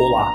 [0.00, 0.30] Olá!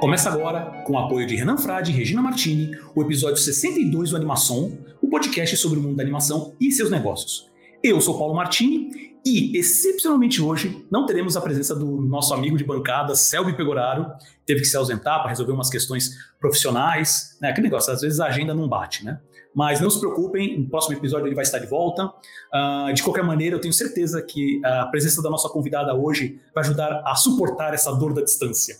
[0.00, 4.16] Começa agora, com o apoio de Renan Frade e Regina Martini, o episódio 62 do
[4.16, 7.48] Animação, o podcast sobre o mundo da animação e seus negócios.
[7.82, 8.90] Eu sou Paulo Martini
[9.24, 14.06] e, excepcionalmente hoje, não teremos a presença do nosso amigo de bancada, Selby Pegoraro,
[14.44, 17.50] teve que se ausentar para resolver umas questões profissionais, né?
[17.50, 19.20] Aquele negócio, às vezes a agenda não bate, né?
[19.54, 22.06] Mas não se preocupem, no próximo episódio ele vai estar de volta.
[22.06, 26.62] Uh, de qualquer maneira, eu tenho certeza que a presença da nossa convidada hoje vai
[26.62, 28.76] ajudar a suportar essa dor da distância.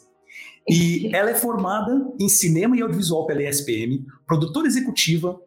[0.68, 5.40] E ela é formada em cinema e audiovisual pela ESPM, produtora executiva,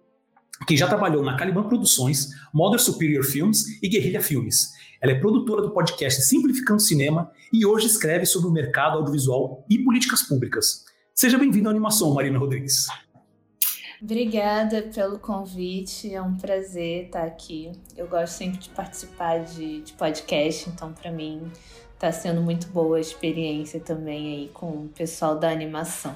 [0.67, 4.71] que já trabalhou na Caliban Produções, Modern Superior Films e Guerrilha Filmes.
[5.01, 9.79] Ela é produtora do podcast Simplificando Cinema e hoje escreve sobre o mercado audiovisual e
[9.79, 10.85] políticas públicas.
[11.15, 12.87] Seja bem-vinda à animação, Marina Rodrigues.
[14.01, 17.71] Obrigada pelo convite, é um prazer estar aqui.
[17.97, 21.51] Eu gosto sempre de participar de, de podcast, então para mim
[21.93, 26.15] está sendo muito boa a experiência também aí com o pessoal da animação.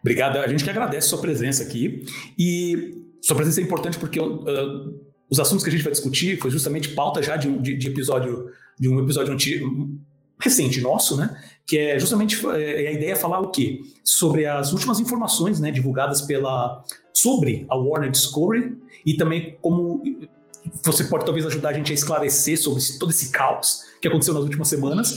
[0.00, 2.04] Obrigado, a gente que agradece sua presença aqui.
[2.38, 5.00] E sua presença é importante porque uh,
[5.30, 8.50] os assuntos que a gente vai discutir foi justamente pauta já de de, de episódio
[8.78, 9.90] de um episódio antigo,
[10.40, 11.36] recente nosso, né?
[11.66, 13.80] Que é justamente é, a ideia é falar o quê?
[14.02, 20.02] Sobre as últimas informações, né, divulgadas pela sobre a Warner Discovery e também como
[20.82, 24.42] você pode talvez ajudar a gente a esclarecer sobre todo esse caos que aconteceu nas
[24.42, 25.14] últimas semanas.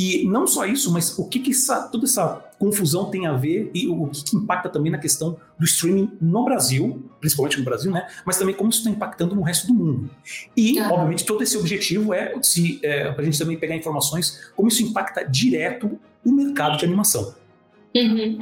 [0.00, 3.68] E não só isso, mas o que, que essa, toda essa confusão tem a ver
[3.74, 7.90] e o que, que, impacta também na questão do streaming no Brasil, principalmente no Brasil,
[7.90, 8.06] né?
[8.24, 10.08] Mas também como isso está impactando no resto do mundo.
[10.56, 10.92] E, uhum.
[10.92, 15.24] obviamente, todo esse objetivo é, se, é a gente também pegar informações como isso impacta
[15.24, 17.34] direto o mercado de animação.
[17.96, 18.38] Uhum.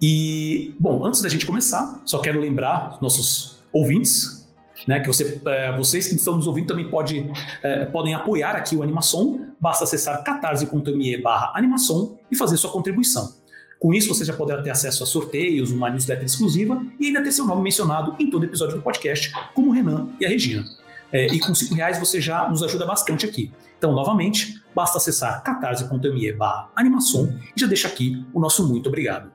[0.00, 4.41] E, bom, antes da gente começar, só quero lembrar nossos ouvintes
[4.86, 7.30] né, que você, é, vocês que estão nos ouvindo também pode,
[7.62, 13.34] é, podem apoiar aqui o Animação, basta acessar catarse.me barra animação e fazer sua contribuição.
[13.78, 17.32] Com isso, você já poderá ter acesso a sorteios, uma newsletter exclusiva e ainda ter
[17.32, 20.64] seu nome mencionado em todo episódio do podcast, como o Renan e a Regina.
[21.10, 23.52] É, e com cinco reais você já nos ajuda bastante aqui.
[23.76, 26.36] Então, novamente, basta acessar catarse.me
[26.76, 29.32] animação e já deixa aqui o nosso muito obrigado.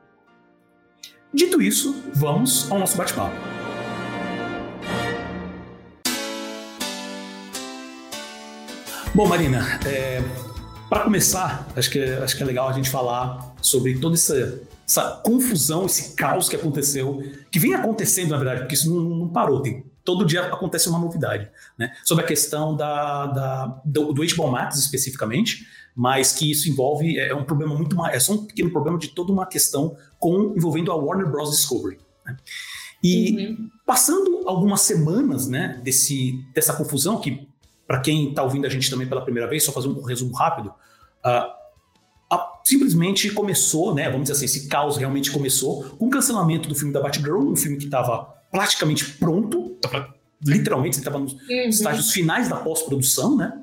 [1.34, 3.57] Dito isso, vamos ao nosso bate-papo.
[9.18, 10.22] Bom, Marina, é,
[10.88, 15.22] para começar, acho que, acho que é legal a gente falar sobre toda essa, essa,
[15.26, 19.60] confusão, esse caos que aconteceu, que vem acontecendo, na verdade, porque isso não, não parou,
[19.64, 21.94] tem, todo dia acontece uma novidade, né?
[22.04, 27.30] Sobre a questão da, da do, do HBO Max especificamente, mas que isso envolve, é,
[27.30, 30.54] é um problema muito mais, é só um pequeno problema de toda uma questão com
[30.56, 31.50] envolvendo a Warner Bros.
[31.50, 31.98] Discovery.
[32.24, 32.38] Né?
[33.04, 33.70] E uhum.
[33.84, 37.47] passando algumas semanas, né, desse, dessa confusão que
[37.88, 40.74] para quem está ouvindo a gente também pela primeira vez, só fazer um resumo rápido.
[41.26, 41.58] Uh,
[42.68, 44.10] simplesmente começou, né?
[44.10, 47.56] Vamos dizer assim, esse caos realmente começou com o cancelamento do filme da Batgirl, um
[47.56, 49.78] filme que estava praticamente pronto,
[50.46, 51.70] literalmente, estava nos uhum.
[51.70, 53.54] estágios finais da pós-produção, né?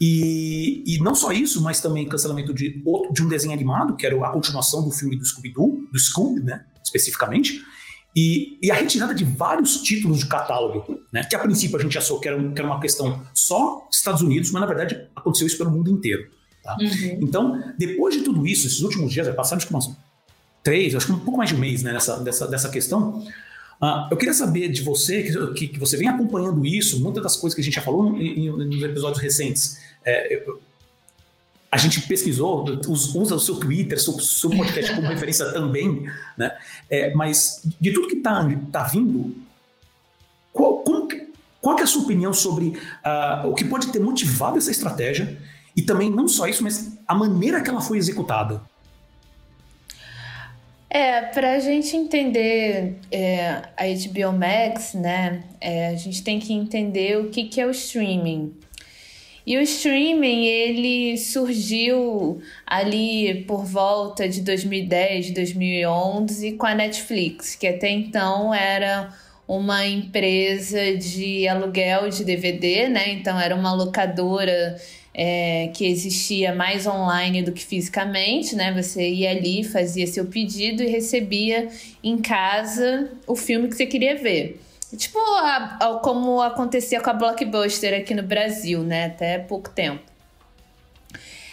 [0.00, 4.06] E, e, não só isso, mas também cancelamento de, outro, de um desenho animado, que
[4.06, 6.64] era a continuação do filme do Scooby-Doo, do Scooby, né?
[6.82, 7.62] Especificamente.
[8.16, 11.96] E, e, a retirada de vários títulos de catálogo, né, que a princípio a gente
[11.96, 15.58] achou que era, que era uma questão só Estados Unidos, mas na verdade aconteceu isso
[15.58, 16.28] pelo mundo inteiro.
[16.62, 16.76] Tá?
[16.80, 17.18] Uhum.
[17.22, 19.90] Então, depois de tudo isso, esses últimos dias, acho que umas
[20.62, 23.18] três, acho que um pouco mais de um mês né, nessa, dessa, dessa questão,
[23.80, 27.36] uh, eu queria saber de você, que, que, que, você vem acompanhando isso, muitas das
[27.36, 29.78] coisas que a gente já falou em, em, nos episódios recentes.
[30.04, 30.60] É, eu,
[31.70, 36.56] a gente pesquisou, usa o seu Twitter, seu, seu podcast como referência também, né?
[36.88, 39.36] É, mas de tudo que está tá vindo,
[40.52, 41.28] qual, que,
[41.60, 45.36] qual é a sua opinião sobre uh, o que pode ter motivado essa estratégia
[45.76, 48.62] e também não só isso, mas a maneira que ela foi executada?
[50.90, 56.54] É, para a gente entender é, a HBO Max, né, é, a gente tem que
[56.54, 58.54] entender o que, que é o streaming.
[59.48, 67.66] E o streaming, ele surgiu ali por volta de 2010, 2011 com a Netflix, que
[67.66, 69.08] até então era
[69.48, 73.14] uma empresa de aluguel de DVD, né?
[73.14, 74.76] Então era uma locadora
[75.14, 78.70] é, que existia mais online do que fisicamente, né?
[78.74, 81.70] Você ia ali, fazia seu pedido e recebia
[82.04, 84.60] em casa o filme que você queria ver.
[84.96, 89.06] Tipo a, a, como acontecia com a Blockbuster aqui no Brasil, né?
[89.06, 90.02] Até pouco tempo.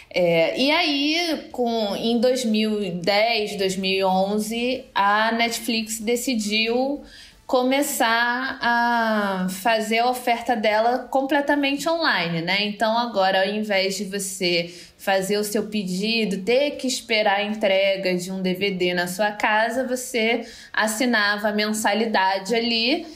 [0.08, 7.04] É, e aí, com, em 2010, 2011, a Netflix decidiu
[7.46, 12.64] começar a fazer a oferta dela completamente online, né?
[12.64, 18.14] Então agora, ao invés de você fazer o seu pedido, ter que esperar a entrega
[18.16, 23.06] de um DVD na sua casa, você assinava a mensalidade ali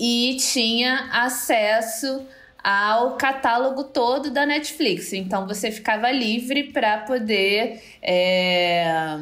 [0.00, 2.26] e tinha acesso
[2.64, 5.12] ao catálogo todo da Netflix.
[5.12, 9.18] Então você ficava livre para poder é,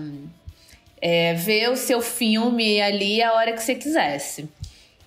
[1.00, 4.48] é, ver o seu filme ali a hora que você quisesse.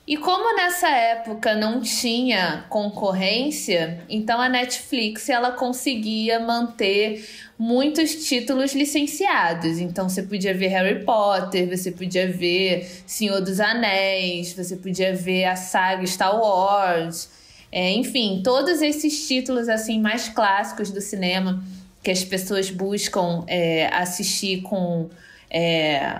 [0.06, 7.26] E como nessa época não tinha concorrência, então a Netflix ela conseguia manter
[7.62, 9.78] muitos títulos licenciados.
[9.78, 15.46] Então você podia ver Harry Potter, você podia ver Senhor dos Anéis, você podia ver
[15.46, 17.30] a saga Star Wars,
[17.72, 21.64] é, enfim, todos esses títulos assim mais clássicos do cinema
[22.02, 25.12] que as pessoas buscam é, assistir com
[25.48, 26.20] é,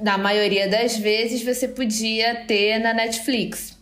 [0.00, 3.78] na maioria das vezes você podia ter na Netflix.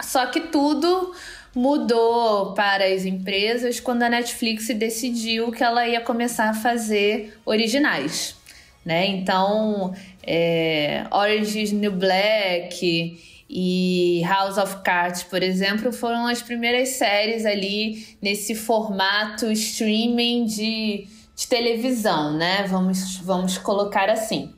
[0.00, 1.12] Só que tudo
[1.54, 8.36] mudou para as empresas quando a Netflix decidiu que ela ia começar a fazer originais.
[8.84, 9.06] Né?
[9.06, 16.90] Então, é, Orange is New Black e House of Cards, por exemplo, foram as primeiras
[16.90, 22.66] séries ali nesse formato streaming de, de televisão, né?
[22.68, 24.52] Vamos, vamos colocar assim.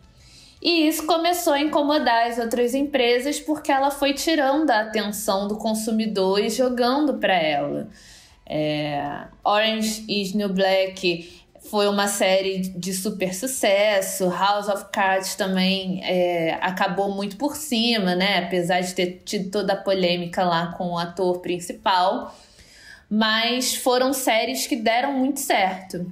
[0.66, 5.56] E isso começou a incomodar as outras empresas porque ela foi tirando a atenção do
[5.58, 7.88] consumidor e jogando para ela.
[8.44, 14.28] É, Orange is New Black foi uma série de super sucesso.
[14.28, 18.38] House of Cards também é, acabou muito por cima, né?
[18.38, 22.34] Apesar de ter tido toda a polêmica lá com o ator principal.
[23.08, 26.10] Mas foram séries que deram muito certo.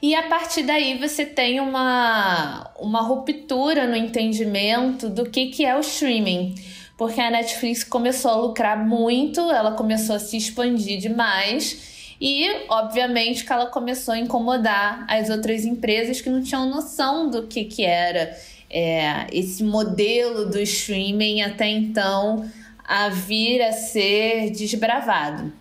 [0.00, 5.76] E a partir daí você tem uma, uma ruptura no entendimento do que, que é
[5.76, 6.54] o streaming.
[6.96, 12.16] Porque a Netflix começou a lucrar muito, ela começou a se expandir demais.
[12.20, 17.46] E, obviamente, que ela começou a incomodar as outras empresas que não tinham noção do
[17.46, 18.36] que, que era
[18.68, 22.50] é, esse modelo do streaming até então
[22.84, 25.52] a vir a ser desbravado.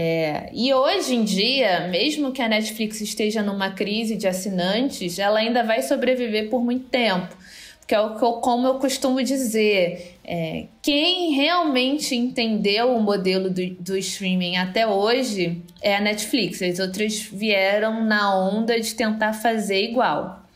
[0.00, 5.40] É, e hoje em dia, mesmo que a Netflix esteja numa crise de assinantes, ela
[5.40, 7.36] ainda vai sobreviver por muito tempo.
[7.80, 13.50] Porque é o que eu, como eu costumo dizer, é, quem realmente entendeu o modelo
[13.50, 16.62] do, do streaming até hoje é a Netflix.
[16.62, 20.46] As outras vieram na onda de tentar fazer igual.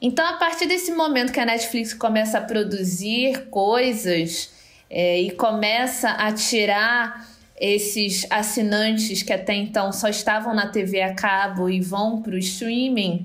[0.00, 4.50] Então, a partir desse momento que a Netflix começa a produzir coisas
[4.88, 11.14] é, e começa a tirar esses assinantes que até então só estavam na TV a
[11.14, 13.24] cabo e vão para o streaming,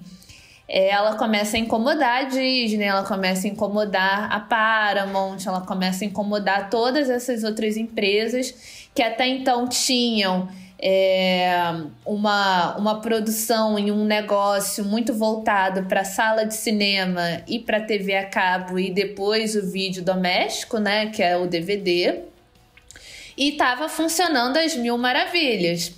[0.67, 6.03] é, ela começa a incomodar a Disney, ela começa a incomodar a Paramount, ela começa
[6.03, 8.53] a incomodar todas essas outras empresas
[8.93, 10.47] que até então tinham
[10.81, 11.51] é,
[12.05, 18.15] uma, uma produção em um negócio muito voltado para sala de cinema e para TV
[18.15, 22.28] a cabo e depois o vídeo doméstico, né, que é o DVD
[23.39, 25.93] e estava funcionando às mil maravilhas.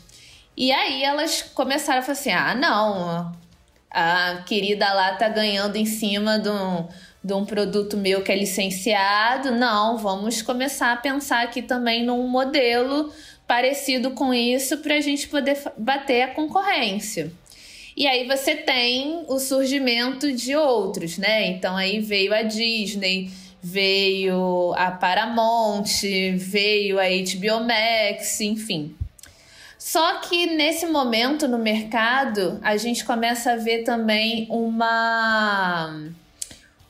[0.55, 3.35] E aí elas começaram a falar assim: ah, não,
[3.89, 6.87] a querida lá tá ganhando em cima de um,
[7.23, 9.49] de um produto meu que é licenciado.
[9.49, 13.11] Não, vamos começar a pensar aqui também num modelo
[13.47, 17.31] parecido com isso para a gente poder bater a concorrência.
[17.97, 21.47] E aí você tem o surgimento de outros, né?
[21.47, 23.31] Então aí veio a Disney,
[23.61, 25.85] veio a Paramount,
[26.35, 28.95] veio a HBO Max, enfim.
[29.77, 36.07] Só que nesse momento no mercado, a gente começa a ver também uma,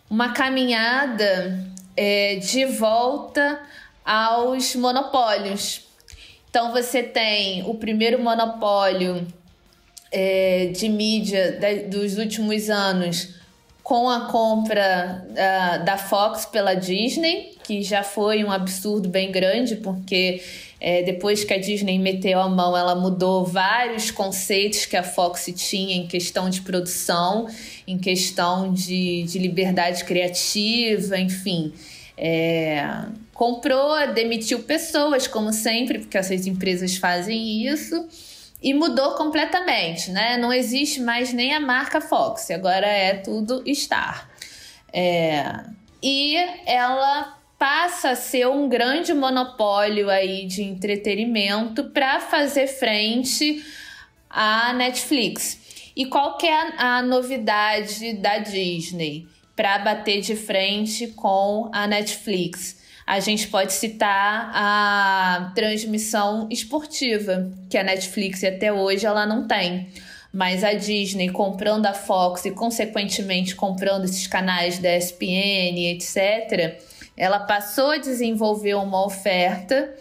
[0.10, 3.62] uma caminhada é, de volta
[4.04, 5.88] aos monopólios.
[6.50, 9.25] Então você tem o primeiro monopólio
[10.12, 11.60] é, de mídia
[11.90, 13.40] dos últimos anos
[13.83, 19.75] com a compra uh, da Fox pela Disney, que já foi um absurdo bem grande,
[19.77, 20.41] porque
[20.79, 25.51] é, depois que a Disney meteu a mão, ela mudou vários conceitos que a Fox
[25.55, 27.47] tinha em questão de produção,
[27.88, 31.73] em questão de, de liberdade criativa, enfim.
[32.17, 32.83] É,
[33.33, 38.07] comprou, demitiu pessoas, como sempre, porque essas empresas fazem isso
[38.62, 40.38] e mudou completamente, né?
[40.38, 44.30] Não existe mais nem a marca Fox, agora é tudo Star.
[44.94, 45.63] É,
[46.01, 53.63] e ela passa a ser um grande monopólio aí de entretenimento para fazer frente
[54.30, 55.91] à Netflix.
[55.96, 59.27] E qual que é a, novidade da Disney?
[59.56, 62.80] para bater de frente com a Netflix.
[63.12, 69.89] A gente pode citar a transmissão esportiva, que a Netflix até hoje ela não tem.
[70.32, 76.80] Mas a Disney comprando a Fox e, consequentemente, comprando esses canais da ESPN, etc.,
[77.18, 79.94] ela passou a desenvolver uma oferta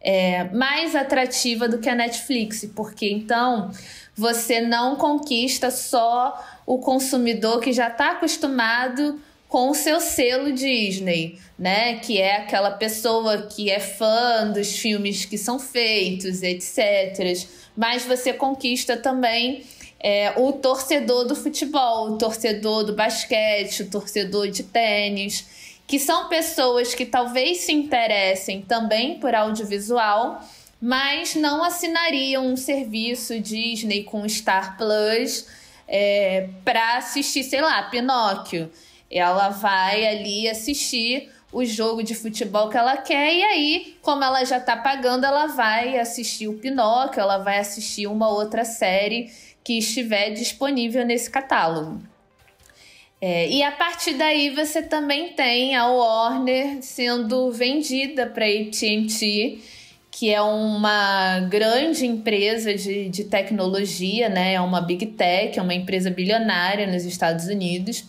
[0.00, 3.70] é, mais atrativa do que a Netflix, porque então
[4.16, 11.38] você não conquista só o consumidor que já está acostumado com o seu selo Disney,
[11.58, 11.94] né?
[11.98, 17.48] Que é aquela pessoa que é fã dos filmes que são feitos, etc.
[17.74, 19.64] Mas você conquista também
[19.98, 25.46] é, o torcedor do futebol, o torcedor do basquete, o torcedor de tênis,
[25.86, 30.40] que são pessoas que talvez se interessem também por audiovisual,
[30.80, 35.46] mas não assinariam um serviço Disney com Star Plus
[35.88, 38.70] é, para assistir, sei lá, Pinóquio.
[39.10, 44.44] Ela vai ali assistir o jogo de futebol que ela quer e aí, como ela
[44.44, 49.30] já está pagando, ela vai assistir o Pinóquio, ela vai assistir uma outra série
[49.64, 52.00] que estiver disponível nesse catálogo.
[53.20, 59.58] É, e a partir daí você também tem a Warner sendo vendida para a AT&T,
[60.10, 64.54] que é uma grande empresa de, de tecnologia, né?
[64.54, 68.04] é uma big tech, é uma empresa bilionária nos Estados Unidos.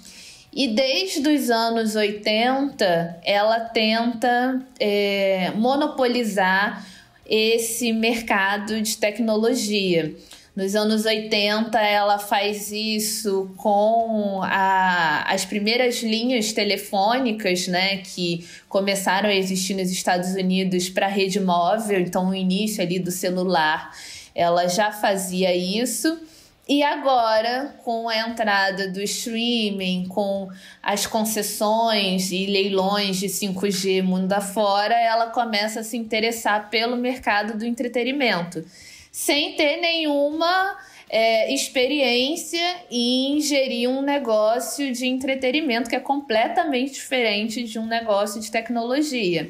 [0.52, 6.86] E desde os anos 80, ela tenta é, monopolizar
[7.26, 10.16] esse mercado de tecnologia.
[10.56, 19.30] Nos anos 80, ela faz isso com a, as primeiras linhas telefônicas, né, que começaram
[19.30, 23.96] a existir nos Estados Unidos para rede móvel, então o início ali do celular,
[24.36, 26.20] ela já fazia isso.
[26.70, 30.48] E agora, com a entrada do streaming, com
[30.84, 37.58] as concessões e leilões de 5G mundo afora, ela começa a se interessar pelo mercado
[37.58, 38.64] do entretenimento
[39.12, 40.78] sem ter nenhuma
[41.10, 48.40] é, experiência em gerir um negócio de entretenimento que é completamente diferente de um negócio
[48.40, 49.50] de tecnologia.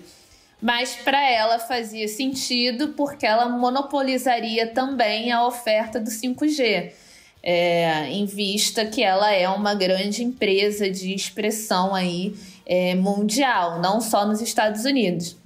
[0.62, 6.94] Mas para ela fazia sentido porque ela monopolizaria também a oferta do 5G.
[7.42, 14.02] É, em vista que ela é uma grande empresa de expressão aí é, mundial, não
[14.02, 15.38] só nos Estados Unidos.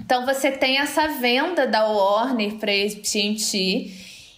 [0.00, 3.90] Então você tem essa venda da Warner para AT&T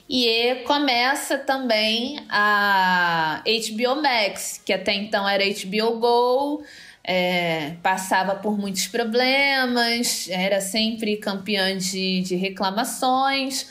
[0.09, 6.65] e começa também a HBO Max, que até então era HBO Go,
[7.05, 13.67] é, passava por muitos problemas, era sempre campeã de, de reclamações.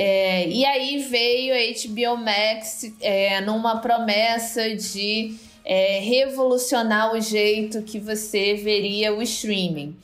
[0.00, 7.82] É, e aí veio a HBO Max é, numa promessa de é, revolucionar o jeito
[7.82, 9.96] que você veria o streaming.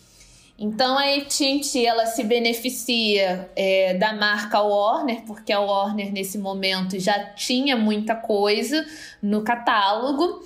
[0.58, 6.98] Então a AT&T ela se beneficia é, da marca Warner, porque a Warner nesse momento
[6.98, 8.84] já tinha muita coisa
[9.22, 10.44] no catálogo.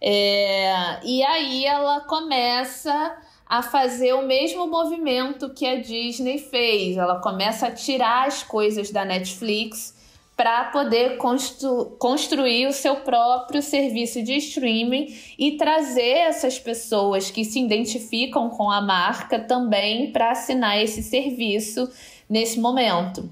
[0.00, 3.12] É, e aí ela começa
[3.46, 6.96] a fazer o mesmo movimento que a Disney fez.
[6.96, 9.94] Ela começa a tirar as coisas da Netflix
[10.36, 17.44] para poder constru construir o seu próprio serviço de streaming e trazer essas pessoas que
[17.44, 21.88] se identificam com a marca também para assinar esse serviço
[22.28, 23.30] nesse momento.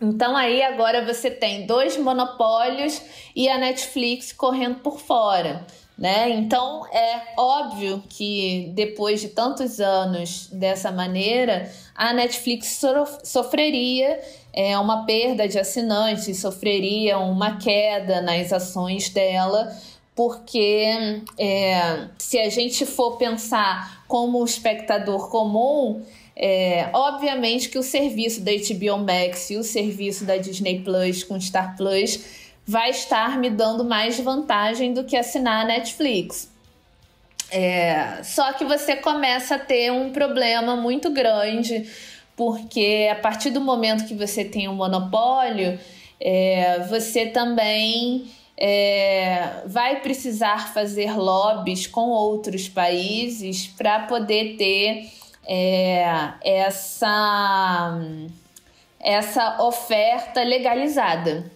[0.00, 3.00] Então aí agora você tem dois monopólios
[3.34, 5.64] e a Netflix correndo por fora.
[5.98, 6.28] Né?
[6.30, 12.82] Então é óbvio que depois de tantos anos dessa maneira, a Netflix
[13.24, 14.20] sofreria
[14.52, 19.74] é, uma perda de assinantes, sofreria uma queda nas ações dela,
[20.14, 26.02] porque é, se a gente for pensar como espectador comum,
[26.34, 31.40] é, obviamente que o serviço da HBO Max e o serviço da Disney Plus com
[31.40, 36.50] Star Plus vai estar me dando mais vantagem do que assinar a Netflix.
[37.50, 41.88] É, só que você começa a ter um problema muito grande
[42.36, 45.78] porque a partir do momento que você tem um monopólio,
[46.20, 55.10] é, você também é, vai precisar fazer lobbies com outros países para poder ter
[55.46, 56.04] é,
[56.44, 57.98] essa,
[59.00, 61.50] essa oferta legalizada.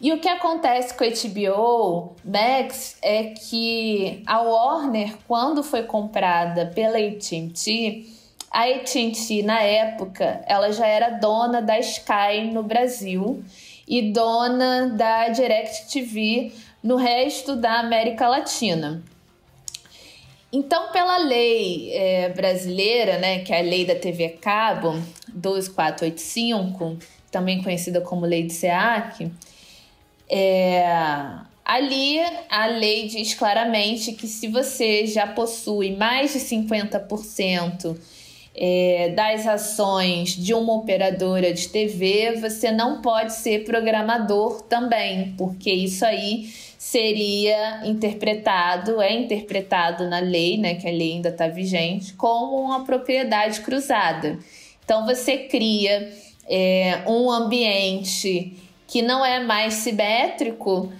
[0.00, 6.66] E o que acontece com a HBO Max é que a Warner, quando foi comprada
[6.66, 8.06] pela AT&T,
[8.48, 13.42] a AT&T na época, ela já era dona da Sky no Brasil
[13.88, 19.02] e dona da DirecTV no resto da América Latina.
[20.52, 24.94] Então, pela lei é, brasileira, né, que é a lei da TV Cabo
[25.28, 26.96] 12485,
[27.30, 29.30] também conhecida como lei de SEAC,
[30.30, 30.84] é,
[31.64, 32.18] ali
[32.50, 37.96] a lei diz claramente que se você já possui mais de 50%
[38.60, 45.70] é, das ações de uma operadora de TV, você não pode ser programador também, porque
[45.70, 52.14] isso aí seria interpretado, é interpretado na lei, né, que a lei ainda está vigente,
[52.14, 54.38] como uma propriedade cruzada.
[54.84, 56.12] Então você cria
[56.48, 58.56] é, um ambiente
[58.88, 60.90] que não é mais simétrico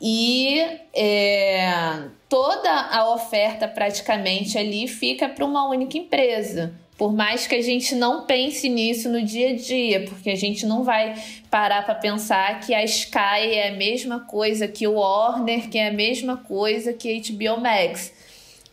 [0.00, 0.60] e
[0.92, 6.74] é, toda a oferta praticamente ali fica para uma única empresa.
[6.98, 10.66] Por mais que a gente não pense nisso no dia a dia, porque a gente
[10.66, 11.14] não vai
[11.50, 15.88] parar para pensar que a Sky é a mesma coisa que o Warner, que é
[15.88, 18.12] a mesma coisa que a HBO Max.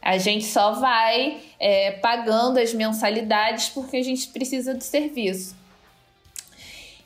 [0.02, 5.63] A gente só vai é, pagando as mensalidades porque a gente precisa do serviço.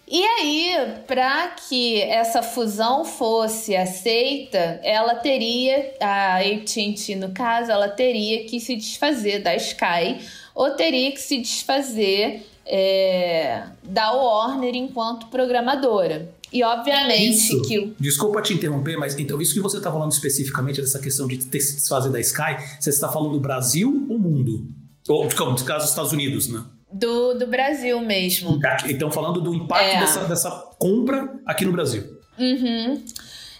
[0.10, 7.90] E aí, para que essa fusão fosse aceita, ela teria, a AT&T no caso, ela
[7.90, 15.28] teria que se desfazer da Sky ou teria que se desfazer é, da Warner enquanto
[15.28, 16.32] programadora.
[16.54, 17.94] E obviamente isso, que.
[18.00, 21.60] Desculpa te interromper, mas então isso que você está falando especificamente dessa questão de ter
[21.60, 24.66] se desfazer da Sky, você está falando do Brasil ou mundo?
[25.10, 25.30] Ou, no
[25.66, 26.64] caso, dos Estados Unidos, né?
[26.98, 28.60] Do, do Brasil mesmo.
[28.88, 30.00] Então, falando do impacto é.
[30.00, 32.04] dessa, dessa compra aqui no Brasil.
[32.38, 33.04] Uhum.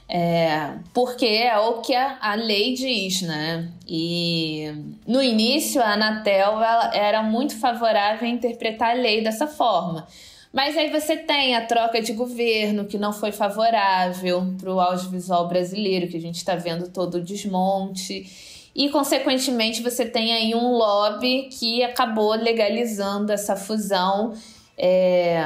[0.10, 3.70] É, porque é o que a, a, lei diz, né?
[3.86, 4.72] E
[5.06, 6.62] no início a Anatel
[6.94, 10.08] era muito favorável a interpretar a lei dessa forma.
[10.54, 15.48] Mas aí você tem a troca de governo que não foi favorável para o audiovisual
[15.48, 18.26] brasileiro, que a gente está vendo todo o desmonte.
[18.78, 24.36] E, consequentemente, você tem aí um lobby que acabou legalizando essa fusão
[24.78, 25.44] é,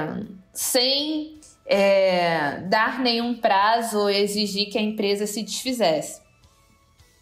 [0.53, 6.21] sem é, dar nenhum prazo ou exigir que a empresa se desfizesse.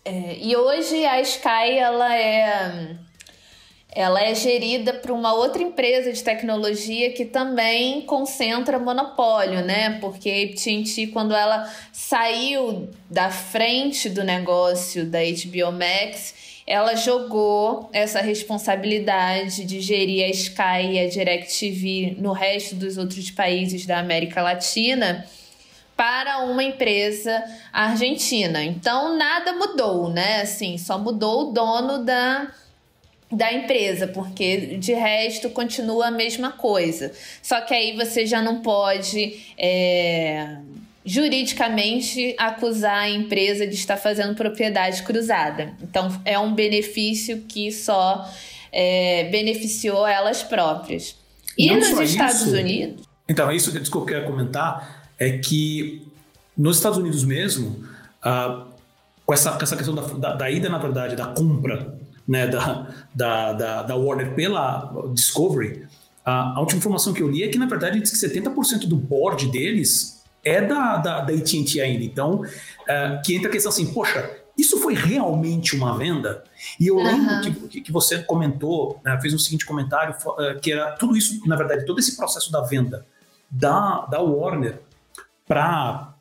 [0.03, 2.97] É, e hoje a Sky ela é,
[3.91, 9.97] ela é gerida por uma outra empresa de tecnologia que também concentra monopólio, né?
[9.99, 17.89] Porque a AT&T, quando ela saiu da frente do negócio da HBO Max, ela jogou
[17.91, 23.97] essa responsabilidade de gerir a Sky e a DirecTV no resto dos outros países da
[23.97, 25.25] América Latina
[25.97, 28.63] para uma empresa argentina.
[28.63, 30.41] Então nada mudou, né?
[30.41, 32.54] Assim, só mudou o dono da
[33.31, 37.11] da empresa, porque de resto continua a mesma coisa.
[37.41, 40.57] Só que aí você já não pode é,
[41.05, 45.73] juridicamente acusar a empresa de estar fazendo propriedade cruzada.
[45.81, 48.27] Então, é um benefício que só
[48.71, 51.15] é, beneficiou elas próprias.
[51.57, 52.55] E Não nos Estados isso.
[52.55, 53.05] Unidos.
[53.27, 56.07] Então, isso que eu quero comentar: é que
[56.57, 57.85] nos Estados Unidos mesmo,
[58.23, 58.65] ah,
[59.25, 61.98] com, essa, com essa questão da, da, da, ida, na verdade, da compra
[62.29, 65.87] né, da, da, da, da Warner pela Discovery,
[66.23, 68.95] a, a última informação que eu li é que, na verdade, diz que 70% do
[68.95, 72.03] board deles é da, da, da AT&T ainda.
[72.03, 76.43] Então, uh, que entra a questão assim, poxa, isso foi realmente uma venda?
[76.79, 80.91] E eu lembro que, que você comentou, né, fez um seguinte comentário, uh, que era
[80.91, 83.05] tudo isso, na verdade, todo esse processo da venda
[83.49, 84.79] da, da Warner
[85.47, 86.13] para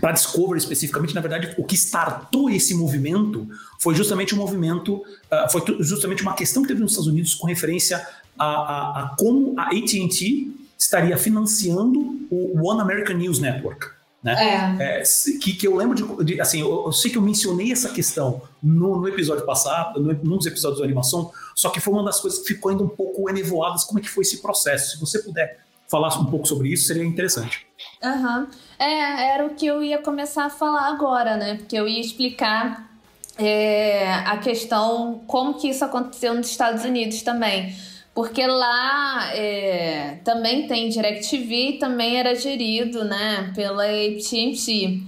[0.00, 3.48] para Discovery especificamente, na verdade, o que startou esse movimento
[3.80, 7.46] foi justamente um movimento, uh, foi justamente uma questão que teve nos Estados Unidos com
[7.46, 8.06] referência
[8.38, 13.86] a, a, a como a AT&T estaria financiando o One American News Network.
[14.22, 14.78] Né?
[14.78, 15.00] É.
[15.00, 15.02] É,
[15.38, 18.40] que, que eu lembro de, de assim, eu, eu, sei que eu mencionei essa questão
[18.62, 22.20] no, no episódio passado, no, num dos episódios da animação, só que foi uma das
[22.20, 24.92] coisas que ficou ainda um pouco enevoadas, como é que foi esse processo.
[24.92, 27.66] Se você puder falar um pouco sobre isso, seria interessante.
[28.02, 28.46] Uhum.
[28.78, 31.56] É, era o que eu ia começar a falar agora, né?
[31.56, 32.90] Porque eu ia explicar
[33.38, 37.74] é, a questão, como que isso aconteceu nos Estados Unidos também
[38.14, 45.02] porque lá é, também tem DirecTV também era gerido né, pela AT&T.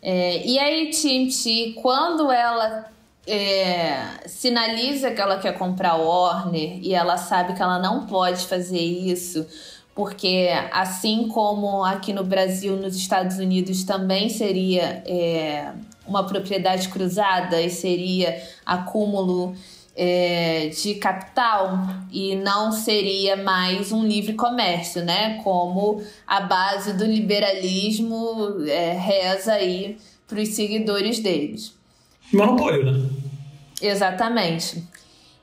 [0.00, 2.88] É, e a AT&T, quando ela
[3.26, 3.96] é,
[4.26, 9.44] sinaliza que ela quer comprar Warner e ela sabe que ela não pode fazer isso,
[9.94, 15.72] porque assim como aqui no Brasil, nos Estados Unidos também seria é,
[16.06, 19.54] uma propriedade cruzada e seria acúmulo
[19.96, 21.78] é, de capital
[22.10, 25.40] e não seria mais um livre comércio, né?
[25.44, 31.72] Como a base do liberalismo é, reza aí para os seguidores deles.
[32.32, 33.08] Monopólio, né?
[33.80, 34.82] Exatamente.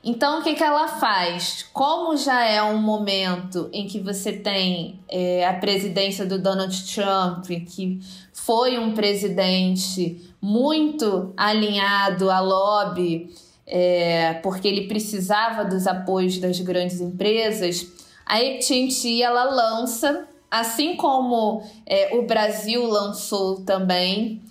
[0.04, 1.68] Então, o que, que ela faz?
[1.72, 7.46] Como já é um momento em que você tem é, a presidência do Donald Trump,
[7.46, 8.00] que
[8.34, 13.30] foi um presidente muito alinhado à lobby,
[13.68, 17.88] é, porque ele precisava dos apoios das grandes empresas,
[18.26, 24.42] a AT&T ela lança, assim como é, o Brasil lançou também,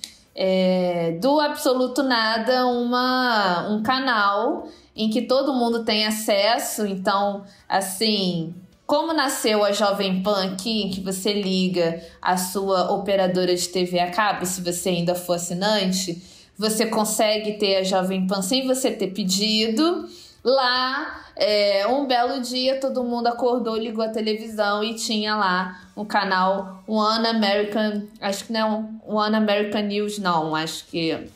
[1.20, 4.68] do absoluto nada, uma, um canal
[5.00, 6.86] em que todo mundo tem acesso.
[6.86, 8.54] Então, assim,
[8.86, 13.98] como nasceu a Jovem Pan aqui, em que você liga a sua operadora de TV
[13.98, 16.22] a cabo, se você ainda for assinante,
[16.56, 20.06] você consegue ter a Jovem Pan sem você ter pedido.
[20.44, 26.04] Lá, é, um belo dia, todo mundo acordou, ligou a televisão e tinha lá um
[26.04, 28.02] canal One American.
[28.20, 30.54] Acho que não One American News, não.
[30.54, 31.30] Acho que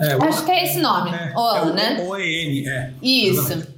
[0.00, 2.00] é, Acho que é esse nome, é, o, é né?
[2.00, 2.92] OEN, é.
[3.02, 3.73] Isso.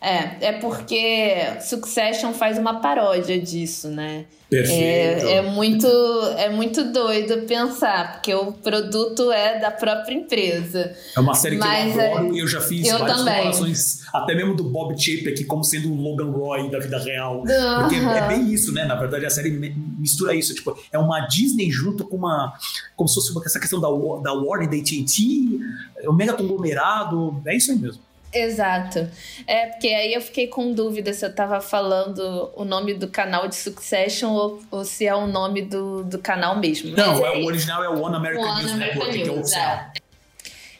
[0.00, 4.26] É, é porque Succession faz uma paródia disso, né?
[4.48, 5.26] Perfeito.
[5.26, 5.88] É, é, muito,
[6.36, 10.94] é muito doido pensar, porque o produto é da própria empresa.
[11.16, 13.34] É uma série Mas que eu adoro é, e eu já fiz eu várias também.
[13.34, 17.38] comparações, até mesmo do Bob Chapek como sendo o Logan Roy da vida real.
[17.38, 17.80] Uhum.
[17.80, 18.84] Porque é bem isso, né?
[18.84, 20.54] Na verdade, a série mistura isso.
[20.54, 22.52] Tipo, é uma Disney junto com uma.
[22.94, 23.88] Como se fosse uma, essa questão da,
[24.22, 25.58] da Warner, da AT&T,
[25.98, 27.42] é um mega conglomerado.
[27.44, 28.05] É isso aí mesmo.
[28.44, 29.08] Exato.
[29.46, 33.48] É, porque aí eu fiquei com dúvida se eu tava falando o nome do canal
[33.48, 36.96] de Succession ou, ou se é o nome do, do canal mesmo.
[36.96, 39.32] Não, é, o original é o One American One News American Network, News, que é
[39.32, 39.92] o oficial.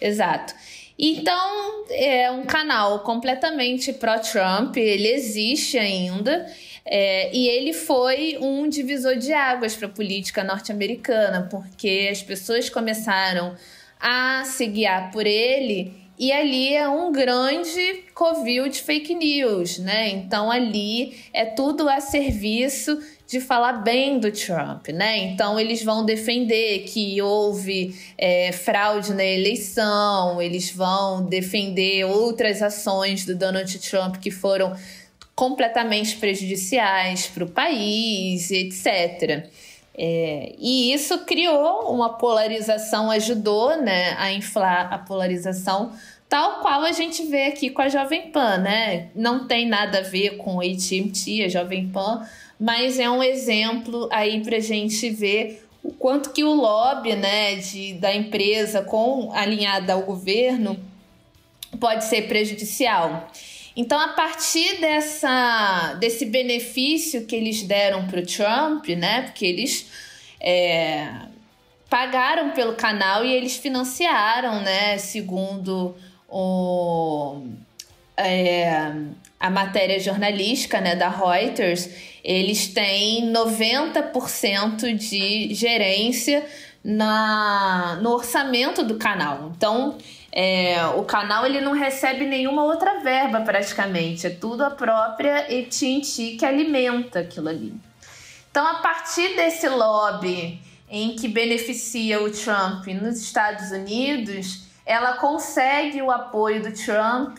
[0.01, 0.07] É.
[0.09, 0.55] Exato.
[0.99, 6.47] Então, é um canal completamente pró-Trump, ele existe ainda.
[6.89, 12.71] É, e ele foi um divisor de águas para a política norte-americana, porque as pessoas
[12.71, 13.57] começaram
[14.01, 20.09] a se guiar por ele e ali é um grande covil de fake news, né?
[20.09, 25.19] Então ali é tudo a serviço de falar bem do Trump, né?
[25.19, 33.27] Então eles vão defender que houve é, fraude na eleição, eles vão defender outras ações
[33.27, 34.75] do Donald Trump que foram
[35.35, 39.51] completamente prejudiciais para o país, etc.
[39.99, 45.93] É, e isso criou uma polarização, ajudou né, a inflar a polarização,
[46.29, 49.09] tal qual a gente vê aqui com a Jovem Pan, né?
[49.15, 52.29] Não tem nada a ver com a AT&T, a Jovem Pan,
[52.61, 57.57] mas é um exemplo aí para a gente ver o quanto que o lobby né,
[57.57, 60.79] de, da empresa com alinhada ao governo
[61.81, 63.29] pode ser prejudicial.
[63.77, 69.23] Então, a partir dessa, desse benefício que eles deram para o Trump, né?
[69.23, 69.87] Porque eles
[70.41, 71.09] é,
[71.91, 74.97] pagaram pelo canal e eles financiaram, né?
[74.97, 75.95] Segundo
[76.27, 77.43] o,
[78.17, 78.93] é,
[79.39, 81.89] a matéria jornalística né, da Reuters,
[82.25, 86.45] eles têm 90% de gerência
[86.83, 89.53] na, no orçamento do canal.
[89.57, 89.99] Então,
[90.39, 96.37] é, o canal ele não recebe nenhuma outra verba praticamente, é tudo a própria AT&T
[96.39, 97.73] que alimenta aquilo ali.
[98.51, 106.03] Então, a partir desse lobby em que beneficia o Trump nos Estados Unidos, ela consegue
[106.03, 107.39] o apoio do Trump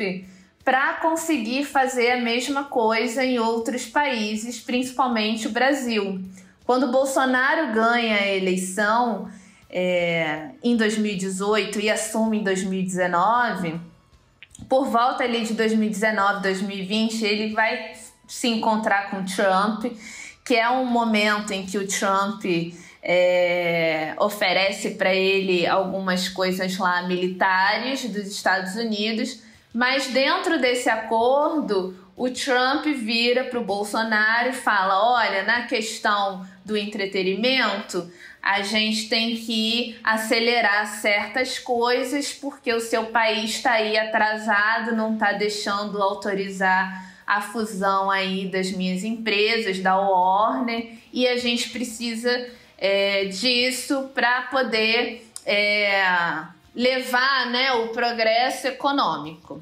[0.65, 6.19] para conseguir fazer a mesma coisa em outros países, principalmente o Brasil.
[6.65, 9.29] Quando Bolsonaro ganha a eleição,
[9.69, 13.79] é, em 2018 e assume em 2019,
[14.67, 17.93] por volta ali de 2019, 2020, ele vai
[18.27, 19.85] se encontrar com Trump,
[20.43, 22.43] que é um momento em que o Trump
[23.03, 29.41] é, oferece para ele algumas coisas lá militares dos Estados Unidos,
[29.73, 36.45] mas dentro desse acordo, o Trump vira para o Bolsonaro e fala: olha, na questão
[36.65, 43.97] do entretenimento, a gente tem que acelerar certas coisas porque o seu país está aí
[43.97, 51.37] atrasado, não está deixando autorizar a fusão aí das minhas empresas, da Warner, e a
[51.37, 56.03] gente precisa é, disso para poder é,
[56.73, 59.61] levar né, o progresso econômico,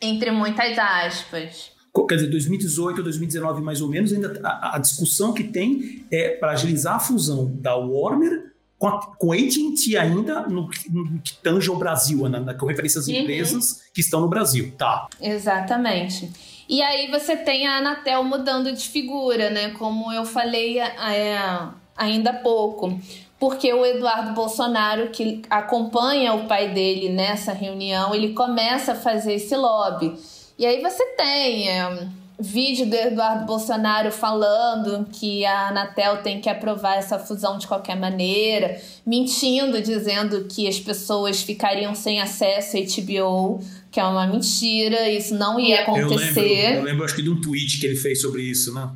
[0.00, 5.32] entre muitas aspas quer dizer, 2018 ou 2019 mais ou menos, ainda a, a discussão
[5.32, 10.42] que tem é para agilizar a fusão da Warner com a, com a AT&T ainda
[10.42, 13.14] no, no, que tange o Brasil, na, na, com referência às uhum.
[13.14, 15.08] empresas que estão no Brasil, tá?
[15.20, 16.30] Exatamente.
[16.68, 19.70] E aí você tem a Anatel mudando de figura, né?
[19.70, 22.98] Como eu falei, a, ainda há pouco.
[23.40, 29.34] Porque o Eduardo Bolsonaro, que acompanha o pai dele nessa reunião, ele começa a fazer
[29.34, 30.14] esse lobby.
[30.58, 32.08] E aí você tem é,
[32.40, 37.96] vídeo do Eduardo Bolsonaro falando que a Anatel tem que aprovar essa fusão de qualquer
[37.96, 45.08] maneira, mentindo, dizendo que as pessoas ficariam sem acesso a HBO, que é uma mentira,
[45.08, 46.40] isso não ia acontecer.
[46.40, 48.90] Eu lembro, eu lembro acho que de um tweet que ele fez sobre isso, né?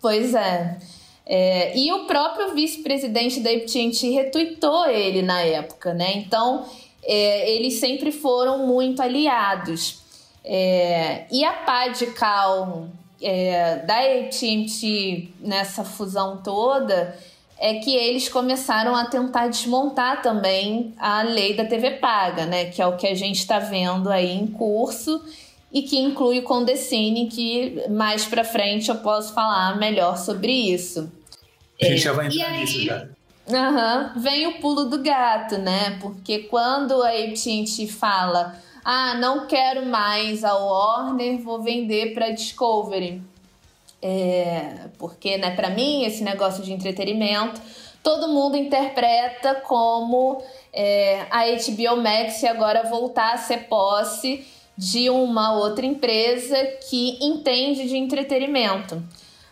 [0.00, 0.78] Pois é.
[1.26, 6.16] é e o próprio vice-presidente da AT&T retuitou ele na época, né?
[6.16, 6.64] Então,
[7.04, 10.01] é, eles sempre foram muito aliados.
[10.44, 12.88] É, e a pá de cal
[13.20, 17.16] é, da AT&T nessa fusão toda
[17.58, 22.64] é que eles começaram a tentar desmontar também a lei da TV paga, né?
[22.64, 25.22] Que é o que a gente está vendo aí em curso
[25.72, 31.10] e que inclui o Condecine, que mais para frente eu posso falar melhor sobre isso.
[31.80, 33.06] A gente é, já vai entrar aí, nisso já.
[33.46, 35.98] Uhum, vem o pulo do gato, né?
[36.00, 43.22] Porque quando a AT&T fala ah, não quero mais a Warner, vou vender para Discovery.
[44.00, 47.60] É, porque, né, para mim, esse negócio de entretenimento,
[48.02, 50.42] todo mundo interpreta como
[50.72, 54.44] é, a HBO Max agora voltar a ser posse
[54.76, 56.56] de uma outra empresa
[56.88, 59.00] que entende de entretenimento.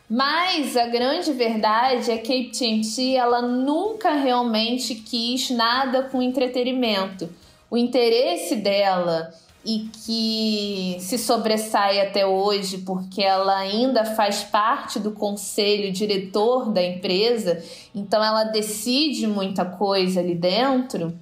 [0.08, 7.30] Mas a grande verdade é que a AT&T ela nunca realmente quis nada com entretenimento
[7.70, 9.32] o interesse dela
[9.64, 16.82] e que se sobressai até hoje porque ela ainda faz parte do conselho diretor da
[16.82, 17.62] empresa,
[17.94, 21.18] então ela decide muita coisa ali dentro,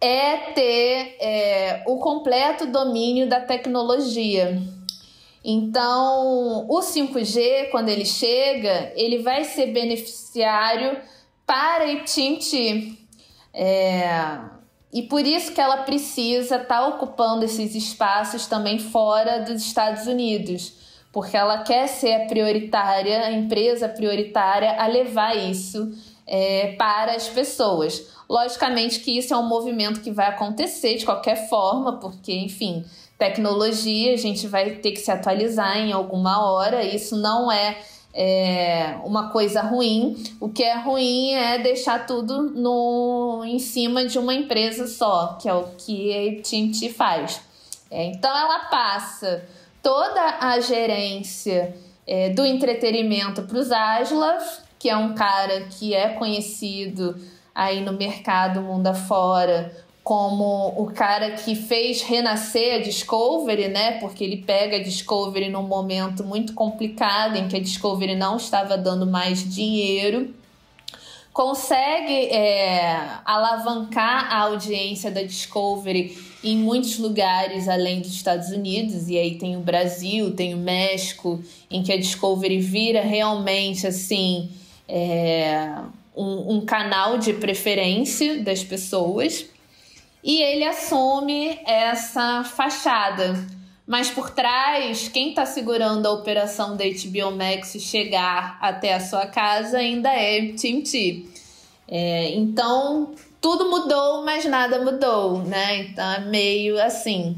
[0.00, 4.60] é ter é, o completo domínio da tecnologia.
[5.44, 10.98] Então, o 5G, quando ele chega, ele vai ser beneficiário
[11.46, 12.98] para AT&T.
[13.52, 14.51] É,
[14.92, 20.06] e por isso que ela precisa estar tá ocupando esses espaços também fora dos Estados
[20.06, 20.74] Unidos,
[21.10, 25.92] porque ela quer ser a prioritária, a empresa prioritária a levar isso
[26.26, 28.06] é, para as pessoas.
[28.28, 32.84] Logicamente que isso é um movimento que vai acontecer de qualquer forma, porque, enfim,
[33.18, 37.78] tecnologia, a gente vai ter que se atualizar em alguma hora, isso não é
[38.14, 40.22] é uma coisa ruim.
[40.40, 45.48] O que é ruim é deixar tudo no, em cima de uma empresa só, que
[45.48, 47.40] é o que a AT&T faz.
[47.90, 49.44] É, então ela passa
[49.82, 51.74] toda a gerência
[52.06, 54.42] é, do entretenimento para os Aslav,
[54.78, 57.16] que é um cara que é conhecido
[57.54, 63.98] aí no mercado mundo afora como o cara que fez renascer a Discovery, né?
[64.00, 68.76] Porque ele pega a Discovery num momento muito complicado em que a Discovery não estava
[68.76, 70.34] dando mais dinheiro.
[71.32, 79.16] Consegue é, alavancar a audiência da Discovery em muitos lugares além dos Estados Unidos, e
[79.16, 84.50] aí tem o Brasil, tem o México, em que a Discovery vira realmente assim
[84.88, 85.74] é,
[86.14, 89.46] um, um canal de preferência das pessoas
[90.22, 93.34] e ele assume essa fachada.
[93.86, 99.26] Mas por trás, quem está segurando a operação da HBO Max chegar até a sua
[99.26, 101.26] casa ainda é TNT.
[101.88, 105.78] É, então, tudo mudou, mas nada mudou, né?
[105.78, 107.36] Então é meio assim.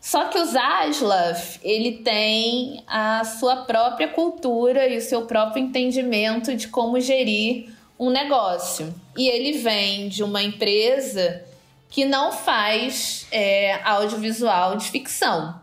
[0.00, 6.56] Só que o Zaslav, ele tem a sua própria cultura e o seu próprio entendimento
[6.56, 8.94] de como gerir um negócio.
[9.16, 11.44] E ele vem de uma empresa
[11.90, 15.60] que não faz é, audiovisual de ficção.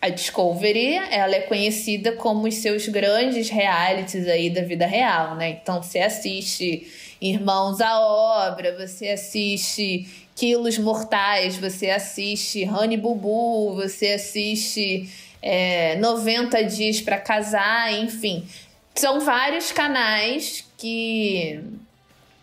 [0.00, 5.50] A Discovery, ela é conhecida como os seus grandes realities aí da vida real, né?
[5.50, 6.86] Então você assiste
[7.20, 15.10] Irmãos à Obra, você assiste Quilos Mortais, você assiste Honey Bubu, você assiste
[15.40, 18.46] é, 90 Dias para Casar, enfim.
[18.94, 21.58] São vários canais que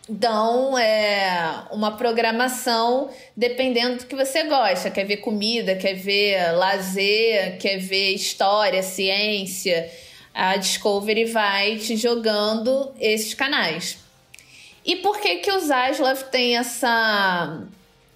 [0.08, 4.90] dão é, uma programação dependendo do que você gosta.
[4.90, 9.90] Quer ver comida, quer ver lazer, quer ver história, ciência.
[10.34, 13.98] A Discovery vai te jogando esses canais.
[14.84, 17.62] E por que que o Zaslav tem essa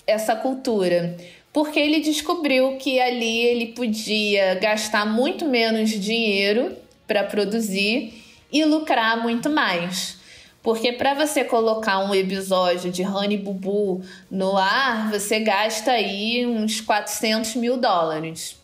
[0.06, 1.16] essa cultura?
[1.52, 8.22] Porque ele descobriu que ali ele podia gastar muito menos dinheiro para produzir
[8.52, 10.17] e lucrar muito mais.
[10.62, 16.80] Porque para você colocar um episódio de Honey Bubu no ar, você gasta aí uns
[16.80, 18.56] 400 mil dólares.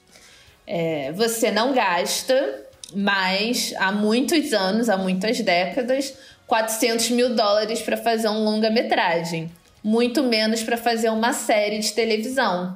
[0.66, 7.96] É, você não gasta, mas há muitos anos, há muitas décadas, 400 mil dólares para
[7.96, 9.50] fazer um longa-metragem,
[9.82, 12.74] muito menos para fazer uma série de televisão.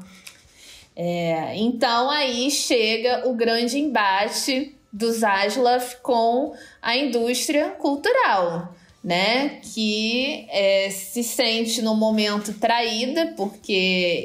[0.95, 8.75] É, então aí chega o grande embate do Zaslav com a indústria cultural,
[9.09, 9.61] né?
[9.63, 13.73] Que é, se sente no momento traída porque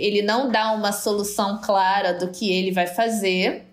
[0.02, 3.63] ele não dá uma solução clara do que ele vai fazer.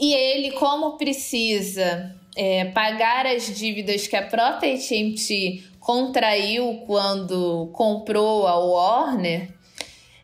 [0.00, 8.46] E ele, como precisa é, pagar as dívidas que a própria AT&T contraiu quando comprou
[8.46, 9.50] a Warner,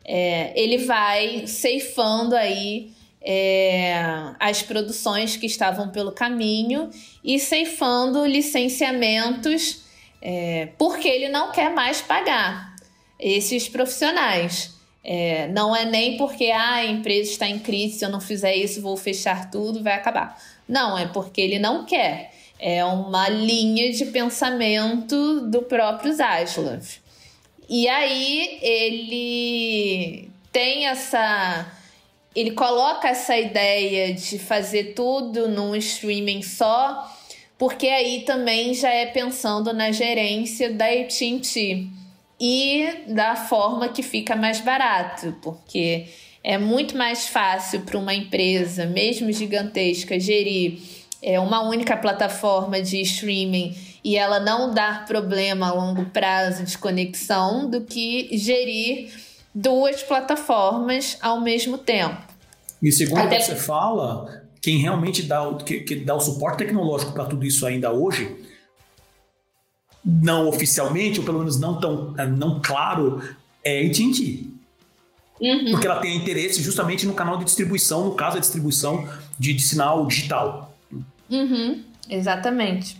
[0.03, 2.91] é, ele vai ceifando aí
[3.23, 3.95] é,
[4.39, 6.91] as produções que estavam pelo caminho
[7.23, 9.83] e ceifando licenciamentos
[10.21, 12.75] é, porque ele não quer mais pagar
[13.19, 14.77] esses profissionais.
[15.03, 18.55] É, não é nem porque ah, a empresa está em crise, se eu não fizer
[18.55, 20.39] isso, vou fechar tudo, vai acabar.
[20.69, 22.33] Não, é porque ele não quer.
[22.59, 26.85] É uma linha de pensamento do próprio Zaslav.
[27.69, 31.67] E aí ele tem essa
[32.38, 37.12] ele coloca essa ideia de fazer tudo num streaming só,
[37.59, 41.88] porque aí também já é pensando na gerência da AT&T
[42.40, 46.07] e da forma que fica mais barato, porque
[46.44, 50.79] é muito mais fácil para uma empresa, mesmo gigantesca, gerir
[51.20, 56.79] é, uma única plataforma de streaming e ela não dar problema a longo prazo de
[56.79, 59.11] conexão do que gerir
[59.53, 62.28] duas plataformas ao mesmo tempo.
[62.83, 63.41] E segundo Até...
[63.41, 67.67] você fala, quem realmente dá o, que, que dá o suporte tecnológico para tudo isso
[67.67, 68.37] ainda hoje,
[70.05, 73.23] não oficialmente, ou pelo menos não tão não claro,
[73.64, 74.47] é a AT&T.
[75.41, 75.71] Uhum.
[75.71, 79.62] Porque ela tem interesse justamente no canal de distribuição, no caso, a distribuição de, de
[79.62, 80.75] sinal digital.
[81.31, 81.85] Uhum.
[82.09, 82.97] Exatamente.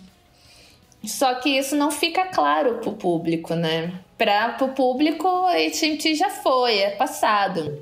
[1.03, 3.93] Só que isso não fica claro para o público, né?
[4.17, 7.79] Para o público, a AT&T já foi, é passado.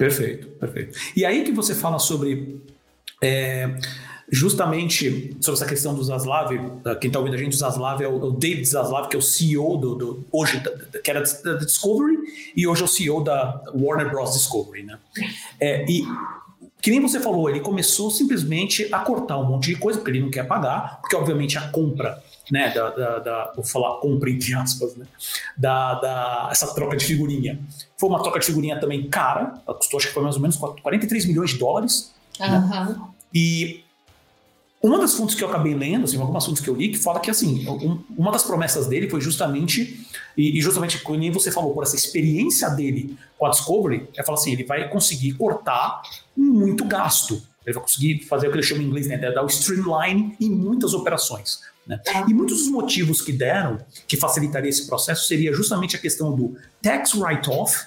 [0.00, 0.98] Perfeito, perfeito.
[1.14, 2.58] E aí que você fala sobre
[3.22, 3.76] é,
[4.32, 6.48] justamente sobre essa questão do Zaslav,
[6.98, 9.22] quem está ouvindo a gente, o Zaslav é o, o, David Zaslav, que é o
[9.22, 10.58] CEO do, do hoje,
[11.04, 12.16] que era da Discovery,
[12.56, 14.32] e hoje é o CEO da Warner Bros.
[14.32, 14.98] Discovery, né?
[15.60, 16.02] É, e
[16.80, 20.20] que nem você falou, ele começou simplesmente a cortar um monte de coisa, porque ele
[20.20, 24.54] não quer pagar, porque obviamente a compra né, da, da, da, vou falar compra entre
[24.54, 25.06] aspas, né,
[25.56, 27.60] da, da, essa troca de figurinha.
[27.96, 31.26] Foi uma troca de figurinha também cara, custou acho que foi mais ou menos 43
[31.26, 32.12] milhões de dólares.
[32.40, 32.48] Uhum.
[32.48, 33.00] Né?
[33.32, 33.84] E
[34.82, 37.20] uma das fontes que eu acabei lendo, assim, algumas fontes que eu li, que fala
[37.20, 41.74] que assim, um, uma das promessas dele foi justamente, e, e justamente nem você falou,
[41.74, 46.02] por essa experiência dele com a Discovery, é falar assim, ele vai conseguir cortar
[46.34, 47.42] muito gasto.
[47.64, 50.48] Ele vai conseguir fazer o que ele chama em inglês, né, dar o streamline em
[50.48, 51.60] muitas operações.
[51.86, 52.00] Né?
[52.26, 56.56] E muitos dos motivos que deram que facilitaria esse processo seria justamente a questão do
[56.80, 57.86] tax write-off,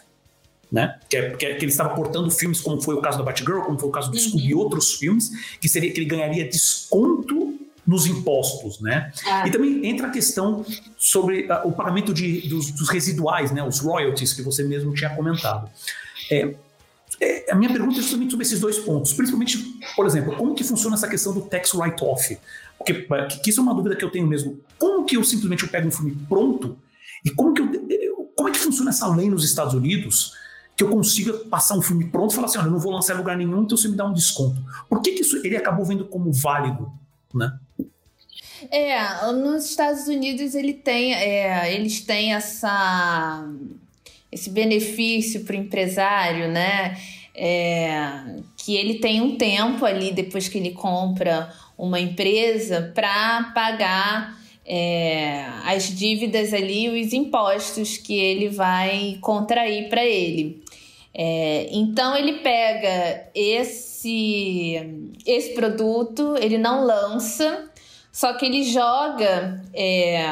[0.73, 0.97] né?
[1.07, 3.61] Que, é, que, é, que, ele estava cortando filmes, como foi o caso da Batgirl,
[3.61, 4.23] como foi o caso do uhum.
[4.23, 5.29] Scooby e outros filmes,
[5.61, 9.11] que seria que ele ganharia desconto nos impostos, né?
[9.27, 9.47] Ah.
[9.47, 10.65] E também entra a questão
[10.97, 13.61] sobre uh, o pagamento de, dos, dos, residuais, né?
[13.61, 15.69] Os royalties que você mesmo tinha comentado.
[16.31, 16.55] É,
[17.21, 19.59] é, a minha pergunta é justamente sobre esses dois pontos, principalmente,
[19.95, 22.35] por exemplo, como que funciona essa questão do tax write-off?
[22.79, 23.05] Porque
[23.43, 24.59] que isso é uma dúvida que eu tenho mesmo.
[24.79, 26.75] Como que eu simplesmente eu pego um filme pronto
[27.23, 30.33] e como que eu, como é que funciona essa lei nos Estados Unidos
[30.75, 33.13] que eu consiga passar um filme pronto e falar assim, olha, eu não vou lançar
[33.13, 34.59] em lugar nenhum, então você me dá um desconto.
[34.89, 36.91] Por que, que isso ele acabou vendo como válido,
[37.33, 37.57] né?
[38.71, 43.45] É, nos Estados Unidos ele tem, é, eles têm essa
[44.31, 46.97] esse benefício para o empresário, né?
[47.35, 48.01] É,
[48.57, 55.45] que ele tem um tempo ali depois que ele compra uma empresa para pagar é,
[55.65, 60.62] as dívidas ali, os impostos que ele vai contrair para ele.
[61.15, 67.69] É, então ele pega esse, esse produto, ele não lança,
[68.11, 70.25] só que ele joga é,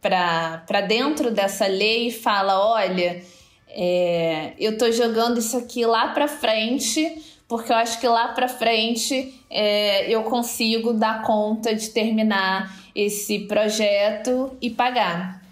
[0.00, 3.22] para dentro dessa lei e fala: olha,
[3.68, 8.46] é, eu estou jogando isso aqui lá para frente porque eu acho que lá para
[8.46, 15.42] frente é, eu consigo dar conta de terminar esse projeto e pagar.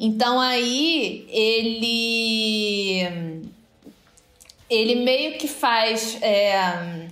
[0.00, 3.48] Então aí ele
[4.68, 7.08] ele meio que faz é,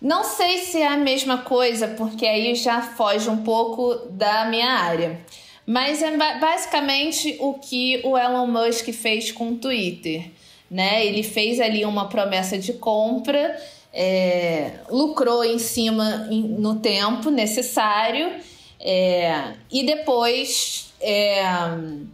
[0.00, 4.70] não sei se é a mesma coisa, porque aí já foge um pouco da minha
[4.70, 5.20] área.
[5.66, 10.30] Mas é basicamente o que o Elon Musk fez com o Twitter
[10.74, 11.06] né?
[11.06, 13.56] Ele fez ali uma promessa de compra,
[13.92, 18.32] é, lucrou em cima no tempo necessário.
[18.80, 21.42] É, e depois é,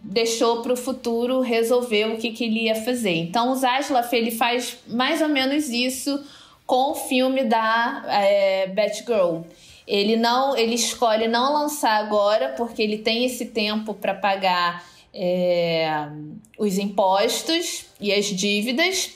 [0.03, 3.15] deixou para o futuro resolver o que, que, ele ia fazer.
[3.15, 6.21] Então o Zaslav ele faz mais ou menos isso
[6.67, 9.43] com o filme da é, Batgirl.
[9.87, 14.85] Ele não, ele escolhe não lançar agora porque ele tem esse tempo para pagar
[15.15, 16.09] é,
[16.59, 19.13] os impostos e as dívidas.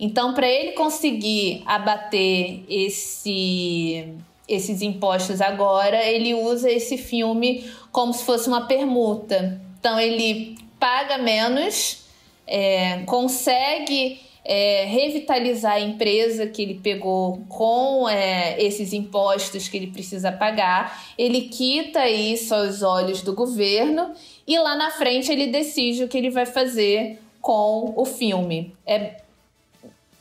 [0.00, 4.14] Então, para ele conseguir abater esse,
[4.48, 9.60] esses impostos agora, ele usa esse filme como se fosse uma permuta.
[9.78, 12.04] Então, ele paga menos,
[12.46, 19.88] é, consegue é, revitalizar a empresa que ele pegou com é, esses impostos que ele
[19.88, 24.12] precisa pagar, ele quita isso aos olhos do governo
[24.46, 28.74] e lá na frente ele decide o que ele vai fazer com o filme.
[28.86, 29.20] É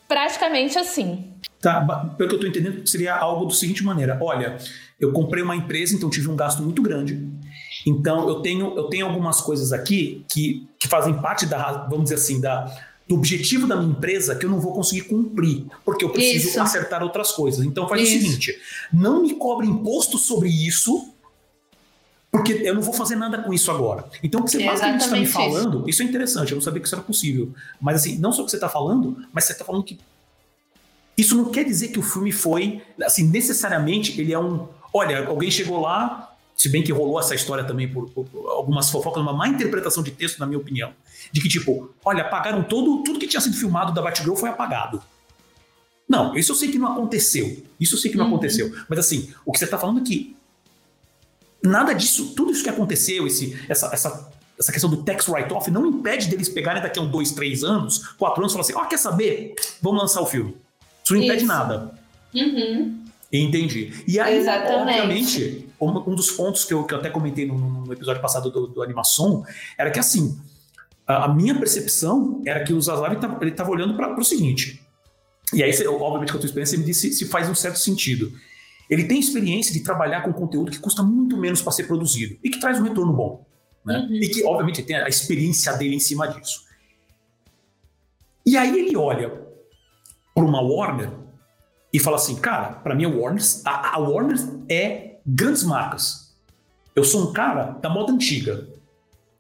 [0.07, 1.31] praticamente assim.
[1.61, 1.81] Tá,
[2.17, 4.57] pelo que eu estou entendendo, seria algo da seguinte maneira: olha,
[4.99, 7.27] eu comprei uma empresa, então tive um gasto muito grande.
[7.85, 12.15] Então eu tenho, eu tenho algumas coisas aqui que, que fazem parte da, vamos dizer
[12.15, 12.65] assim, da,
[13.07, 16.61] do objetivo da minha empresa que eu não vou conseguir cumprir, porque eu preciso isso.
[16.61, 17.65] acertar outras coisas.
[17.65, 18.17] Então faz isso.
[18.17, 18.59] o seguinte:
[18.91, 21.13] não me cobre imposto sobre isso,
[22.31, 24.05] porque eu não vou fazer nada com isso agora.
[24.21, 25.89] Então, o que você é basicamente está me falando, isso.
[25.89, 27.53] isso é interessante, eu não sabia que isso era possível.
[27.79, 29.97] Mas assim, não só o que você está falando, mas você está falando que.
[31.17, 34.67] Isso não quer dizer que o filme foi, assim, necessariamente ele é um.
[34.93, 38.89] Olha, alguém chegou lá, se bem que rolou essa história também por, por, por, algumas
[38.91, 40.93] fofocas, uma má interpretação de texto, na minha opinião.
[41.31, 45.01] De que, tipo, olha, apagaram todo, tudo que tinha sido filmado da Batgirl foi apagado.
[46.07, 47.63] Não, isso eu sei que não aconteceu.
[47.79, 48.31] Isso eu sei que não uhum.
[48.33, 48.73] aconteceu.
[48.87, 50.37] Mas assim, o que você está falando é que
[51.61, 55.85] nada disso, tudo isso que aconteceu, esse, essa, essa, essa questão do tax write-off, não
[55.85, 58.83] impede deles pegarem daqui a um, dois, três anos, quatro anos e falar assim: ó,
[58.83, 59.55] oh, quer saber?
[59.81, 60.55] Vamos lançar o filme.
[61.07, 61.47] Isso não impede isso.
[61.47, 61.93] nada.
[62.35, 63.05] Uhum.
[63.31, 63.93] Entendi.
[64.07, 64.99] E aí, Exatamente.
[65.01, 68.49] obviamente, um, um, dos pontos que eu, que eu até comentei no, no episódio passado
[68.49, 69.45] do, do, Animação
[69.77, 70.39] era que, assim,
[71.05, 74.81] a, a, minha percepção era que o Zaslav ele estava olhando para o seguinte.
[75.53, 77.79] E aí, você, obviamente, com a tua experiência, você me disse se faz um certo
[77.79, 78.31] sentido.
[78.89, 82.49] Ele tem experiência de trabalhar com conteúdo que custa muito menos para ser produzido e
[82.49, 83.45] que traz um retorno bom.
[83.85, 84.07] Né?
[84.09, 84.15] Uhum.
[84.15, 86.65] E que, obviamente, tem a experiência dele em cima disso.
[88.45, 89.46] E aí ele olha
[90.37, 91.09] para uma Warner
[91.91, 94.37] e fala assim, cara, para mim a Warner, a, a Warner
[94.69, 96.31] é grandes marcas.
[96.95, 98.67] Eu sou um cara da moda antiga,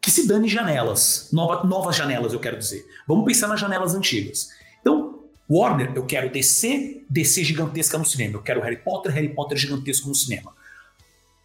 [0.01, 2.83] que se dane janelas, nova, novas janelas, eu quero dizer.
[3.07, 4.49] Vamos pensar nas janelas antigas.
[4.81, 8.37] Então, Warner, eu quero DC, DC gigantesca no cinema.
[8.37, 10.51] Eu quero Harry Potter, Harry Potter gigantesco no cinema.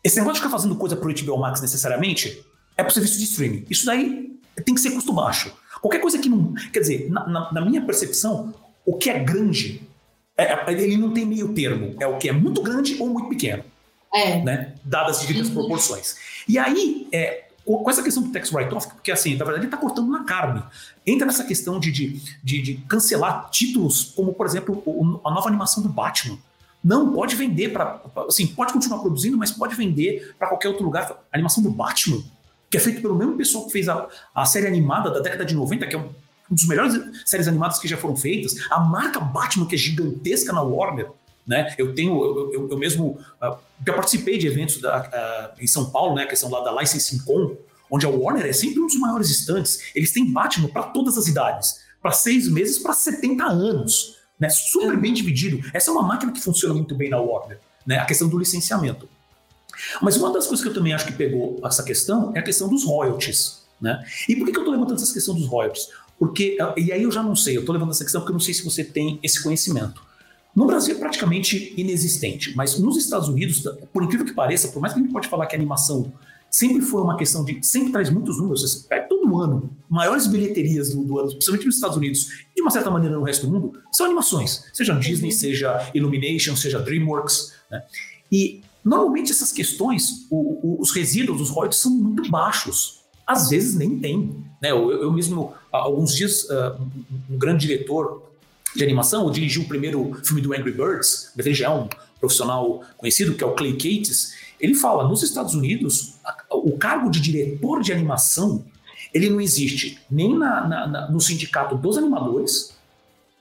[0.02, 2.42] Esse negócio de ficar fazendo coisa pro HBO Max necessariamente
[2.74, 3.66] é pro serviço de streaming.
[3.68, 4.34] Isso daí
[4.64, 5.54] tem que ser custo baixo.
[5.82, 6.54] Qualquer coisa que não.
[6.72, 9.86] Quer dizer, na, na, na minha percepção, o que é grande
[10.36, 11.94] é, é, ele não tem meio termo.
[12.00, 13.64] É o que é muito grande ou muito pequeno.
[14.14, 14.40] É.
[14.42, 14.74] Né?
[14.84, 15.54] Dadas as devidas uhum.
[15.54, 16.16] proporções.
[16.48, 19.76] E aí, é, com essa questão do tax write-off, porque assim, na verdade ele está
[19.76, 20.62] cortando na carne.
[21.06, 25.48] Entra nessa questão de, de, de, de cancelar títulos, como por exemplo o, a nova
[25.48, 26.38] animação do Batman.
[26.82, 28.02] Não, pode vender para.
[28.28, 31.12] Assim, pode continuar produzindo, mas pode vender para qualquer outro lugar.
[31.32, 32.20] A animação do Batman,
[32.68, 35.54] que é feita pelo mesmo pessoal que fez a, a série animada da década de
[35.54, 36.08] 90, que é um
[36.52, 36.94] um dos melhores
[37.24, 38.54] séries animadas que já foram feitas.
[38.70, 41.08] A marca Batman, que é gigantesca na Warner,
[41.46, 41.74] né?
[41.78, 45.00] Eu tenho, eu, eu, eu mesmo uh, já participei de eventos da,
[45.56, 46.24] uh, em São Paulo, né?
[46.24, 47.56] A questão lá da Licensing Con,
[47.90, 49.80] onde a Warner é sempre um dos maiores estantes.
[49.94, 54.50] Eles têm Batman para todas as idades, para seis meses, para 70 anos, né?
[54.50, 55.58] Super bem dividido.
[55.72, 57.98] Essa é uma máquina que funciona muito bem na Warner, né?
[57.98, 59.08] A questão do licenciamento.
[60.02, 62.68] Mas uma das coisas que eu também acho que pegou essa questão é a questão
[62.68, 63.62] dos royalties.
[63.82, 64.00] Né?
[64.28, 65.88] E por que, que eu estou levantando essa questão dos royalties?
[66.22, 68.38] Porque, e aí eu já não sei, eu estou levando essa questão porque eu não
[68.38, 70.00] sei se você tem esse conhecimento.
[70.54, 74.94] No Brasil é praticamente inexistente, mas nos Estados Unidos, por incrível que pareça, por mais
[74.94, 76.12] que a gente pode falar que a animação
[76.48, 77.58] sempre foi uma questão de.
[77.66, 81.74] sempre traz muitos números, você pega todo ano, maiores bilheterias do, do ano, principalmente nos
[81.74, 85.30] Estados Unidos, e de uma certa maneira no resto do mundo, são animações, seja Disney,
[85.30, 85.36] uhum.
[85.36, 87.52] seja Illumination, seja Dreamworks.
[87.68, 87.82] Né?
[88.30, 93.74] E normalmente essas questões, o, o, os resíduos, os royalties são muito baixos às vezes
[93.74, 94.44] nem tem.
[94.60, 94.70] Né?
[94.70, 96.80] Eu, eu mesmo, há alguns dias, uh,
[97.30, 98.22] um, grande diretor
[98.74, 101.88] de animação, eu dirigi o primeiro filme do Angry Birds, mas ele já é um
[102.20, 106.14] profissional conhecido, que é o Clay Cates, ele fala, nos Estados Unidos,
[106.50, 108.64] o cargo de diretor de animação,
[109.12, 112.72] ele não existe nem na, na, na, no sindicato dos animadores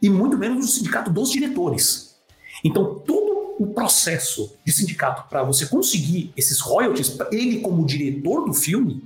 [0.01, 2.15] e muito menos no sindicato dos diretores.
[2.63, 8.53] Então, todo o processo de sindicato para você conseguir esses royalties, ele como diretor do
[8.53, 9.03] filme,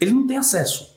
[0.00, 0.95] ele não tem acesso.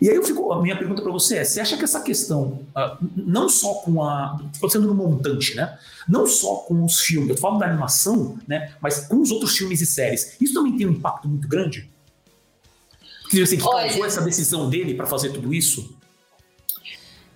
[0.00, 2.66] E aí eu fico, a minha pergunta para você é: você acha que essa questão,
[2.76, 4.40] uh, não só com a.
[4.52, 5.78] Estou sendo no montante, né?
[6.08, 8.72] Não só com os filmes, eu falo da animação, né?
[8.80, 11.90] Mas com os outros filmes e séries, isso também tem um impacto muito grande?
[13.30, 15.96] Que, assim, que causou essa decisão dele para fazer tudo isso?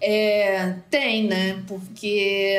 [0.00, 1.62] É, tem, né?
[1.66, 2.58] Porque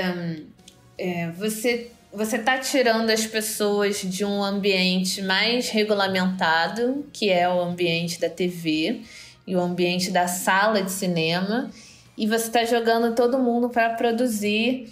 [0.98, 7.62] é, você você está tirando as pessoas de um ambiente mais regulamentado, que é o
[7.62, 9.02] ambiente da TV
[9.46, 11.70] e o ambiente da sala de cinema,
[12.18, 14.92] e você está jogando todo mundo para produzir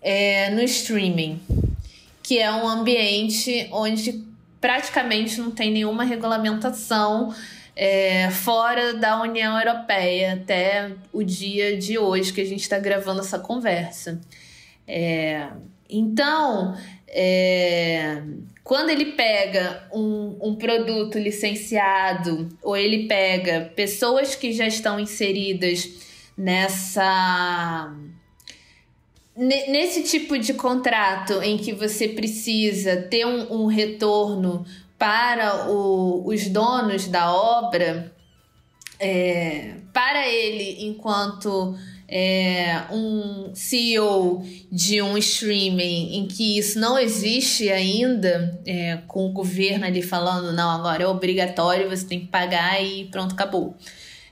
[0.00, 1.40] é, no streaming,
[2.22, 4.24] que é um ambiente onde
[4.60, 7.34] praticamente não tem nenhuma regulamentação
[7.74, 13.20] é, fora da União Europeia até o dia de hoje que a gente está gravando
[13.20, 14.20] essa conversa.
[14.86, 15.46] É,
[15.88, 16.76] então,
[17.06, 18.20] é,
[18.68, 25.88] quando ele pega um, um produto licenciado ou ele pega pessoas que já estão inseridas
[26.36, 27.90] nessa
[29.34, 34.66] nesse tipo de contrato em que você precisa ter um, um retorno
[34.98, 38.12] para o, os donos da obra,
[39.00, 41.74] é, para ele, enquanto
[42.08, 44.42] é, um CEO
[44.72, 50.52] de um streaming em que isso não existe ainda, é, com o governo ali falando,
[50.52, 53.76] não, agora é obrigatório, você tem que pagar e pronto, acabou.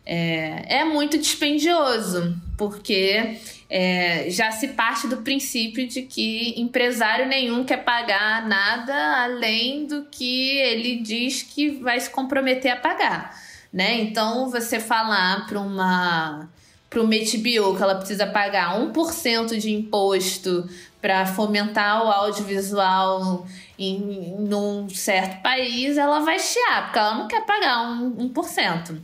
[0.07, 7.65] É, é muito dispendioso, porque é, já se parte do princípio de que empresário nenhum
[7.65, 13.37] quer pagar nada além do que ele diz que vai se comprometer a pagar.
[13.73, 14.01] Né?
[14.01, 16.49] Então, você falar para uma
[16.89, 20.69] para uma HBO que ela precisa pagar 1% de imposto
[21.01, 23.47] para fomentar o audiovisual
[23.79, 28.97] em, em certo país, ela vai chiar, porque ela não quer pagar um, 1%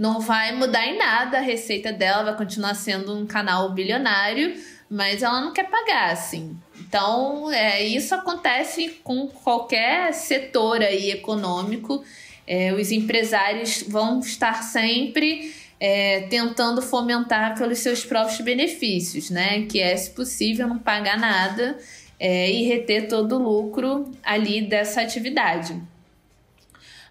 [0.00, 4.54] não vai mudar em nada a receita dela, vai continuar sendo um canal bilionário,
[4.88, 6.56] mas ela não quer pagar, assim.
[6.80, 12.02] Então, é, isso acontece com qualquer setor aí econômico.
[12.46, 19.62] É, os empresários vão estar sempre é, tentando fomentar pelos seus próprios benefícios, né?
[19.62, 21.78] Que é, se possível, não pagar nada
[22.18, 25.74] é, e reter todo o lucro ali dessa atividade.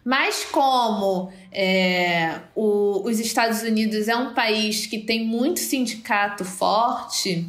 [0.05, 7.47] Mas como é, o, os Estados Unidos é um país que tem muito sindicato forte,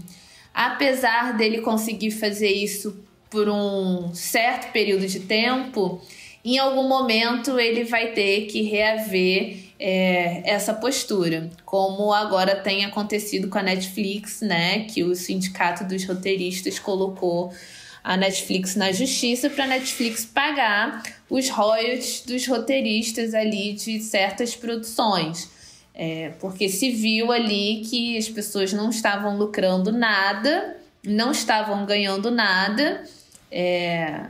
[0.52, 6.02] apesar dele conseguir fazer isso por um certo período de tempo,
[6.44, 13.49] em algum momento ele vai ter que reaver é, essa postura, como agora tem acontecido
[13.49, 14.85] com a Netflix, né?
[14.85, 17.51] Que o sindicato dos roteiristas colocou
[18.05, 24.55] a Netflix na justiça para a Netflix pagar os royalties dos roteiristas ali de certas
[24.55, 25.49] produções.
[25.95, 32.31] É, porque se viu ali que as pessoas não estavam lucrando nada, não estavam ganhando
[32.31, 33.05] nada,
[33.51, 34.26] é,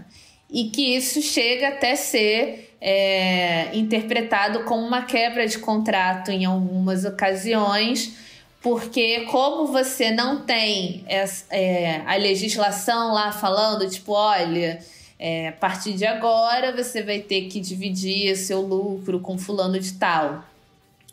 [0.49, 7.05] e que isso chega até ser é, interpretado como uma quebra de contrato em algumas
[7.05, 8.17] ocasiões
[8.63, 14.79] porque como você não tem essa, é, a legislação lá falando, tipo, olha,
[15.19, 19.95] é, a partir de agora você vai ter que dividir seu lucro com fulano de
[19.95, 20.45] tal.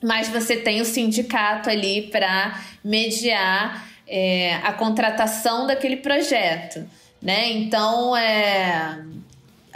[0.03, 6.85] Mas você tem o sindicato ali para mediar é, a contratação daquele projeto,
[7.21, 7.49] né?
[7.51, 9.03] Então, é,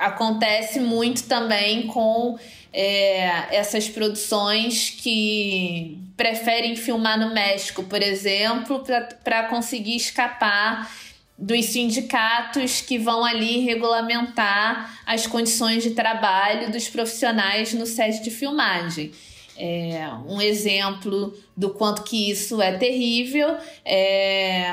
[0.02, 2.38] acontece muito também com
[2.74, 8.84] é, essas produções que preferem filmar no México, por exemplo,
[9.24, 10.92] para conseguir escapar
[11.38, 18.30] dos sindicatos que vão ali regulamentar as condições de trabalho dos profissionais no set de
[18.30, 19.12] filmagem.
[19.64, 23.56] É, um exemplo do quanto que isso é terrível
[23.86, 24.64] é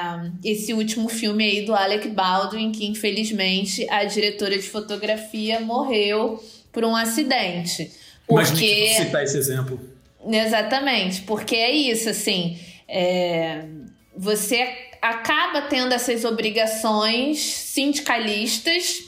[0.43, 6.87] esse último filme aí do Alec Baldwin, que infelizmente a diretora de fotografia morreu por
[6.87, 7.93] um acidente.
[8.27, 8.65] Porque...
[8.65, 9.79] Imagina citar esse exemplo.
[10.27, 12.59] Exatamente, porque é isso, assim,
[12.89, 13.67] é...
[14.17, 19.03] você acaba tendo essas obrigações sindicalistas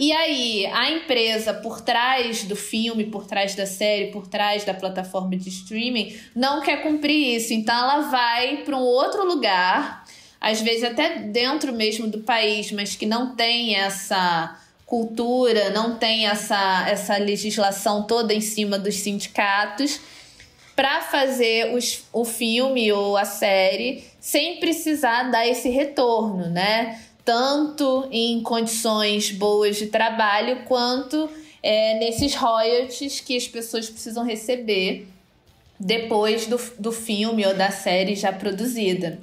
[0.00, 4.72] e aí, a empresa por trás do filme, por trás da série, por trás da
[4.72, 7.52] plataforma de streaming, não quer cumprir isso.
[7.52, 10.02] Então, ela vai para um outro lugar,
[10.40, 16.26] às vezes até dentro mesmo do país, mas que não tem essa cultura, não tem
[16.26, 20.00] essa, essa legislação toda em cima dos sindicatos,
[20.74, 26.98] para fazer os, o filme ou a série sem precisar dar esse retorno, né?
[27.24, 31.28] Tanto em condições boas de trabalho, quanto
[31.62, 35.06] é, nesses royalties que as pessoas precisam receber
[35.78, 39.18] depois do, do filme ou da série já produzida.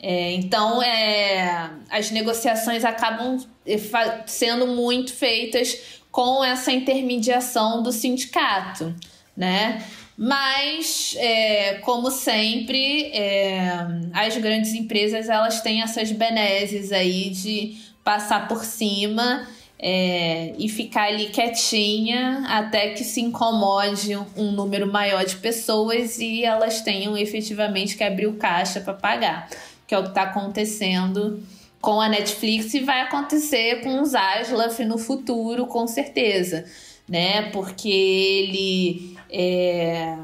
[0.00, 3.78] É, então, é, as negociações acabam é,
[4.26, 8.94] sendo muito feitas com essa intermediação do sindicato,
[9.36, 9.84] né?
[10.16, 13.70] Mas, é, como sempre, é,
[14.14, 19.46] as grandes empresas elas têm essas benesses aí de passar por cima
[19.78, 26.44] é, e ficar ali quietinha até que se incomode um número maior de pessoas e
[26.44, 29.50] elas tenham efetivamente que abrir o caixa para pagar,
[29.86, 31.42] que é o que está acontecendo
[31.78, 36.64] com a Netflix e vai acontecer com os Zaslav no futuro, com certeza,
[37.08, 37.50] né?
[37.50, 40.16] Porque ele é,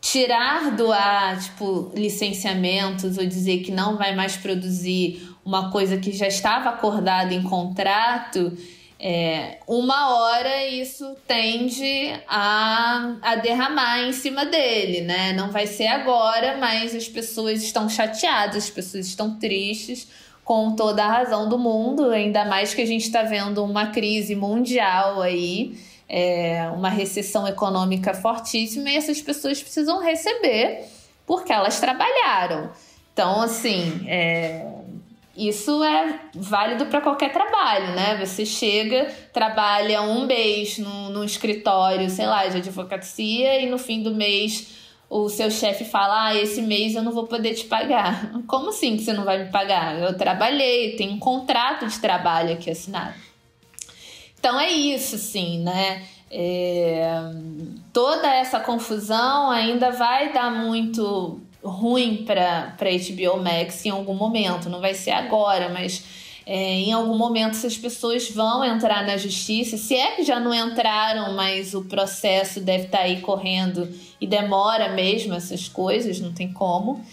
[0.00, 6.12] tirar do ar, tipo, licenciamentos ou dizer que não vai mais produzir uma coisa que
[6.12, 8.56] já estava acordada em contrato,
[8.98, 15.34] é, uma hora isso tende a, a derramar em cima dele, né?
[15.34, 20.08] Não vai ser agora, mas as pessoas estão chateadas, as pessoas estão tristes
[20.46, 24.36] com toda a razão do mundo, ainda mais que a gente está vendo uma crise
[24.36, 25.76] mundial aí,
[26.08, 30.84] é, uma recessão econômica fortíssima, e essas pessoas precisam receber
[31.26, 32.70] porque elas trabalharam.
[33.12, 34.68] Então, assim, é,
[35.36, 38.16] isso é válido para qualquer trabalho, né?
[38.24, 44.00] Você chega, trabalha um mês num, num escritório, sei lá, de advocacia, e no fim
[44.00, 48.32] do mês o seu chefe fala: Ah, esse mês eu não vou poder te pagar.
[48.46, 49.98] Como assim que você não vai me pagar?
[49.98, 53.14] Eu trabalhei, tem um contrato de trabalho aqui assinado.
[54.38, 56.04] Então é isso, sim, né?
[56.30, 57.08] É...
[57.92, 64.68] Toda essa confusão ainda vai dar muito ruim para HBO Max em algum momento.
[64.68, 66.04] Não vai ser agora, mas
[66.44, 69.76] é, em algum momento essas pessoas vão entrar na justiça.
[69.76, 73.88] Se é que já não entraram, mas o processo deve estar tá aí correndo
[74.20, 77.04] e demora mesmo essas coisas, não tem como.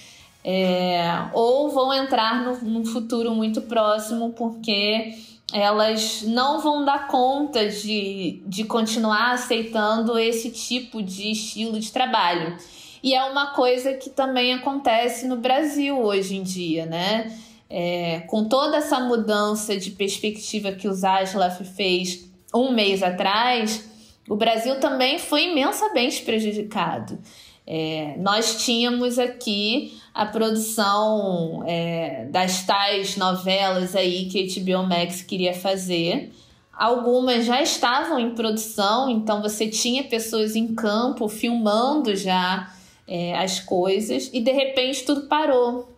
[0.43, 5.13] É, ou vão entrar no, num futuro muito próximo, porque
[5.53, 12.57] elas não vão dar conta de, de continuar aceitando esse tipo de estilo de trabalho.
[13.03, 17.37] E é uma coisa que também acontece no Brasil hoje em dia, né?
[17.69, 23.89] É, com toda essa mudança de perspectiva que o Zaslav fez um mês atrás,
[24.27, 27.19] o Brasil também foi imensamente prejudicado.
[27.65, 35.21] É, nós tínhamos aqui a produção é, das tais novelas aí que a HBO Max
[35.21, 36.31] queria fazer.
[36.73, 42.73] Algumas já estavam em produção, então você tinha pessoas em campo filmando já
[43.07, 45.89] é, as coisas e de repente tudo parou.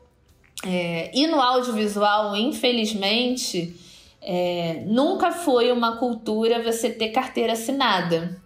[0.66, 3.76] É, e no audiovisual, infelizmente,
[4.28, 8.42] é, nunca foi uma cultura você ter carteira assinada.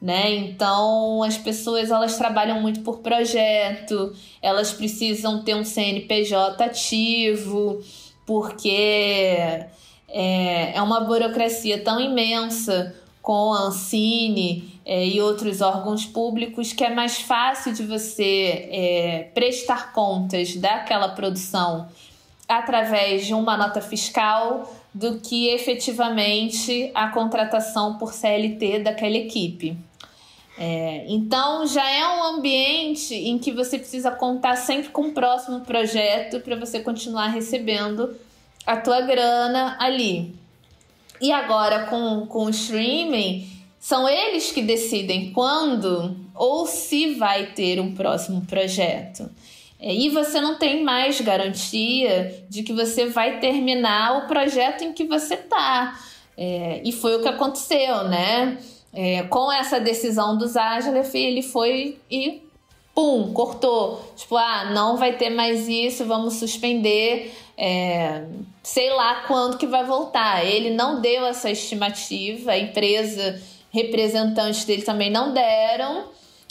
[0.00, 0.34] Né?
[0.34, 7.82] Então as pessoas elas trabalham muito por projeto, elas precisam ter um CNPJ ativo,
[8.26, 8.68] porque
[10.08, 16.84] é, é uma burocracia tão imensa com a Ancine é, e outros órgãos públicos que
[16.84, 21.88] é mais fácil de você é, prestar contas daquela produção
[22.46, 29.76] através de uma nota fiscal do que efetivamente a contratação por CLT daquela equipe.
[30.56, 35.62] É, então já é um ambiente em que você precisa contar sempre com o próximo
[35.62, 38.14] projeto para você continuar recebendo
[38.64, 40.32] a tua grana ali.
[41.20, 43.48] E agora com, com o streaming,
[43.80, 49.28] são eles que decidem quando ou se vai ter um próximo projeto.
[49.80, 54.92] É, e você não tem mais garantia de que você vai terminar o projeto em
[54.92, 55.98] que você está.
[56.36, 58.58] É, e foi o que aconteceu, né?
[58.92, 62.42] É, com essa decisão do Zajalef, ele foi e
[62.94, 64.12] pum, cortou.
[64.16, 67.34] Tipo, ah, não vai ter mais isso, vamos suspender.
[67.58, 68.24] É,
[68.62, 70.44] sei lá quando que vai voltar.
[70.44, 73.40] Ele não deu essa estimativa, a empresa,
[73.72, 76.04] representantes dele também não deram.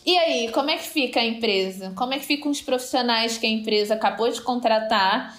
[0.06, 1.92] E aí, como é que fica a empresa?
[1.96, 5.38] Como é que ficam os profissionais que a empresa acabou de contratar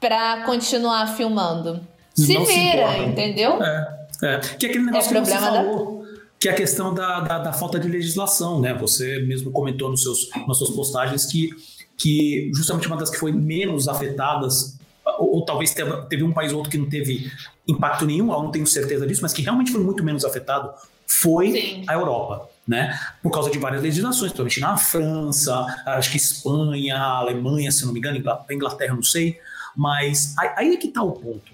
[0.00, 1.80] para continuar filmando?
[2.14, 3.62] Se não vira, se entendeu?
[3.62, 4.38] É, é.
[4.58, 6.00] Que é aquele negócio é que você falou.
[6.00, 6.06] Da
[6.38, 8.74] que é a questão da, da, da, falta de legislação, né?
[8.74, 11.50] Você mesmo comentou nos seus, nas suas postagens que,
[11.96, 14.78] que justamente uma das que foi menos afetadas,
[15.18, 17.30] ou, ou talvez teve, teve, um país ou outro que não teve
[17.66, 20.70] impacto nenhum, eu não tenho certeza disso, mas que realmente foi muito menos afetado,
[21.06, 21.84] foi Sim.
[21.86, 22.48] a Europa.
[22.66, 22.98] Né?
[23.22, 28.00] Por causa de várias legislações, principalmente na França, acho que Espanha, Alemanha, se não me
[28.00, 28.18] engano,
[28.50, 29.38] Inglaterra, não sei.
[29.76, 31.52] Mas aí é que está o ponto.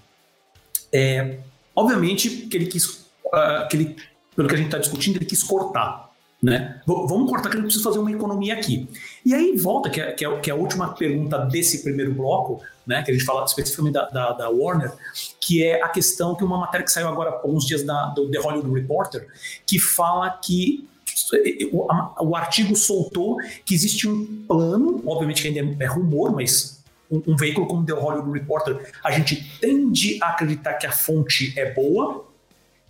[0.91, 1.39] É,
[1.77, 2.87] obviamente que ele quis,
[3.27, 3.97] uh, que ele
[4.35, 6.11] pelo que a gente está discutindo, ele quis cortar.
[6.43, 6.81] Né?
[6.87, 8.89] Vamos cortar que eu preciso fazer uma economia aqui.
[9.25, 12.61] E aí volta, que é, que é, que é a última pergunta desse primeiro bloco,
[12.85, 14.93] né, que a gente fala especificamente da, da, da, Warner,
[15.41, 18.29] que é a questão que uma matéria que saiu agora há alguns dias da, do
[18.29, 19.29] The Hollywood Reporter,
[19.65, 20.89] que fala que
[21.73, 26.33] o, a, o artigo soltou que existe um plano, obviamente que ainda é, é rumor,
[26.33, 30.93] mas um, um veículo como The Hollywood Reporter, a gente tende a acreditar que a
[30.93, 32.27] fonte é boa,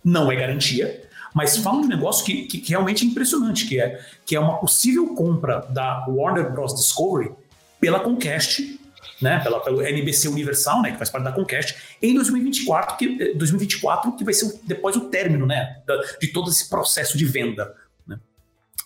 [0.03, 1.03] não é garantia,
[1.33, 4.39] mas fala de um negócio que, que, que, realmente é impressionante, que é, que é
[4.39, 6.75] uma possível compra da Warner Bros.
[6.75, 7.31] Discovery
[7.79, 8.79] pela Comcast,
[9.21, 14.09] né, pela, pelo NBC Universal, né, que faz parte da Comcast, em 2024, que, 2024,
[14.09, 17.73] eh, que vai ser depois o término né, da, de todo esse processo de venda.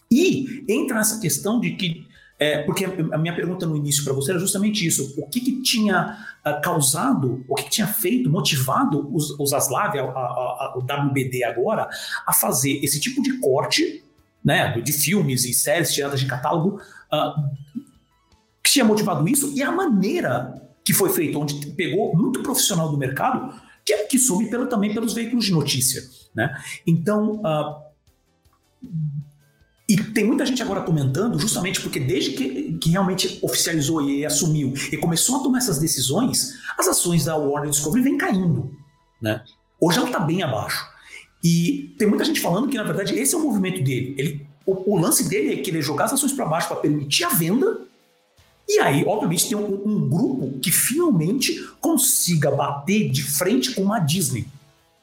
[0.10, 2.08] E entra essa questão de que
[2.40, 5.62] é, porque a minha pergunta no início para você era justamente isso: o que, que
[5.64, 10.74] tinha uh, causado, o que, que, tinha feito, motivado os, os Aslav, a, a, a,
[10.78, 11.90] o WBD agora,
[12.28, 14.04] a fazer esse tipo de corte
[14.46, 16.80] né, de filmes e séries tiradas de catálogo,
[17.12, 17.58] uh,
[18.64, 22.98] que tinha motivado isso e a maneira que foi feito, onde pegou muito profissional do
[22.98, 26.04] mercado, que, que soube pelo, também pelos veículos de notícia.
[26.36, 26.56] Né?
[26.86, 27.42] Então.
[27.42, 27.88] Uh,
[29.90, 34.74] e tem muita gente agora comentando, justamente porque desde que, que realmente oficializou e assumiu
[34.92, 38.70] e começou a tomar essas decisões, as ações da Warner Discovery vêm caindo.
[39.22, 39.42] Né?
[39.80, 40.86] Hoje ela está bem abaixo.
[41.42, 44.14] E tem muita gente falando que, na verdade, esse é o movimento dele.
[44.18, 47.30] Ele, o, o lance dele é querer jogar as ações para baixo para permitir a
[47.30, 47.80] venda.
[48.68, 54.00] E aí, obviamente, tem um, um grupo que finalmente consiga bater de frente com a
[54.00, 54.46] Disney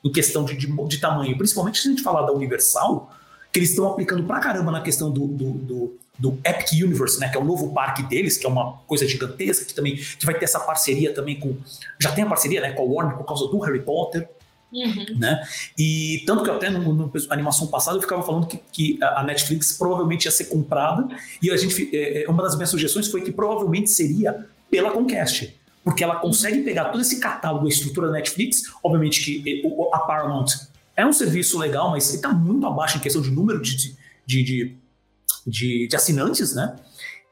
[0.05, 1.39] em questão de, de, de tamanho.
[1.39, 3.14] Principalmente se a gente falar da Universal,
[3.55, 7.29] que eles estão aplicando pra caramba na questão do, do, do, do, Epic Universe, né?
[7.29, 10.37] Que é o novo parque deles, que é uma coisa gigantesca, que também que vai
[10.37, 11.57] ter essa parceria também com.
[12.01, 14.29] Já tem a parceria né, com a Warner por causa do Harry Potter.
[14.73, 15.19] Uhum.
[15.21, 15.41] Né?
[15.79, 16.81] E tanto que até na
[17.31, 21.07] animação passada eu ficava falando que, que, a Netflix provavelmente ia ser comprada,
[21.41, 25.55] e a gente, é, é, uma das minhas sugestões foi que provavelmente seria pela Comcast.
[25.85, 30.74] Porque ela consegue pegar todo esse catálogo, a estrutura da Netflix, obviamente que a Paramount
[30.97, 33.97] é um serviço legal, mas ele está muito abaixo em questão de número de, de,
[34.27, 34.77] de,
[35.47, 36.77] de, de assinantes, né?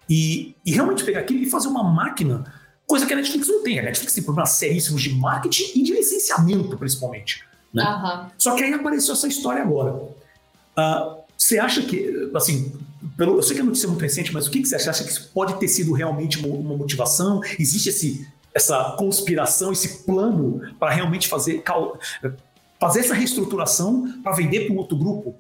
[0.09, 2.45] E, e, realmente pegar aquilo e fazer uma máquina,
[2.87, 3.79] coisa que a Netflix não tem.
[3.79, 7.45] A Netflix tem problemas seríssimos de marketing e de licenciamento, principalmente.
[7.73, 7.85] Né?
[7.85, 8.31] Uhum.
[8.37, 9.93] Só que aí apareceu essa história agora.
[9.93, 12.73] Uh, você acha que, assim,
[13.17, 14.91] pelo, eu sei que a notícia é muito recente, mas o que, que você acha?
[14.91, 17.41] Acha que isso pode ter sido realmente uma, uma motivação?
[17.59, 21.63] Existe esse, essa conspiração, esse plano para realmente fazer
[22.83, 25.37] fazer essa reestruturação para vender para um outro grupo?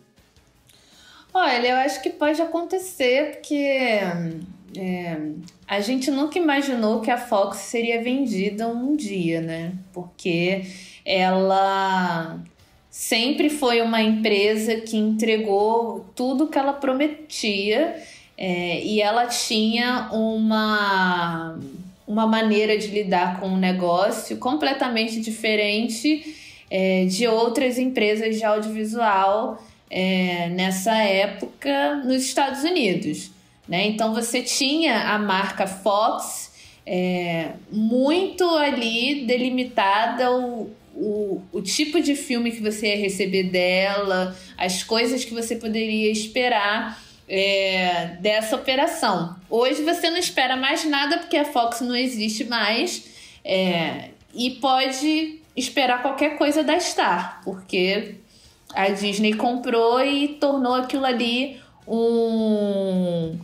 [1.34, 3.56] Olha, eu acho que pode acontecer, porque
[4.76, 5.20] é,
[5.66, 9.72] a gente nunca imaginou que a Fox seria vendida um dia, né?
[9.92, 10.66] Porque
[11.04, 12.38] ela
[12.88, 18.00] sempre foi uma empresa que entregou tudo que ela prometia
[18.38, 21.58] é, e ela tinha uma,
[22.06, 26.40] uma maneira de lidar com o negócio completamente diferente
[26.74, 33.30] é, de outras empresas de audiovisual é, nessa época nos Estados Unidos.
[33.68, 33.88] Né?
[33.88, 36.50] Então você tinha a marca Fox
[36.86, 44.34] é, muito ali delimitada o, o, o tipo de filme que você ia receber dela,
[44.56, 46.98] as coisas que você poderia esperar
[47.28, 49.36] é, dessa operação.
[49.50, 53.04] Hoje você não espera mais nada porque a Fox não existe mais
[53.44, 58.16] é, e pode esperar qualquer coisa da Star, porque
[58.74, 63.38] a Disney comprou e tornou aquilo ali um,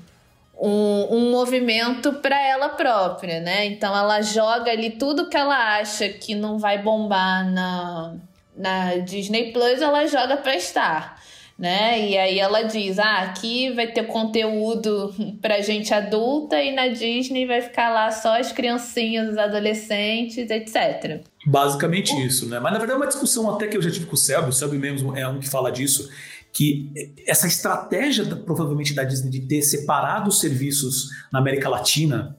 [0.59, 3.67] um, um movimento para ela própria, né?
[3.67, 8.15] Então ela joga ali tudo que ela acha que não vai bombar na,
[8.57, 11.18] na Disney Plus, ela joga para Star
[11.59, 12.09] né?
[12.09, 17.47] E aí ela diz: ah, aqui vai ter conteúdo pra gente adulta e na Disney
[17.47, 21.23] vai ficar lá só as criancinhas, os adolescentes, etc.
[21.45, 22.61] Basicamente isso, né?
[22.61, 24.53] Mas na verdade é uma discussão até que eu já tive com o Selby, o
[24.53, 26.09] Selby mesmo é um que fala disso,
[26.53, 26.93] que
[27.27, 32.37] essa estratégia provavelmente da Disney de ter separado os serviços na América Latina,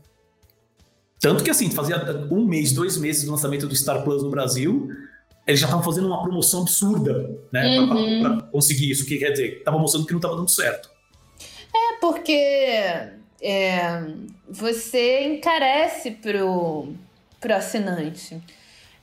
[1.20, 1.98] tanto que assim, fazia
[2.32, 4.90] um mês, dois meses do lançamento do Star Plus no Brasil,
[5.50, 7.80] eles já estavam fazendo uma promoção absurda, né?
[7.80, 8.22] Uhum.
[8.22, 9.04] Para conseguir isso.
[9.04, 9.58] O que quer dizer?
[9.58, 10.90] Estava mostrando que não estava dando certo.
[11.76, 12.32] É, porque
[13.42, 14.04] é,
[14.48, 16.94] você encarece pro,
[17.40, 18.40] pro assinante.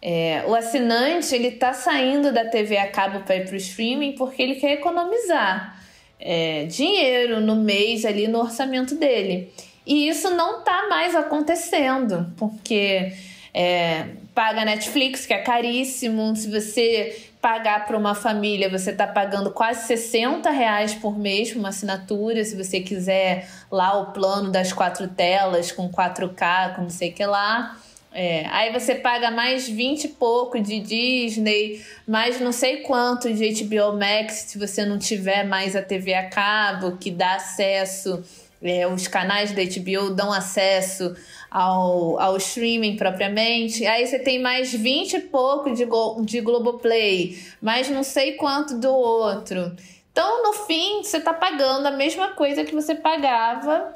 [0.00, 4.40] É, o assinante ele tá saindo da TV a cabo para ir pro streaming porque
[4.40, 5.82] ele quer economizar
[6.20, 9.52] é, dinheiro no mês ali no orçamento dele.
[9.86, 13.12] E isso não tá mais acontecendo, porque
[13.54, 14.06] é,
[14.36, 16.36] paga Netflix, que é caríssimo.
[16.36, 21.70] Se você pagar para uma família, você está pagando quase 60 reais por mês uma
[21.70, 22.44] assinatura.
[22.44, 27.12] Se você quiser lá o plano das quatro telas com 4K, com não sei o
[27.14, 27.78] que lá.
[28.12, 33.64] É, aí você paga mais 20 e pouco de Disney, mais não sei quanto de
[33.64, 38.22] HBO Max, se você não tiver mais a TV a cabo, que dá acesso,
[38.62, 41.14] é, os canais da HBO dão acesso
[41.56, 43.86] ao, ao streaming propriamente.
[43.86, 45.86] Aí você tem mais 20 e pouco de,
[46.26, 49.74] de Globoplay, mais não sei quanto do outro.
[50.12, 53.94] Então, no fim, você está pagando a mesma coisa que você pagava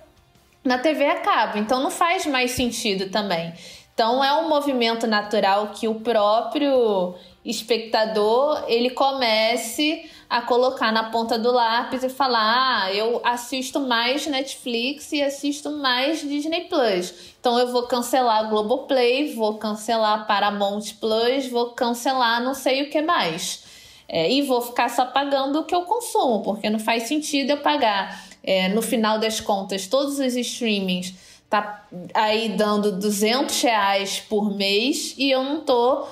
[0.65, 1.59] na TV a cabo.
[1.59, 3.53] Então, não faz mais sentido também.
[3.93, 11.37] Então é um movimento natural que o próprio espectador ele comece a colocar na ponta
[11.37, 17.13] do lápis e falar: ah, eu assisto mais Netflix e assisto mais Disney Plus.
[17.41, 23.03] Então eu vou cancelar Globoplay, vou cancelar Paramount Plus, vou cancelar não sei o que
[23.03, 23.65] mais.
[24.09, 27.59] É, e vou ficar só pagando o que eu consumo, porque não faz sentido eu
[27.59, 31.15] pagar, é, no final das contas, todos os streamings
[31.49, 36.07] tá aí dando 200 reais por mês e eu não tô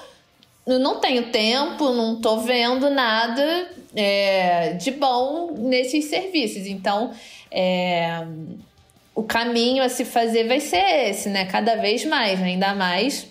[0.69, 6.66] eu não tenho tempo, não tô vendo nada é, de bom nesses serviços.
[6.66, 7.11] Então,
[7.51, 8.23] é,
[9.14, 11.47] o caminho a se fazer vai ser esse, né?
[11.47, 13.27] Cada vez mais, ainda mais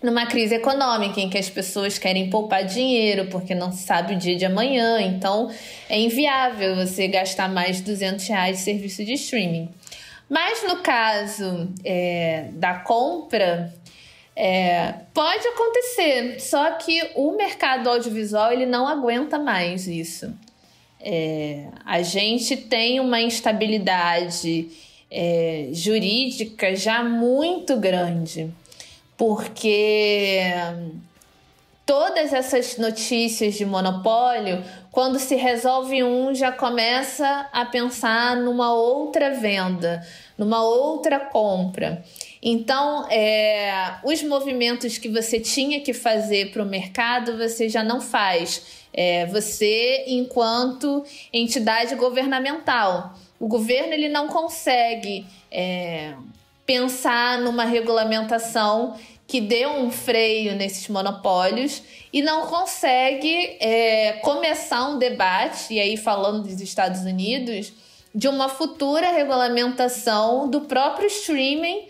[0.00, 4.16] numa crise econômica em que as pessoas querem poupar dinheiro porque não se sabe o
[4.16, 5.00] dia de amanhã.
[5.00, 5.50] Então,
[5.88, 9.68] é inviável você gastar mais de 200 reais de serviço de streaming.
[10.28, 13.74] Mas no caso é, da compra,
[14.40, 20.32] é, pode acontecer, só que o mercado audiovisual ele não aguenta mais isso.
[21.00, 24.68] É, a gente tem uma instabilidade
[25.10, 28.48] é, jurídica já muito grande,
[29.16, 30.40] porque
[31.84, 34.62] todas essas notícias de monopólio,
[34.92, 40.00] quando se resolve um, já começa a pensar numa outra venda,
[40.36, 42.04] numa outra compra.
[42.42, 48.00] Então, é, os movimentos que você tinha que fazer para o mercado, você já não
[48.00, 48.86] faz.
[48.92, 56.14] É, você, enquanto entidade governamental, o governo ele não consegue é,
[56.64, 64.98] pensar numa regulamentação que deu um freio nesses monopólios e não consegue é, começar um
[64.98, 67.72] debate, e aí falando dos Estados Unidos,
[68.14, 71.88] de uma futura regulamentação do próprio streaming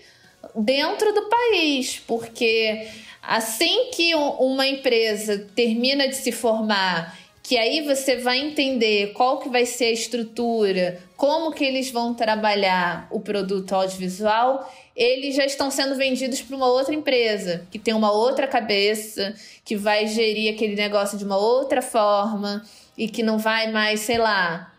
[0.54, 2.88] dentro do país, porque
[3.22, 7.16] assim que uma empresa termina de se formar
[7.48, 12.12] que aí você vai entender qual que vai ser a estrutura, como que eles vão
[12.12, 17.94] trabalhar o produto audiovisual, eles já estão sendo vendidos para uma outra empresa, que tem
[17.94, 19.34] uma outra cabeça,
[19.64, 22.62] que vai gerir aquele negócio de uma outra forma
[22.98, 24.70] e que não vai mais, sei lá,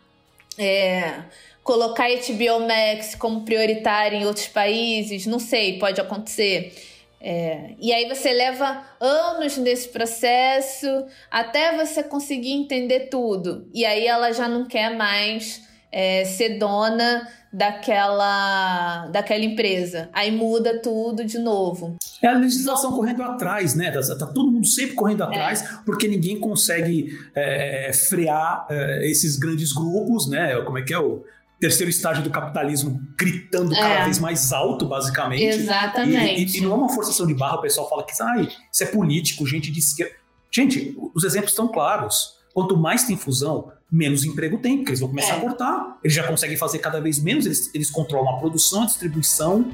[0.56, 1.24] é,
[1.70, 6.74] colocar HBO Max como prioritário em outros países, não sei, pode acontecer.
[7.20, 10.88] É, e aí você leva anos nesse processo
[11.30, 13.68] até você conseguir entender tudo.
[13.72, 15.62] E aí ela já não quer mais
[15.92, 20.08] é, ser dona daquela, daquela empresa.
[20.12, 21.98] Aí muda tudo de novo.
[22.20, 23.92] É a legislação correndo atrás, né?
[23.92, 25.68] Tá, tá todo mundo sempre correndo atrás, é.
[25.86, 30.60] porque ninguém consegue é, frear é, esses grandes grupos, né?
[30.62, 31.22] Como é que é o
[31.60, 34.04] terceiro estágio do capitalismo gritando cada é.
[34.04, 35.44] vez mais alto, basicamente.
[35.44, 36.40] Exatamente.
[36.40, 38.82] E, e, e, não é uma forçação de barra, o pessoal fala que ah, isso
[38.82, 40.14] é político, gente de esquerda.
[40.50, 42.40] Gente, os exemplos estão claros.
[42.52, 45.36] Quanto mais tem fusão, menos emprego tem, porque eles vão começar é.
[45.36, 45.98] a cortar.
[46.02, 49.70] Eles já conseguem fazer cada vez menos, eles, eles controlam a produção, a distribuição.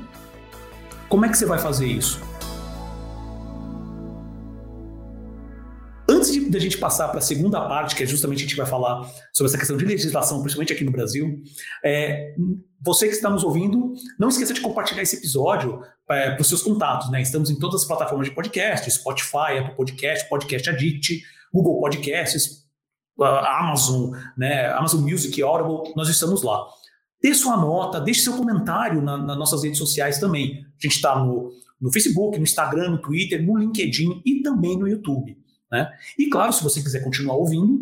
[1.09, 2.21] Como é que você vai fazer isso?
[6.41, 8.67] De, de a gente passar para a segunda parte, que é justamente a gente vai
[8.67, 11.43] falar sobre essa questão de legislação, principalmente aqui no Brasil,
[11.85, 12.35] é,
[12.85, 15.81] você que está nos ouvindo, não esqueça de compartilhar esse episódio
[16.11, 17.11] é, para os seus contatos.
[17.11, 17.23] Né?
[17.23, 21.23] Estamos em todas as plataformas de podcast, Spotify, Apple Podcast, Podcast Addict,
[21.53, 22.67] Google Podcasts,
[23.19, 24.69] Amazon, né?
[24.73, 26.67] Amazon Music, Audible, nós estamos lá.
[27.23, 30.59] Dê sua nota, deixe seu comentário na, nas nossas redes sociais também.
[30.59, 34.87] A gente está no, no Facebook, no Instagram, no Twitter, no LinkedIn e também no
[34.87, 35.35] YouTube.
[35.71, 35.91] Né?
[36.19, 37.81] E claro, se você quiser continuar ouvindo,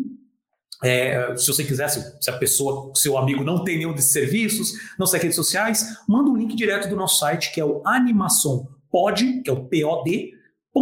[0.83, 4.73] é, se você quiser, se, se, a pessoa, seu amigo não tem nenhum desses serviços,
[4.99, 9.41] não segue redes sociais, manda um link direto do nosso site, que é o animaçãopod,
[9.41, 10.75] que é o pod.com.br.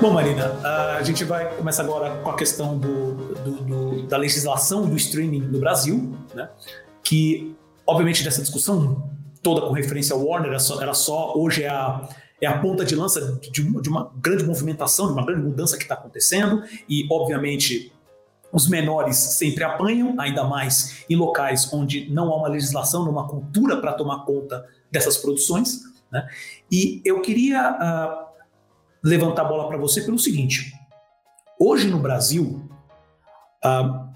[0.00, 0.54] Bom, Marina,
[0.96, 5.40] a gente vai começar agora com a questão do, do, do, da legislação do streaming
[5.40, 6.48] no Brasil, né?
[7.02, 7.54] que,
[7.86, 9.10] obviamente, dessa discussão
[9.42, 12.08] toda com referência ao Warner, era só, era só hoje é a,
[12.40, 15.82] é a ponta de lança de, de uma grande movimentação, de uma grande mudança que
[15.82, 17.92] está acontecendo, e obviamente
[18.52, 23.22] os menores sempre apanham, ainda mais em locais onde não há uma legislação, não há
[23.22, 25.80] uma cultura para tomar conta dessas produções.
[26.10, 26.26] Né?
[26.70, 28.26] E eu queria uh,
[29.02, 30.72] levantar a bola para você pelo seguinte:
[31.58, 32.68] hoje no Brasil,
[33.64, 34.08] uh,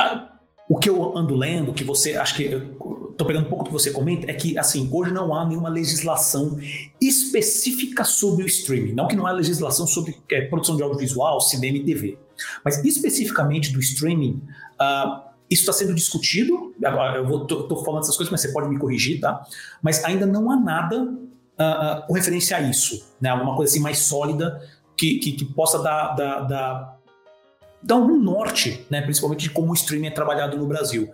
[0.00, 0.28] uh,
[0.68, 2.74] o que eu ando lendo, que você acho que
[3.12, 5.68] estou pegando um pouco do que você comenta, é que assim hoje não há nenhuma
[5.68, 6.58] legislação
[7.00, 8.92] específica sobre o streaming.
[8.92, 12.18] Não que não há legislação sobre é, produção de audiovisual, cinema e TV,
[12.64, 14.42] mas especificamente do streaming.
[14.80, 16.74] Uh, isso está sendo discutido.
[17.14, 19.44] Eu estou falando essas coisas, mas você pode me corrigir, tá?
[19.82, 23.28] Mas ainda não há nada uh, uh, com referência a isso, né?
[23.28, 26.98] Alguma coisa assim mais sólida que, que, que possa dar, dar, dar,
[27.82, 29.02] dar algum norte, né?
[29.02, 31.12] Principalmente de como o streaming é trabalhado no Brasil.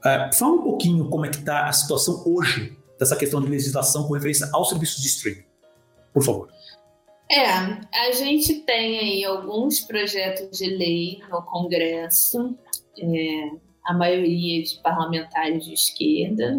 [0.00, 4.06] Uh, fala um pouquinho como é que está a situação hoje dessa questão de legislação
[4.06, 5.44] com referência aos serviços de streaming,
[6.12, 6.48] por favor.
[7.30, 12.56] É, a gente tem aí alguns projetos de lei no Congresso.
[12.98, 13.50] É,
[13.84, 16.56] a maioria de parlamentares de esquerda,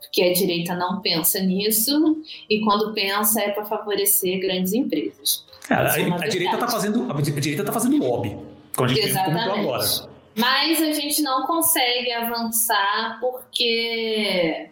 [0.00, 5.46] porque a direita não pensa nisso, e quando pensa é para favorecer grandes empresas.
[5.70, 8.36] É, a, é a, direita está fazendo, a direita tá fazendo lobby,
[8.74, 9.60] como a gente Exatamente.
[9.60, 10.07] agora.
[10.38, 14.70] Mas a gente não consegue avançar porque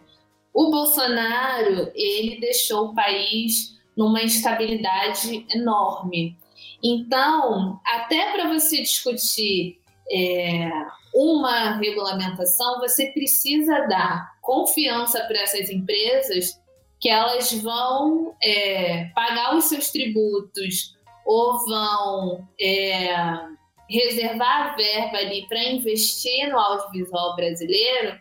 [0.53, 6.37] o Bolsonaro ele deixou o país numa instabilidade enorme.
[6.81, 10.69] Então, até para você discutir é,
[11.13, 16.61] uma regulamentação, você precisa dar confiança para essas empresas
[16.99, 20.95] que elas vão é, pagar os seus tributos
[21.25, 23.13] ou vão é,
[23.89, 28.19] reservar a verba ali para investir no audiovisual brasileiro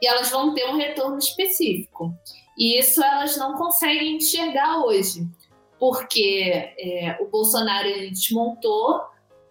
[0.00, 2.14] e elas vão ter um retorno específico.
[2.56, 5.26] E isso elas não conseguem enxergar hoje,
[5.78, 9.00] porque é, o Bolsonaro ele desmontou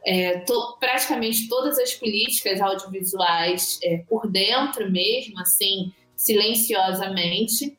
[0.05, 7.77] é, to, praticamente todas as políticas audiovisuais é, por dentro mesmo, assim, silenciosamente.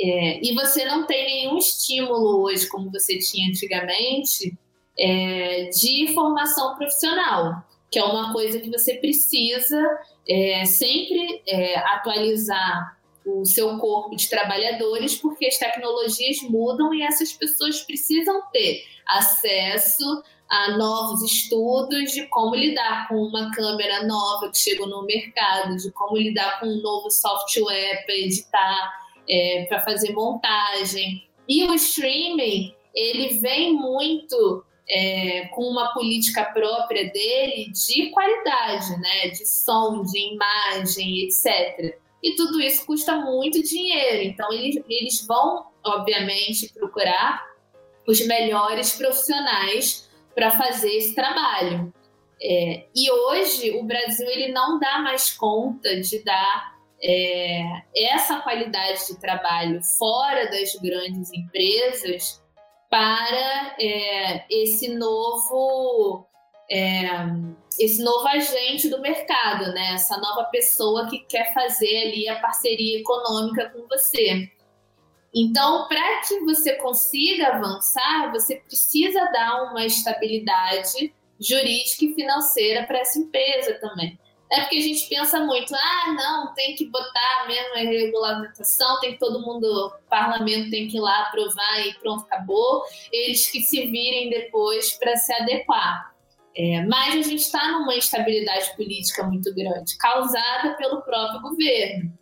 [0.00, 4.56] É, e você não tem nenhum estímulo hoje, como você tinha antigamente,
[4.98, 9.80] é, de formação profissional, que é uma coisa que você precisa
[10.28, 17.32] é, sempre é, atualizar o seu corpo de trabalhadores, porque as tecnologias mudam e essas
[17.32, 24.56] pessoas precisam ter acesso a novos estudos de como lidar com uma câmera nova que
[24.56, 28.92] chegou no mercado, de como lidar com um novo software para editar,
[29.28, 31.28] é, para fazer montagem.
[31.46, 39.28] E o streaming, ele vem muito é, com uma política própria dele de qualidade, né?
[39.28, 41.98] de som, de imagem, etc.
[42.22, 44.22] E tudo isso custa muito dinheiro.
[44.22, 47.46] Então, eles, eles vão, obviamente, procurar
[48.06, 51.92] os melhores profissionais para fazer esse trabalho.
[52.40, 59.06] É, e hoje o Brasil ele não dá mais conta de dar é, essa qualidade
[59.08, 62.40] de trabalho fora das grandes empresas
[62.88, 66.26] para é, esse novo
[66.70, 67.08] é,
[67.78, 69.94] esse novo agente do mercado, né?
[69.94, 74.50] Essa nova pessoa que quer fazer ali a parceria econômica com você.
[75.34, 82.98] Então, para que você consiga avançar, você precisa dar uma estabilidade jurídica e financeira para
[82.98, 84.18] essa empresa também.
[84.50, 89.12] É porque a gente pensa muito, ah, não, tem que botar mesmo a regulamentação, tem
[89.12, 92.82] que todo mundo, parlamento tem que ir lá aprovar e pronto, acabou.
[93.12, 96.14] Eles que se virem depois para se adequar.
[96.56, 102.12] É, mas a gente está numa instabilidade política muito grande, causada pelo próprio governo.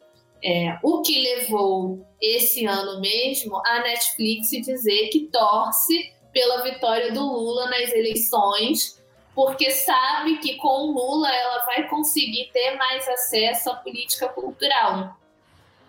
[0.44, 7.20] É, o que levou esse ano mesmo a Netflix dizer que torce pela vitória do
[7.20, 9.02] Lula nas eleições,
[9.37, 15.14] porque sabe que com Lula ela vai conseguir ter mais acesso à política cultural.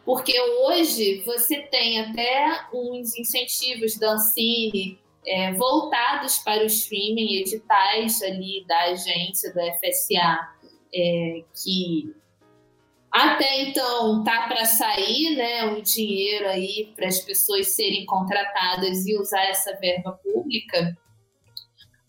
[0.06, 8.22] Porque hoje você tem até uns incentivos da Ancine é, voltados para o streaming, editais
[8.22, 10.50] ali da agência, do FSA,
[10.94, 12.14] é, que
[13.10, 19.18] até então tá para sair, né, o dinheiro aí para as pessoas serem contratadas e
[19.18, 20.98] usar essa verba pública.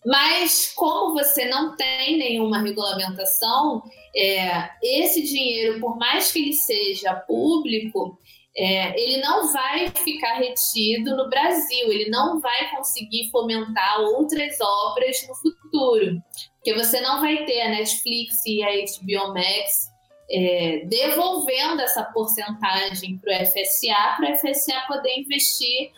[0.05, 3.83] Mas como você não tem nenhuma regulamentação,
[4.15, 8.17] é, esse dinheiro, por mais que ele seja público,
[8.55, 15.25] é, ele não vai ficar retido no Brasil, ele não vai conseguir fomentar outras obras
[15.27, 16.21] no futuro,
[16.55, 19.89] porque você não vai ter a Netflix e a HBO Max
[20.31, 25.91] é, devolvendo essa porcentagem para o FSA, para o FSA poder investir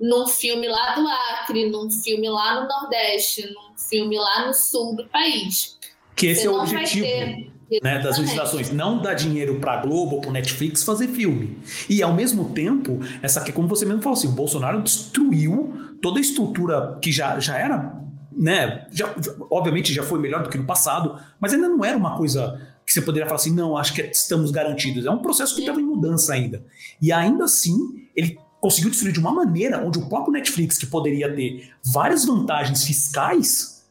[0.00, 4.96] num filme lá do Acre, num filme lá no Nordeste, num filme lá no sul
[4.96, 5.78] do país.
[6.16, 10.16] Que esse Você é o objetivo né, das legislações, não dar dinheiro para a Globo
[10.16, 11.56] ou para Netflix fazer filme.
[11.88, 16.18] E ao mesmo tempo, essa que como você mesmo falou assim, o Bolsonaro destruiu toda
[16.18, 17.94] a estrutura que já, já era,
[18.30, 19.14] né, já,
[19.50, 22.92] obviamente já foi melhor do que no passado, mas ainda não era uma coisa que
[22.92, 25.06] você poderia falar assim, não, acho que estamos garantidos.
[25.06, 26.64] É um processo que estava em mudança ainda.
[27.00, 27.78] E ainda assim,
[28.14, 32.84] ele conseguiu destruir de uma maneira onde o próprio Netflix, que poderia ter várias vantagens
[32.84, 33.84] fiscais,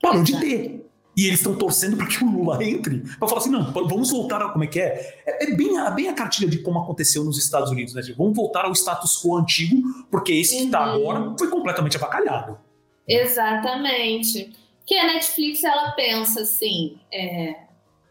[0.00, 0.90] parou de ter.
[1.16, 4.42] E eles estão torcendo para que o Lula entre, para falar assim: não, vamos voltar
[4.42, 4.48] a.
[4.48, 5.22] Como é que é?
[5.26, 8.00] É, é bem, a, bem a cartilha de como aconteceu nos Estados Unidos, né?
[8.00, 11.08] De, vamos voltar ao status quo antigo, porque esse que está uhum.
[11.08, 12.58] agora foi completamente abacalhado.
[13.06, 14.52] Exatamente.
[14.86, 17.56] Que a Netflix ela pensa assim: é,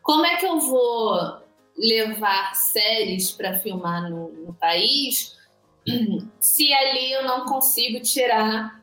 [0.02, 1.42] como é que eu vou
[1.76, 5.36] levar séries para filmar no, no país
[6.40, 8.82] se ali eu não consigo tirar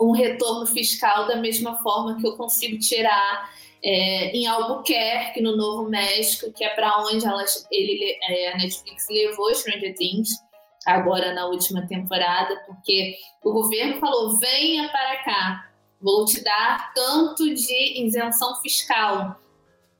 [0.00, 3.50] um retorno fiscal da mesma forma que eu consigo tirar
[3.82, 9.06] é, em Albuquerque, no Novo México, que é para onde elas, ele, é, a Netflix
[9.10, 10.30] levou Stranger Things,
[10.86, 15.70] agora na última temporada, porque o governo falou: venha para cá,
[16.00, 19.38] vou te dar tanto de isenção fiscal.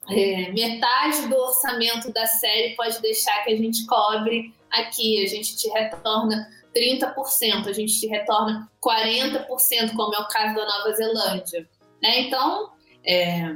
[0.08, 5.56] É, metade do orçamento da série pode deixar que a gente cobre aqui, a gente
[5.56, 11.68] te retorna 30%, a gente retorna 40%, como é o caso da Nova Zelândia.
[12.02, 12.20] Né?
[12.20, 12.70] Então,
[13.06, 13.54] é,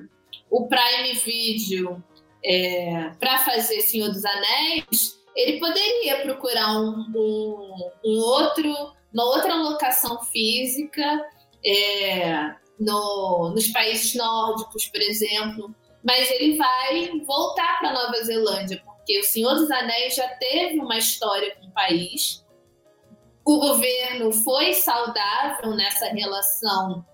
[0.51, 2.03] o Prime Video,
[2.45, 8.71] é, para fazer Senhor dos Anéis, ele poderia procurar um, um, um outro,
[9.13, 11.25] uma outra locação física
[11.65, 19.21] é, no, nos países nórdicos, por exemplo, mas ele vai voltar para Nova Zelândia, porque
[19.21, 22.43] o Senhor dos Anéis já teve uma história com o país,
[23.45, 27.05] o governo foi saudável nessa relação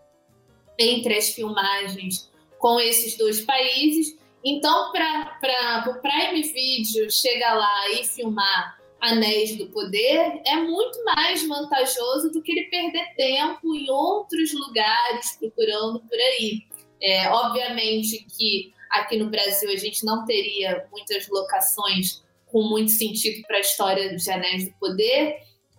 [0.78, 2.30] entre as filmagens
[2.60, 4.16] com esses dois países.
[4.44, 11.44] Então, para o Prime Video chegar lá e filmar Anéis do Poder, é muito mais
[11.48, 16.62] vantajoso do que ele perder tempo em outros lugares procurando por aí.
[17.02, 23.46] É, obviamente que aqui no Brasil a gente não teria muitas locações com muito sentido
[23.46, 25.36] para a história de Anéis do Poder,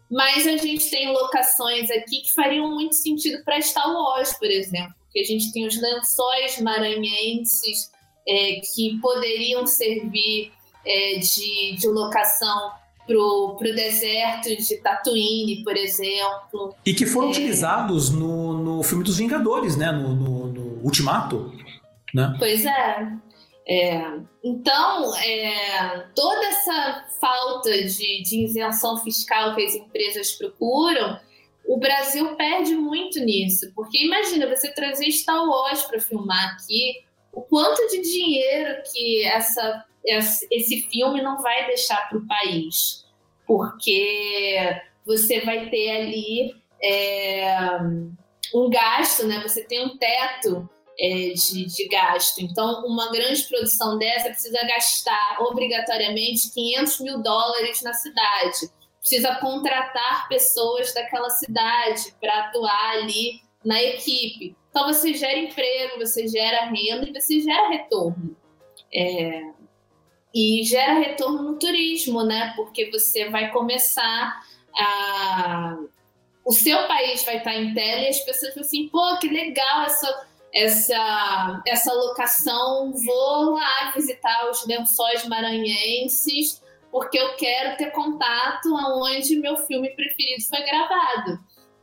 [0.09, 4.93] mas a gente tem locações aqui que fariam muito sentido para Star Wars, por exemplo,
[5.03, 7.91] porque a gente tem os lençóis maranhenses
[8.28, 10.51] é, que poderiam servir
[10.86, 12.72] é, de, de locação
[13.05, 16.76] pro, pro deserto de Tatooine, por exemplo.
[16.86, 17.32] E que foram é...
[17.32, 19.91] utilizados no, no filme dos Vingadores, né?
[19.91, 21.53] No, no, no Ultimato.
[22.14, 22.36] Né?
[22.38, 23.07] Pois é.
[23.68, 24.01] É,
[24.43, 31.20] então, é, toda essa falta de, de isenção fiscal que as empresas procuram,
[31.66, 33.72] o Brasil perde muito nisso.
[33.76, 39.86] Porque imagina você trazer Star Wars para filmar aqui, o quanto de dinheiro que essa,
[40.03, 43.05] esse filme não vai deixar para o país.
[43.45, 47.78] Porque você vai ter ali é,
[48.53, 49.39] um gasto, né?
[49.41, 50.70] você tem um teto
[51.02, 52.41] é, de, de, gasto.
[52.41, 58.70] Então, uma grande produção dessa precisa gastar obrigatoriamente 500 mil dólares na cidade.
[58.99, 64.56] Precisa contratar pessoas daquela cidade para atuar ali na equipe.
[64.70, 68.38] Então, você gera emprego, você gera renda e você gera retorno.
[68.93, 69.41] É,
[70.32, 72.54] e gera retorno no turismo, né?
[72.56, 74.39] Porque você vai começar
[74.78, 75.78] a.
[76.45, 79.84] O seu país vai estar em tela e as pessoas vão assim, pô, que legal
[79.84, 86.62] essa essa, essa locação, vou lá visitar os lençóis maranhenses,
[86.92, 91.39] porque eu quero ter contato aonde meu filme preferido foi gravado.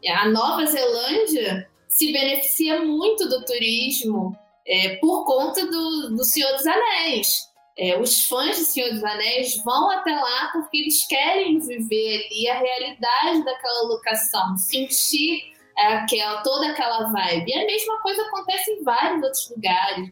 [0.07, 4.37] A Nova Zelândia se beneficia muito do turismo
[4.67, 7.49] é, por conta do, do Senhor dos Anéis.
[7.77, 12.49] É, os fãs de Senhor dos Anéis vão até lá porque eles querem viver ali
[12.49, 17.51] a realidade daquela locação, sentir aquela, toda aquela vibe.
[17.51, 20.11] E a mesma coisa acontece em vários outros lugares.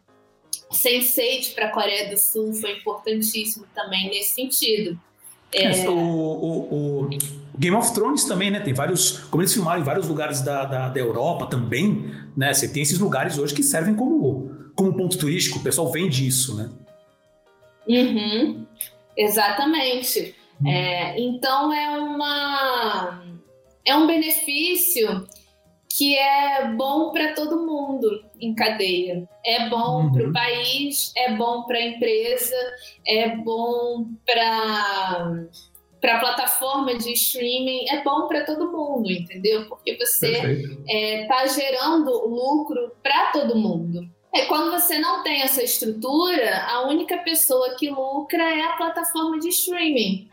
[0.73, 4.99] Sense8 para a Coreia do Sul foi importantíssimo também nesse sentido.
[5.53, 5.89] É...
[5.89, 7.11] O, o, o,
[7.59, 8.61] Game of Thrones também, né?
[8.61, 9.19] Tem vários.
[9.31, 12.53] Como eles filmaram em vários lugares da, da, da, Europa também, né?
[12.53, 16.55] Você tem esses lugares hoje que servem como, como ponto turístico, o pessoal vende isso,
[16.57, 16.71] né?
[17.89, 18.67] Uhum,
[19.17, 20.35] exatamente.
[20.61, 20.71] Uhum.
[20.71, 23.23] É, então é uma.
[23.85, 25.27] É um benefício
[25.97, 28.25] que é bom para todo mundo.
[28.39, 29.27] em cadeia.
[29.45, 30.13] É bom uhum.
[30.13, 32.57] para o país, é bom para a empresa,
[33.07, 35.47] é bom para
[35.99, 39.67] para a plataforma de streaming é bom para todo mundo, entendeu?
[39.67, 44.07] Porque você está é, tá gerando lucro para todo mundo.
[44.33, 49.39] É, quando você não tem essa estrutura, a única pessoa que lucra é a plataforma
[49.41, 50.29] de streaming.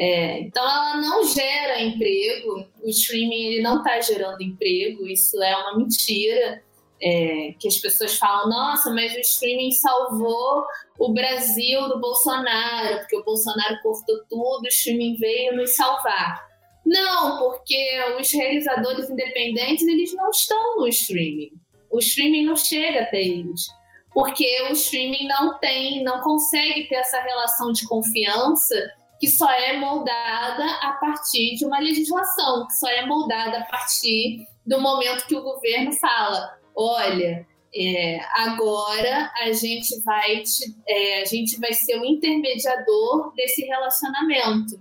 [0.00, 5.76] É, então, ela não gera emprego, o streaming não está gerando emprego, isso é uma
[5.76, 6.62] mentira.
[7.02, 10.66] É, que as pessoas falam, nossa, mas o streaming salvou
[10.98, 16.46] o Brasil do Bolsonaro, porque o Bolsonaro cortou tudo, o streaming veio nos salvar.
[16.84, 21.52] Não, porque os realizadores independentes eles não estão no streaming.
[21.90, 23.66] O streaming não chega até eles,
[24.12, 28.74] porque o streaming não tem, não consegue ter essa relação de confiança
[29.20, 34.48] que só é moldada a partir de uma legislação, que só é moldada a partir
[34.66, 41.24] do momento que o governo fala: olha, é, agora a gente vai te, é, a
[41.26, 44.80] gente vai ser o intermediador desse relacionamento.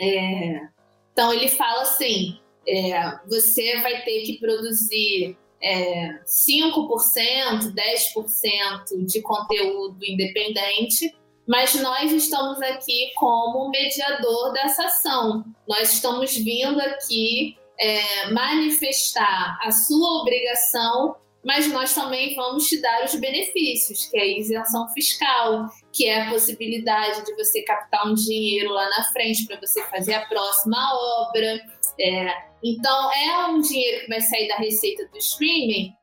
[0.00, 0.68] É,
[1.12, 9.98] então ele fala assim: é, você vai ter que produzir é, 5%, 10% de conteúdo
[10.04, 11.12] independente
[11.48, 15.42] mas nós estamos aqui como mediador dessa ação.
[15.66, 23.02] Nós estamos vindo aqui é, manifestar a sua obrigação, mas nós também vamos te dar
[23.02, 28.12] os benefícios, que é a isenção fiscal, que é a possibilidade de você captar um
[28.12, 30.76] dinheiro lá na frente para você fazer a próxima
[31.22, 31.64] obra.
[31.98, 35.94] É, então, é um dinheiro que vai sair da receita do streaming?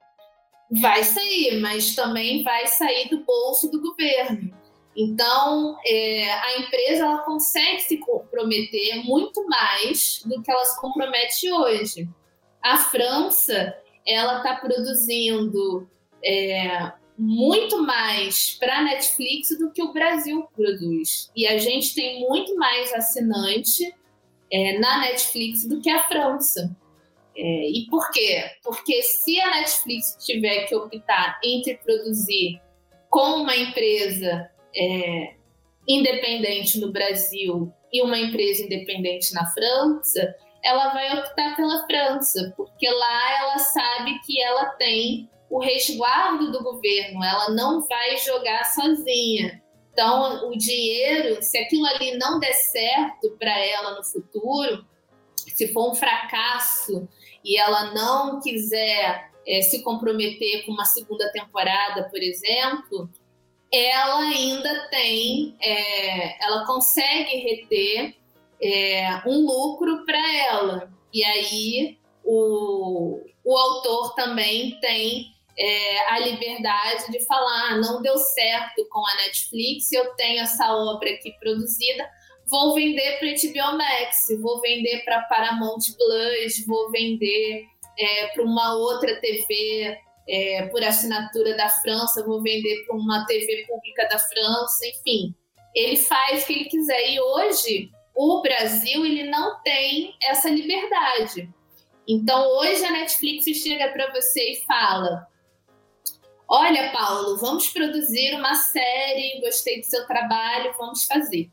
[0.81, 4.64] Vai sair, mas também vai sair do bolso do governo.
[4.95, 11.51] Então, é, a empresa ela consegue se comprometer muito mais do que ela se compromete
[11.51, 12.07] hoje.
[12.61, 13.75] A França
[14.07, 15.89] ela está produzindo
[16.23, 21.29] é, muito mais para a Netflix do que o Brasil produz.
[21.35, 23.93] E a gente tem muito mais assinante
[24.51, 26.75] é, na Netflix do que a França.
[27.35, 28.43] É, e por quê?
[28.63, 32.61] Porque se a Netflix tiver que optar entre produzir
[33.09, 35.35] com uma empresa é,
[35.87, 42.89] independente no Brasil e uma empresa independente na França, ela vai optar pela França, porque
[42.89, 49.61] lá ela sabe que ela tem o resguardo do governo, ela não vai jogar sozinha.
[49.93, 54.85] Então, o dinheiro, se aquilo ali não der certo para ela no futuro,
[55.35, 57.07] se for um fracasso
[57.43, 63.09] e ela não quiser é, se comprometer com uma segunda temporada, por exemplo,
[63.75, 68.15] ela ainda tem, é, ela consegue reter
[68.61, 70.93] é, um lucro para ela.
[71.13, 78.17] E aí o, o autor também tem é, a liberdade de falar: ah, não deu
[78.17, 82.09] certo com a Netflix, eu tenho essa obra aqui produzida,
[82.47, 87.65] vou vender para HBO Max, vou vender para Paramount Plus, vou vender
[87.97, 89.97] é, para uma outra TV
[90.27, 95.35] é, por assinatura da França, vou vender para uma TV pública da França, enfim.
[95.73, 97.11] Ele faz o que ele quiser.
[97.11, 101.49] E hoje, o Brasil, ele não tem essa liberdade.
[102.07, 105.27] Então, hoje a Netflix chega para você e fala:
[106.47, 111.49] Olha, Paulo, vamos produzir uma série, gostei do seu trabalho, vamos fazer.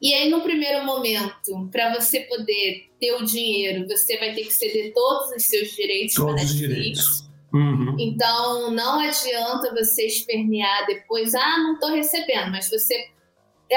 [0.00, 4.52] E aí, no primeiro momento, para você poder ter o dinheiro, você vai ter que
[4.52, 6.58] ceder todos os seus direitos para a Netflix.
[6.58, 7.29] Direitos.
[7.52, 7.96] Uhum.
[7.98, 13.10] Então, não adianta você espernear depois, ah, não estou recebendo, mas você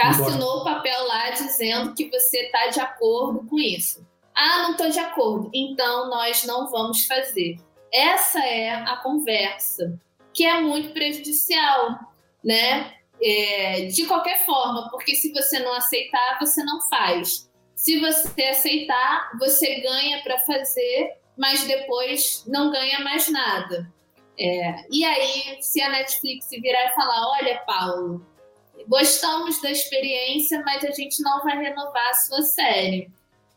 [0.02, 4.06] assinou o papel lá dizendo que você está de acordo com isso.
[4.36, 7.58] Ah, não estou de acordo, então nós não vamos fazer.
[7.94, 10.00] Essa é a conversa,
[10.34, 12.00] que é muito prejudicial,
[12.44, 12.94] né?
[13.22, 17.50] É, de qualquer forma, porque se você não aceitar, você não faz.
[17.76, 23.92] Se você aceitar, você ganha para fazer mas depois não ganha mais nada.
[24.40, 28.26] É, e aí, se a Netflix virar e falar: olha, Paulo,
[28.88, 33.10] gostamos da experiência, mas a gente não vai renovar a sua série.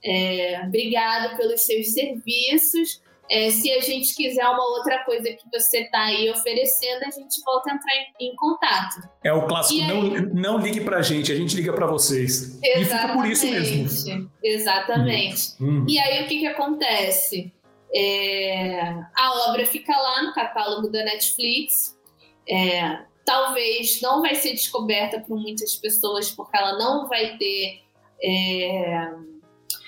[0.04, 3.00] É, obrigado pelos seus serviços.
[3.28, 7.42] É, se a gente quiser uma outra coisa que você está aí oferecendo, a gente
[7.44, 9.00] volta a entrar em, em contato.
[9.24, 12.56] É o clássico, não, não ligue para a gente, a gente liga para vocês.
[12.62, 12.82] Exatamente.
[12.82, 14.30] E fica por isso mesmo.
[14.42, 15.54] Exatamente.
[15.60, 15.84] Hum.
[15.88, 17.52] E aí o que, que acontece?
[17.94, 21.96] É, a obra fica lá no catálogo da Netflix.
[22.48, 27.82] É, talvez não vai ser descoberta por muitas pessoas, porque ela não vai ter.
[28.22, 29.10] É,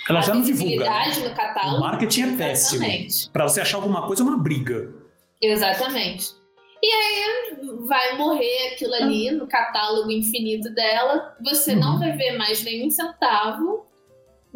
[0.08, 0.84] ela já não divulga.
[1.22, 1.76] No catálogo.
[1.76, 3.30] O marketing é péssimo.
[3.32, 4.92] Para você achar alguma coisa, é uma briga.
[5.40, 6.38] Exatamente.
[6.82, 11.80] E aí vai morrer aquilo ali no catálogo infinito dela, você uhum.
[11.80, 13.84] não vai ver mais nenhum centavo,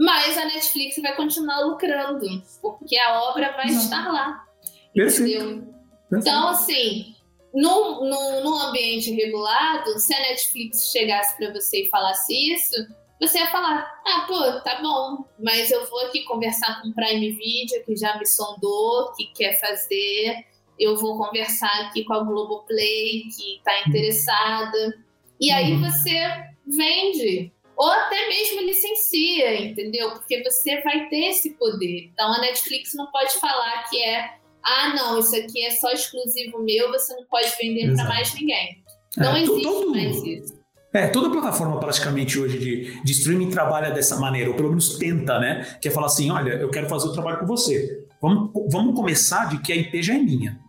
[0.02, 2.26] mas a Netflix vai continuar lucrando,
[2.60, 3.78] porque a obra vai uhum.
[3.78, 4.44] estar lá.
[4.92, 5.64] Perfeito.
[6.12, 7.14] Então, assim,
[7.54, 12.84] no, no, ambiente regulado, se a Netflix chegasse para você e falasse isso,
[13.20, 17.30] você ia falar: ah, pô, tá bom, mas eu vou aqui conversar com o Prime
[17.30, 20.44] Video, que já me sondou, que quer fazer,
[20.80, 24.98] eu vou conversar aqui com a Globoplay, que está interessada.
[25.40, 25.80] E aí uhum.
[25.80, 30.12] você vende, ou até mesmo licencia, entendeu?
[30.12, 32.10] Porque você vai ter esse poder.
[32.12, 36.62] Então a Netflix não pode falar que é ah, não, isso aqui é só exclusivo
[36.62, 38.84] meu, você não pode vender para mais ninguém.
[39.16, 40.54] Não é, existe todo, mais isso.
[40.92, 45.40] É, toda plataforma praticamente hoje de, de streaming trabalha dessa maneira, ou pelo menos tenta,
[45.40, 45.76] né?
[45.80, 48.06] Que é falar assim, olha, eu quero fazer o trabalho com você.
[48.20, 50.60] Vamos, vamos começar de que a IP já é minha.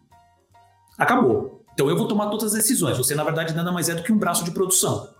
[0.97, 1.63] Acabou.
[1.73, 2.97] Então eu vou tomar todas as decisões.
[2.97, 5.13] Você, na verdade, nada mais é do que um braço de produção.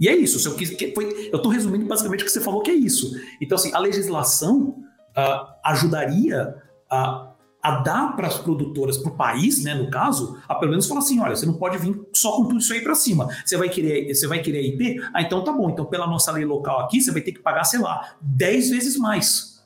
[0.00, 0.48] E é isso.
[0.48, 3.12] Eu quis, foi, eu estou resumindo basicamente o que você falou que é isso.
[3.40, 4.76] Então, assim, a legislação
[5.16, 6.56] uh, ajudaria
[6.90, 7.30] a
[7.62, 11.00] a dar para as produtoras, para o país, né, no caso, a pelo menos falar
[11.00, 13.28] assim, olha, você não pode vir só com tudo isso aí para cima.
[13.44, 15.00] Você vai querer, você vai querer IP?
[15.12, 15.68] Ah, então tá bom.
[15.70, 18.96] Então pela nossa lei local aqui, você vai ter que pagar, sei lá, 10 vezes
[18.96, 19.62] mais.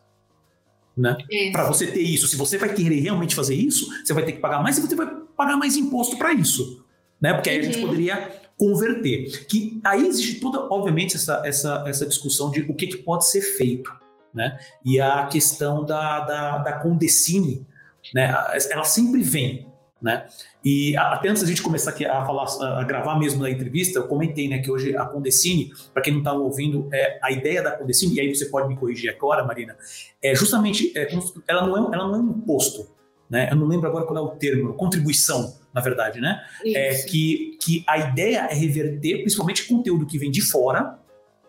[0.96, 1.16] Né?
[1.52, 4.40] Para você ter isso, se você vai querer realmente fazer isso, você vai ter que
[4.40, 6.84] pagar mais e você vai pagar mais imposto para isso,
[7.20, 7.34] né?
[7.34, 9.46] Porque aí a gente poderia converter.
[9.46, 13.40] Que aí existe toda, obviamente, essa, essa, essa discussão de o que, que pode ser
[13.40, 13.90] feito,
[14.32, 14.58] né?
[14.84, 17.66] E a questão da, da, da Condecine,
[18.12, 18.34] né?
[18.70, 19.66] Ela sempre vem,
[20.00, 20.26] né?
[20.64, 22.46] E até antes da gente começar aqui a falar,
[22.78, 26.20] a gravar mesmo na entrevista, eu comentei, né, que hoje a Condecine, para quem não
[26.20, 29.76] está ouvindo, é, a ideia da Condecine, e aí você pode me corrigir agora, Marina,
[30.22, 31.06] é justamente, é,
[31.46, 32.88] ela, não é, ela não é um imposto,
[33.28, 33.48] né?
[33.50, 36.40] Eu não lembro agora qual é o termo, contribuição, na verdade, né?
[36.64, 40.98] É que, que a ideia é reverter, principalmente conteúdo que vem de fora,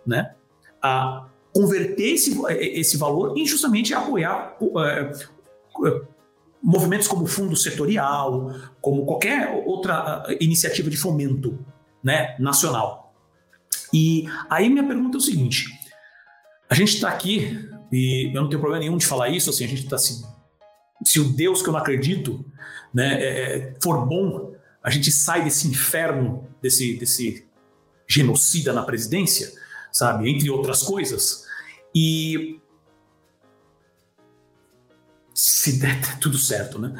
[0.05, 0.33] né?
[0.81, 5.11] A converter esse, esse valor em justamente apoiar é,
[6.61, 11.57] movimentos como fundo setorial, como qualquer outra iniciativa de fomento
[12.03, 13.13] né, nacional.
[13.93, 15.67] E aí minha pergunta é o seguinte:
[16.67, 19.67] a gente está aqui, e eu não tenho problema nenhum de falar isso, assim, a
[19.67, 20.25] gente está se,
[21.05, 22.43] se o Deus que eu não acredito
[22.93, 27.45] né, é, é, for bom, a gente sai desse inferno, desse, desse
[28.07, 29.51] genocida na presidência,
[29.91, 31.45] sabe, entre outras coisas.
[31.93, 32.59] E
[35.33, 36.93] se der tudo certo, né?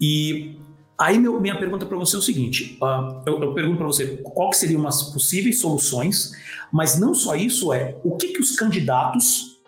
[0.00, 0.58] E
[0.98, 4.18] aí meu, minha pergunta para você é o seguinte: uh, eu, eu, pergunto para você
[4.22, 6.32] qual que seriam as possíveis soluções,
[6.72, 9.59] mas não só isso é o que que os candidatos,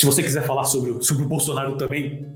[0.00, 2.26] se você quiser falar sobre, sobre o Bolsonaro também,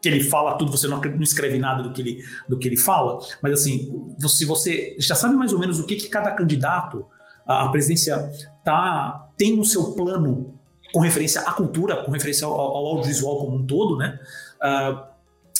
[0.00, 2.76] que ele fala tudo, você não, não escreve nada do que ele, do que ele
[2.78, 7.04] fala, mas assim, se você já sabe mais ou menos o que que cada candidato
[7.46, 8.32] à presidência
[8.64, 10.58] tá tem no seu plano
[10.90, 14.18] com referência à cultura, com referência ao, ao audiovisual como um todo, né?
[14.56, 15.04] Uh,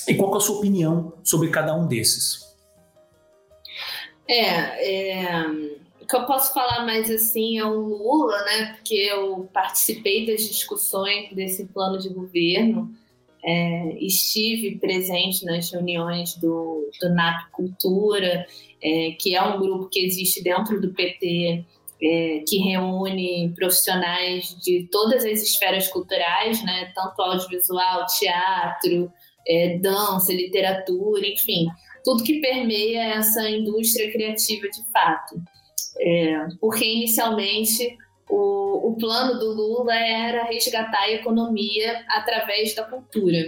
[0.09, 2.57] e qual é a sua opinião sobre cada um desses?
[4.27, 5.45] É, é,
[6.13, 8.75] que eu posso falar mais assim é o Lula, né?
[8.75, 12.95] Porque eu participei das discussões desse plano de governo,
[13.43, 18.47] é, estive presente nas reuniões do, do NAP Cultura,
[18.83, 21.65] é, que é um grupo que existe dentro do PT
[22.03, 29.11] é, que reúne profissionais de todas as esferas culturais, né, tanto audiovisual, teatro,
[29.49, 31.69] é, dança, literatura, enfim,
[32.05, 35.43] tudo que permeia essa indústria criativa de fato.
[36.01, 37.97] É, porque inicialmente
[38.28, 43.44] o, o plano do Lula era resgatar a economia através da cultura.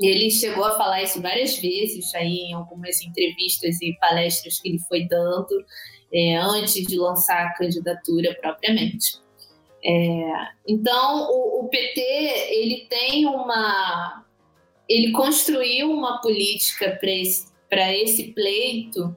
[0.00, 4.80] Ele chegou a falar isso várias vezes aí em algumas entrevistas e palestras que ele
[4.80, 5.64] foi dando
[6.12, 9.22] é, antes de lançar a candidatura propriamente.
[9.84, 14.24] É, então, o, o, PT ele tem uma,
[14.88, 19.14] ele construiu uma política para esse, esse pleito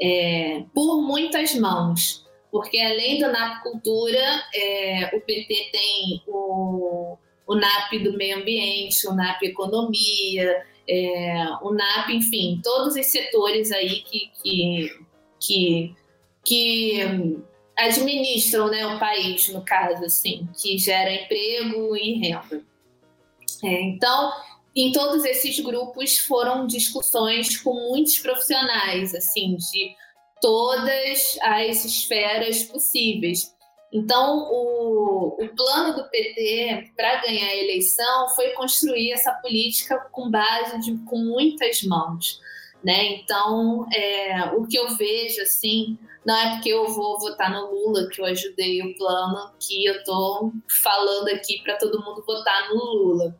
[0.00, 7.16] é, por muitas mãos, porque além do NAP Cultura, é, o PT tem o,
[7.46, 13.70] o NAP do Meio Ambiente, o NAP Economia, é, o NAP, enfim, todos os setores
[13.70, 14.98] aí que, que,
[15.38, 15.94] que
[16.44, 17.00] que
[17.76, 22.62] administram né, o país, no caso, assim, que gera emprego e renda.
[23.62, 24.32] É, então,
[24.74, 29.94] em todos esses grupos foram discussões com muitos profissionais, assim, de
[30.40, 33.54] todas as esferas possíveis.
[33.92, 40.30] Então, o, o plano do PT para ganhar a eleição foi construir essa política com
[40.30, 42.40] base de, com muitas mãos.
[42.84, 43.14] Né?
[43.14, 48.08] Então, é, o que eu vejo, assim, não é porque eu vou votar no Lula
[48.08, 50.52] que eu ajudei o plano, que eu estou
[50.82, 53.36] falando aqui para todo mundo votar no Lula.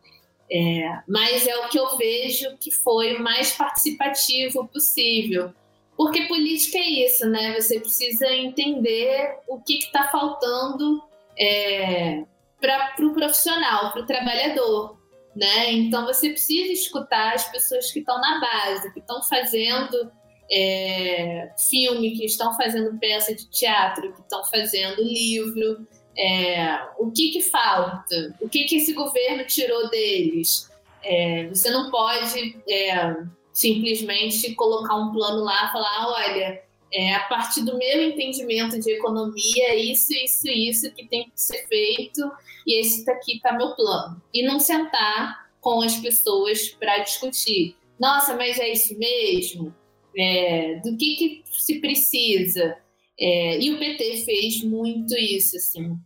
[0.52, 5.52] É, mas é o que eu vejo que foi o mais participativo possível.
[5.97, 7.55] Porque política é isso, né?
[7.60, 11.02] Você precisa entender o que está faltando
[11.39, 12.24] é,
[12.60, 14.98] para o pro profissional, para o trabalhador.
[15.36, 15.72] Né?
[15.72, 20.10] Então você precisa escutar as pessoas que estão na base, que estão fazendo
[20.51, 25.86] é, filme, que estão fazendo peça de teatro, que estão fazendo livro,
[26.20, 28.36] é, o que, que falta?
[28.42, 30.70] O que, que esse governo tirou deles?
[31.02, 33.16] É, você não pode é,
[33.55, 38.90] simplesmente colocar um plano lá e falar: olha, é, a partir do meu entendimento de
[38.90, 42.30] economia, isso, isso, isso que tem que ser feito,
[42.66, 44.20] e esse daqui está meu plano.
[44.34, 47.76] E não sentar com as pessoas para discutir.
[47.98, 49.74] Nossa, mas é isso mesmo?
[50.14, 52.76] É, do que, que se precisa?
[53.18, 55.98] É, e o PT fez muito isso, assim.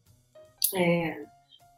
[0.75, 1.25] É,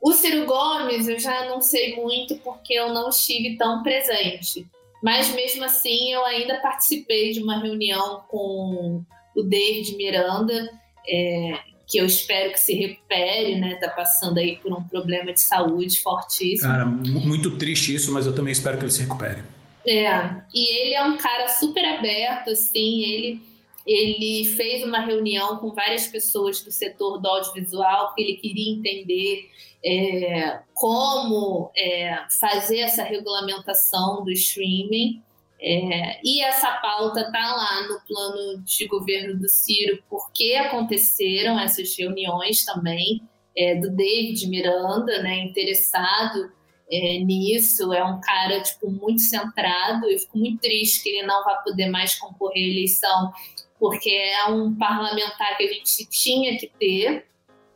[0.00, 4.66] o Ciro Gomes eu já não sei muito porque eu não estive tão presente.
[5.02, 9.04] Mas mesmo assim eu ainda participei de uma reunião com
[9.34, 10.70] o David Miranda,
[11.06, 13.76] é, que eu espero que se recupere, né?
[13.76, 16.70] Tá passando aí por um problema de saúde fortíssimo.
[16.70, 19.42] Cara, muito triste isso, mas eu também espero que ele se recupere.
[19.86, 20.10] É,
[20.52, 23.40] e ele é um cara super aberto, assim, ele
[23.86, 29.48] ele fez uma reunião com várias pessoas do setor do audiovisual, que ele queria entender
[29.84, 35.22] é, como é, fazer essa regulamentação do streaming.
[35.60, 41.96] É, e essa pauta está lá no plano de governo do Ciro, porque aconteceram essas
[41.96, 43.22] reuniões também,
[43.56, 46.50] é, do David Miranda, né, interessado
[46.90, 50.06] é, nisso, é um cara tipo, muito centrado.
[50.06, 53.32] Eu fico muito triste que ele não vai poder mais concorrer à eleição
[53.78, 57.26] porque é um parlamentar que a gente tinha que ter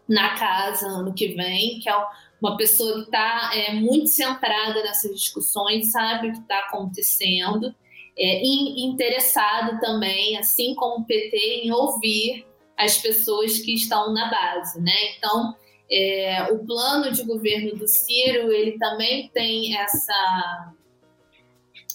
[0.08, 1.94] na casa ano que vem, que é
[2.40, 7.74] uma pessoa que está é, muito centrada nessas discussões, sabe o que está acontecendo,
[8.18, 12.46] é, e interessado também, assim como o PT, em ouvir
[12.76, 15.14] as pessoas que estão na base, né?
[15.16, 15.54] Então,
[15.90, 20.72] é, o plano de governo do Ciro, ele também tem essa,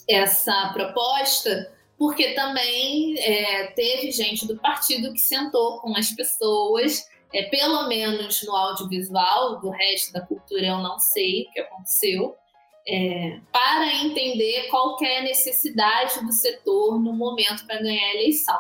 [0.08, 7.44] essa proposta porque também é, teve gente do partido que sentou com as pessoas, é,
[7.44, 12.36] pelo menos no audiovisual, do resto da cultura eu não sei o que aconteceu,
[12.88, 18.60] é, para entender qual é a necessidade do setor no momento para ganhar a eleição.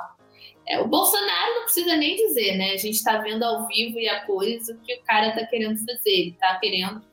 [0.67, 2.71] É, o Bolsonaro não precisa nem dizer, né?
[2.71, 5.77] A gente está vendo ao vivo e a coisa o que o cara está querendo
[5.77, 6.09] fazer.
[6.09, 7.03] Ele está querendo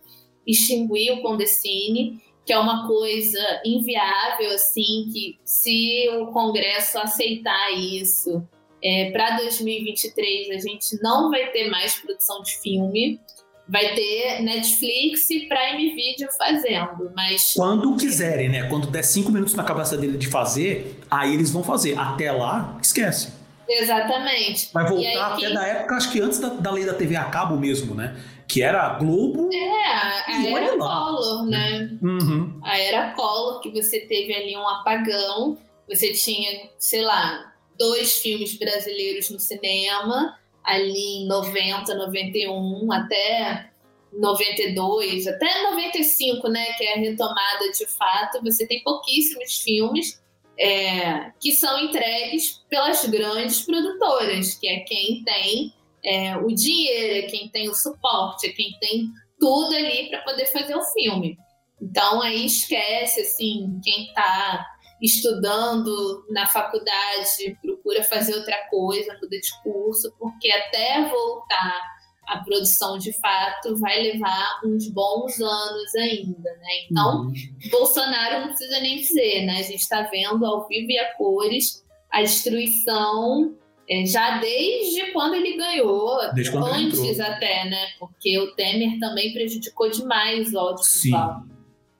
[0.46, 8.42] extinguir o Condecine que é uma coisa inviável, assim, que se o Congresso aceitar isso,
[8.82, 13.20] é, para 2023 a gente não vai ter mais produção de filme,
[13.68, 17.54] vai ter Netflix e Prime Video fazendo, mas...
[17.54, 18.68] Quando quiserem, né?
[18.68, 21.96] Quando der cinco minutos na cabeça dele de fazer, aí eles vão fazer.
[21.96, 23.32] Até lá, esquece.
[23.68, 24.68] Exatamente.
[24.72, 25.54] Vai voltar aí, até quem...
[25.54, 28.16] da época, acho que antes da, da lei da TV a cabo mesmo, né?
[28.52, 29.48] Que era a Globo.
[29.50, 29.82] É,
[30.26, 31.98] a era Collor, né?
[32.02, 32.60] Uhum.
[32.62, 35.56] A era Collor, que você teve ali um apagão,
[35.88, 43.70] você tinha, sei lá, dois filmes brasileiros no cinema, ali em 90, 91, até
[44.12, 50.22] 92, até 95, né, que é a retomada de fato, você tem pouquíssimos filmes
[50.58, 55.72] é, que são entregues pelas grandes produtoras, que é quem tem
[56.04, 59.08] é, o dinheiro, é quem tem o suporte, é quem tem
[59.38, 61.36] tudo ali para poder fazer o filme.
[61.80, 64.66] Então aí esquece assim quem está
[65.00, 71.92] estudando na faculdade procura fazer outra coisa, muda de curso, porque até voltar
[72.28, 76.68] a produção de fato vai levar uns bons anos ainda, né?
[76.88, 77.32] Então, uhum.
[77.68, 79.58] Bolsonaro não precisa nem dizer, né?
[79.58, 83.56] A gente está vendo ao vivo e a cores a destruição
[84.06, 87.86] já desde quando ele ganhou, desde antes ele até, né?
[87.98, 91.42] Porque o Temer também prejudicou demais o audiovisual.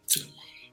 [0.06, 0.27] Sim.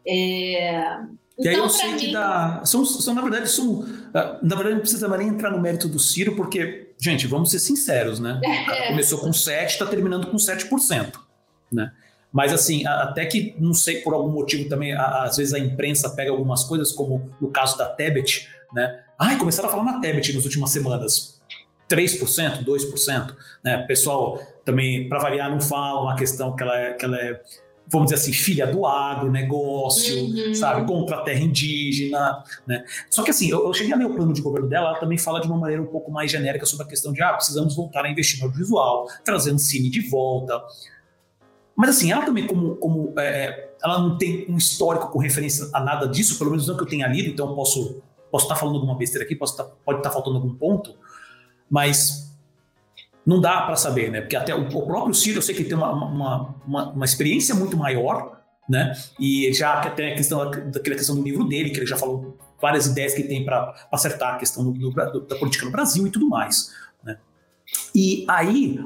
[0.07, 0.97] É,
[1.39, 1.97] e então, aí eu sei mim...
[1.97, 2.61] que dá.
[2.65, 3.85] São, são, na verdade, são.
[4.13, 7.59] Ah, na verdade, não precisa nem entrar no mérito do Ciro, porque, gente, vamos ser
[7.59, 8.39] sinceros, né?
[8.69, 8.87] É.
[8.89, 11.13] Começou com 7, está terminando com 7%.
[11.71, 11.91] Né?
[12.31, 16.31] Mas assim, até que, não sei, por algum motivo também, às vezes a imprensa pega
[16.31, 19.03] algumas coisas, como no caso da Tebet, né?
[19.19, 21.39] Ai, começaram a falar na Tebet nas últimas semanas.
[21.89, 23.35] 3%, 2%.
[23.63, 23.77] Né?
[23.77, 27.41] O pessoal também, para variar, não fala uma questão que ela é, que ela é
[27.91, 30.53] vamos dizer assim, filha do agronegócio, uhum.
[30.53, 32.85] sabe, contra a terra indígena, né?
[33.09, 35.17] Só que assim, eu, eu, cheguei a ler o plano de governo dela, ela também
[35.17, 38.05] fala de uma maneira um pouco mais genérica sobre a questão de, ah, precisamos voltar
[38.05, 40.61] a investir no audiovisual, trazendo cine de volta.
[41.75, 45.67] Mas assim, ela também como, como é, é, ela não tem um histórico com referência
[45.73, 48.55] a nada disso, pelo menos não que eu tenha lido, então eu posso posso estar
[48.55, 50.95] falando alguma besteira aqui, posso estar, pode estar faltando algum ponto,
[51.69, 52.29] mas
[53.25, 54.21] não dá para saber, né?
[54.21, 57.05] Porque até o, o, próprio Ciro, eu sei que ele tem uma, uma, uma, uma
[57.05, 58.93] experiência muito maior, né?
[59.19, 62.87] E já tem a questão daquela questão do livro dele, que ele já falou várias
[62.87, 66.27] ideias que tem para acertar a questão do, do, da política no Brasil e tudo
[66.27, 66.73] mais,
[67.03, 67.17] né?
[67.93, 68.79] E aí,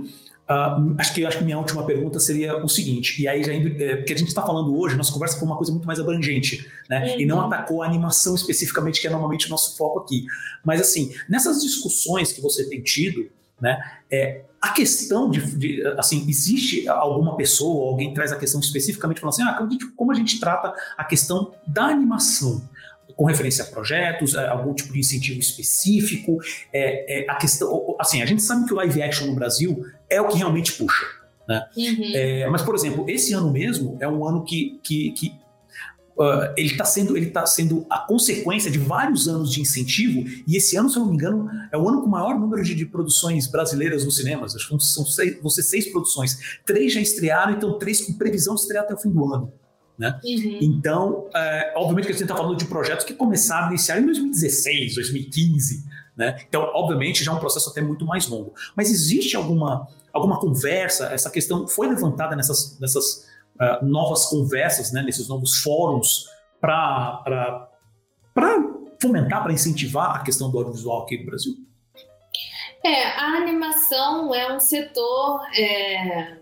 [0.49, 3.81] uh, acho que acho que minha última pergunta seria o seguinte, e aí já indo,
[3.81, 6.67] é, porque a gente está falando hoje, nossa conversa foi uma coisa muito mais abrangente,
[6.89, 7.13] né?
[7.13, 7.19] Uhum.
[7.21, 10.25] E não atacou a animação especificamente, que é normalmente o nosso foco aqui.
[10.63, 13.29] Mas assim, nessas discussões que você tem tido,
[13.59, 13.79] né?
[14.11, 19.33] É, a questão de, de, assim, existe alguma pessoa, alguém traz a questão especificamente falando
[19.33, 22.61] assim, ah, como a gente trata a questão da animação?
[23.15, 26.37] Com referência a projetos, algum tipo de incentivo específico,
[26.71, 30.19] é, é, a questão, assim, a gente sabe que o live action no Brasil é
[30.21, 31.05] o que realmente puxa,
[31.47, 31.65] né?
[31.75, 32.11] Uhum.
[32.13, 35.43] É, mas, por exemplo, esse ano mesmo é um ano que, que, que
[36.15, 40.55] Uh, ele está sendo, ele tá sendo a consequência de vários anos de incentivo, e
[40.55, 42.75] esse ano, se eu não me engano, é o ano com o maior número de,
[42.75, 44.55] de produções brasileiras nos cinemas.
[44.55, 46.37] Acho que são seis, vão ser seis produções.
[46.63, 49.51] Três já estrearam, então três com previsão de estrear até o fim do ano.
[49.97, 50.19] Né?
[50.23, 50.59] Uhum.
[50.61, 54.05] Então, é, obviamente que a gente está falando de projetos que começaram a iniciar em
[54.05, 55.85] 2016, 2015.
[56.15, 56.43] Né?
[56.47, 58.53] Então, obviamente, já é um processo até muito mais longo.
[58.75, 61.07] Mas existe alguma, alguma conversa?
[61.07, 66.27] Essa questão foi levantada nessas, nessas uh, novas conversas, né, nesses novos fóruns
[66.59, 67.69] para
[69.01, 71.53] fomentar, para incentivar a questão do audiovisual aqui no Brasil?
[72.85, 76.37] É, a animação é um setor é,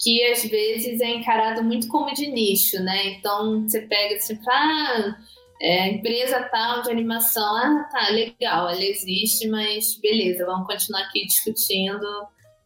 [0.00, 3.08] que às vezes é encarado muito como de nicho, né?
[3.14, 5.16] Então você pega assim, ah,
[5.60, 11.26] é, empresa tal de animação, ah, tá, legal, ela existe, mas beleza, vamos continuar aqui
[11.26, 12.06] discutindo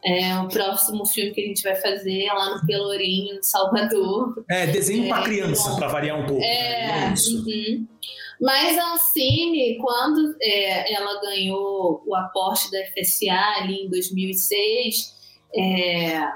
[0.04, 4.44] é, o próximo filme que a gente vai fazer é lá no Pelourinho, em Salvador.
[4.50, 6.42] É, desenho é, para criança, para variar um pouco.
[6.42, 7.14] É, né?
[7.28, 7.86] uhum.
[8.40, 15.14] Mas a Ancine, quando é, ela ganhou o aporte da FSA ali em 2006,
[15.54, 16.32] é, é,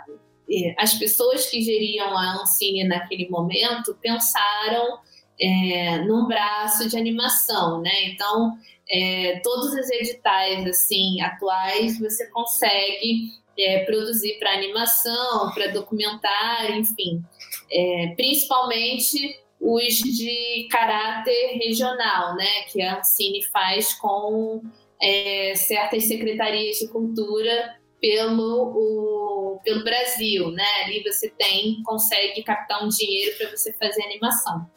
[0.78, 4.98] as pessoas que geriam a Ancine naquele momento pensaram
[5.40, 8.04] é, num braço de animação, né?
[8.04, 8.56] Então,
[8.88, 17.22] é, todos os editais assim atuais você consegue é, produzir para animação, para documentário, enfim.
[17.70, 24.62] É, principalmente os de caráter regional, né, que a Ancine faz com
[25.00, 30.84] é, certas secretarias de cultura pelo, o, pelo Brasil, né?
[30.84, 34.70] Ali você tem, consegue captar um dinheiro para você fazer animação.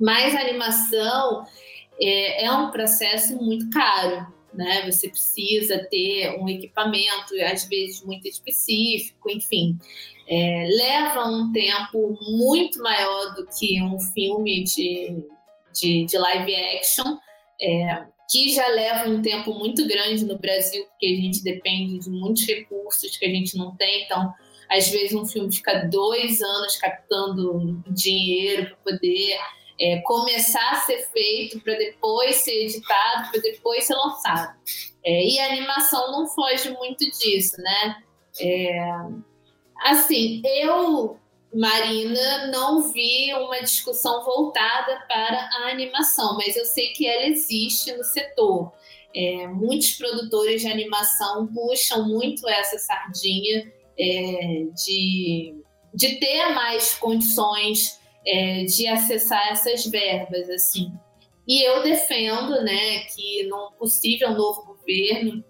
[0.00, 1.44] Mas a animação
[2.00, 4.90] é, é um processo muito caro, né?
[4.90, 9.78] Você precisa ter um equipamento, às vezes muito específico, enfim.
[10.28, 15.24] É, leva um tempo muito maior do que um filme de,
[15.72, 17.16] de, de live action,
[17.60, 22.10] é, que já leva um tempo muito grande no Brasil, porque a gente depende de
[22.10, 24.32] muitos recursos que a gente não tem, então
[24.68, 29.38] às vezes um filme fica dois anos captando dinheiro para poder
[29.80, 34.56] é, começar a ser feito para depois ser editado, para depois ser lançado.
[35.04, 37.96] É, e a animação não foge muito disso, né?
[38.40, 38.90] É,
[39.82, 41.18] assim, eu,
[41.56, 47.92] Marina, não vi uma discussão voltada para a animação, mas eu sei que ela existe
[47.92, 48.72] no setor.
[49.14, 55.54] É, muitos produtores de animação puxam muito essa sardinha é, de,
[55.94, 60.92] de ter mais condições é, de acessar essas verbas, assim.
[61.48, 65.42] E eu defendo, né, que num possível novo governo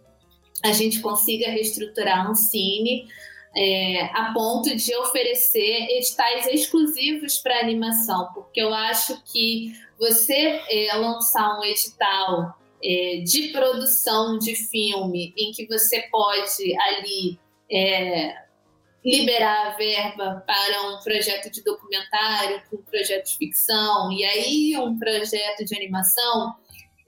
[0.64, 3.08] a gente consiga reestruturar a Ancine
[3.56, 10.94] é, a ponto de oferecer editais exclusivos para animação, porque eu acho que você é,
[10.94, 12.54] lançar um edital
[12.84, 17.40] é, de produção de filme em que você pode ali
[17.72, 18.36] é,
[19.02, 24.98] liberar a verba para um projeto de documentário, um projeto de ficção e aí um
[24.98, 26.54] projeto de animação,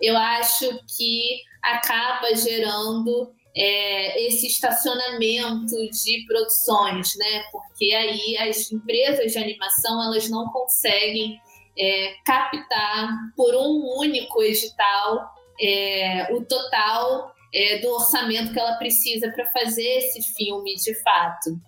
[0.01, 7.45] eu acho que acaba gerando é, esse estacionamento de produções, né?
[7.51, 11.41] Porque aí as empresas de animação elas não conseguem
[11.79, 15.31] é, captar por um único edital
[15.61, 21.59] é, o total é, do orçamento que ela precisa para fazer esse filme de fato.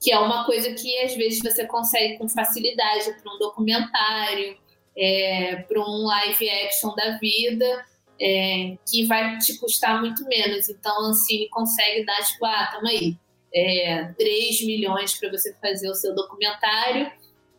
[0.00, 4.56] Que é uma coisa que às vezes você consegue com facilidade para um documentário,
[4.96, 7.84] é, para um live action da vida,
[8.20, 10.68] é, que vai te custar muito menos.
[10.68, 13.16] Então a consegue dar, tipo, ah, tamo aí,
[13.54, 17.10] é, 3 milhões para você fazer o seu documentário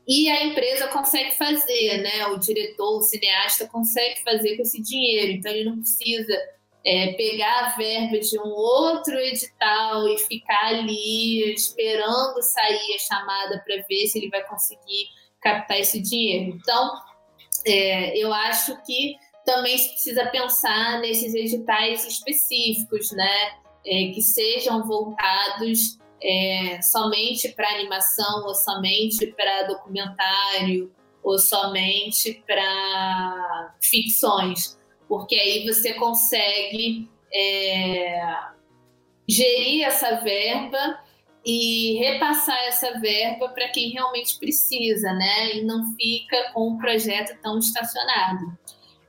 [0.07, 2.27] e a empresa consegue fazer, né?
[2.27, 6.33] O diretor, o cineasta consegue fazer com esse dinheiro, então ele não precisa
[6.85, 13.61] é, pegar a verba de um outro edital e ficar ali esperando sair a chamada
[13.65, 15.09] para ver se ele vai conseguir
[15.41, 16.55] captar esse dinheiro.
[16.55, 16.93] Então,
[17.65, 19.17] é, eu acho que
[19.47, 23.53] também se precisa pensar nesses editais específicos, né?
[23.85, 30.93] É, que sejam voltados é, somente para animação, ou somente para documentário,
[31.23, 38.19] ou somente para ficções, porque aí você consegue é,
[39.29, 40.99] gerir essa verba
[41.45, 45.55] e repassar essa verba para quem realmente precisa, né?
[45.55, 48.57] E não fica com o projeto tão estacionado.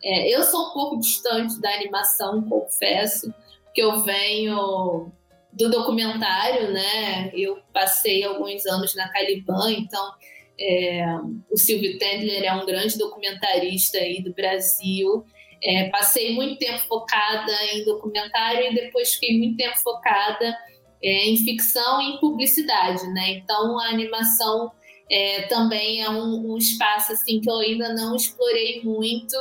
[0.02, 3.32] É, eu sou um pouco distante da animação, confesso,
[3.74, 5.10] que eu venho
[5.52, 7.30] do documentário, né?
[7.34, 10.12] Eu passei alguns anos na Caliban, então
[10.60, 11.04] é,
[11.50, 15.24] o Silvio Tendler é um grande documentarista aí do Brasil.
[15.62, 20.56] É, passei muito tempo focada em documentário e depois fiquei muito tempo focada
[21.02, 23.30] é, em ficção e em publicidade, né?
[23.30, 24.70] Então a animação
[25.10, 29.36] é, também é um, um, espaço assim que eu ainda não explorei muito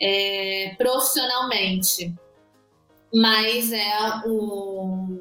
[0.00, 2.14] é, profissionalmente,
[3.12, 5.20] mas é um,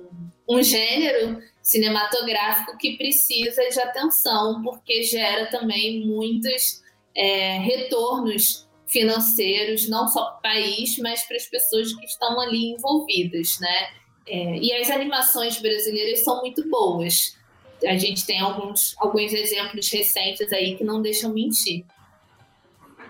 [0.49, 6.81] um gênero cinematográfico que precisa de atenção porque gera também muitos
[7.15, 12.71] é, retornos financeiros, não só para o país, mas para as pessoas que estão ali
[12.71, 13.87] envolvidas, né?
[14.27, 17.35] É, e as animações brasileiras são muito boas.
[17.83, 21.83] A gente tem alguns, alguns exemplos recentes aí que não deixam mentir.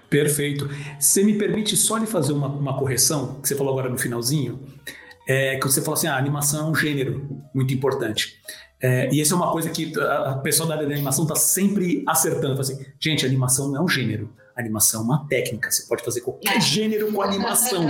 [0.10, 0.70] Perfeito.
[1.00, 4.60] Você me permite só lhe fazer uma, uma correção, que você falou agora no finalzinho,
[5.28, 8.40] é, que você falou assim, ah, a animação é um gênero muito importante.
[8.82, 12.60] É, e essa é uma coisa que a pessoa da animação está sempre acertando.
[12.60, 14.32] Assim, gente, animação não é um gênero.
[14.56, 15.72] Animação é uma técnica.
[15.72, 17.86] Você pode fazer qualquer gênero com animação.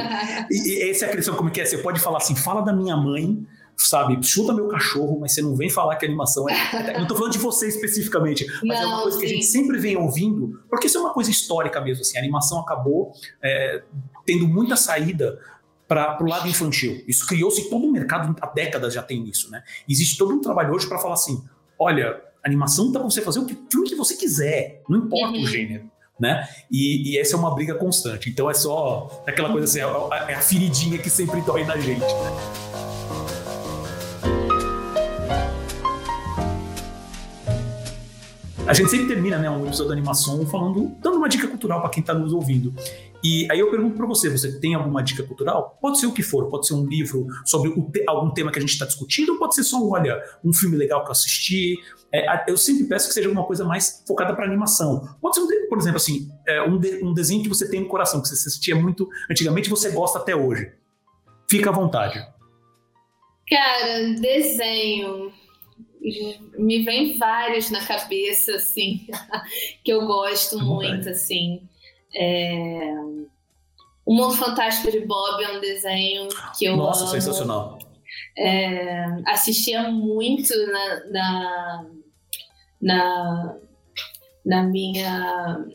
[0.49, 1.65] E, e essa é a questão, como é que é?
[1.65, 3.45] Você pode falar assim, fala da minha mãe,
[3.77, 6.55] sabe, chuta meu cachorro, mas você não vem falar que a animação é.
[6.95, 9.19] Não estou falando de você especificamente, mas não, é uma coisa sim.
[9.19, 12.01] que a gente sempre vem ouvindo, porque isso é uma coisa histórica mesmo.
[12.01, 13.11] Assim, a animação acabou
[13.43, 13.83] é,
[14.25, 15.39] tendo muita saída
[15.87, 17.03] para o lado infantil.
[17.07, 19.63] Isso criou-se todo um mercado, há décadas já tem isso, né?
[19.87, 21.43] Existe todo um trabalho hoje para falar assim:
[21.77, 25.43] olha, animação dá para você fazer o que, filme que você quiser, não importa uhum.
[25.43, 25.89] o gênero.
[26.17, 26.47] Né?
[26.71, 28.29] E, e, essa é uma briga constante.
[28.29, 31.99] Então é só aquela coisa assim, é, é a feridinha que sempre dói na gente.
[31.99, 32.94] Né?
[38.67, 41.89] A gente sempre termina né, um episódio da animação falando, dando uma dica cultural para
[41.91, 42.73] quem está nos ouvindo.
[43.23, 45.77] E aí eu pergunto para você, você tem alguma dica cultural?
[45.79, 48.61] Pode ser o que for, pode ser um livro sobre te algum tema que a
[48.61, 51.75] gente está discutindo, ou pode ser só, olha, um filme legal que eu assisti.
[52.11, 55.15] É, eu sempre peço que seja alguma coisa mais focada para animação.
[55.21, 57.87] Pode ser, um, por exemplo, assim, é, um, de, um, desenho que você tem no
[57.87, 60.71] coração, que você assistia muito antigamente e você gosta até hoje.
[61.47, 62.19] Fica à vontade.
[63.47, 65.31] Cara, desenho
[66.57, 69.07] me vem vários na cabeça, assim,
[69.83, 71.67] que eu gosto muito, assim.
[72.13, 72.93] É...
[74.05, 76.27] O Mundo Fantástico de Bob é um desenho
[76.57, 77.11] que eu Nossa, amo.
[77.11, 77.79] sensacional.
[78.37, 79.05] É...
[79.25, 81.85] Assistia muito na, na,
[82.81, 83.57] na,
[84.45, 85.65] na, minha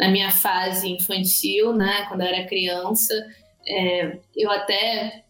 [0.00, 3.14] na minha fase infantil, né, quando eu era criança.
[3.66, 4.18] É...
[4.36, 5.24] eu até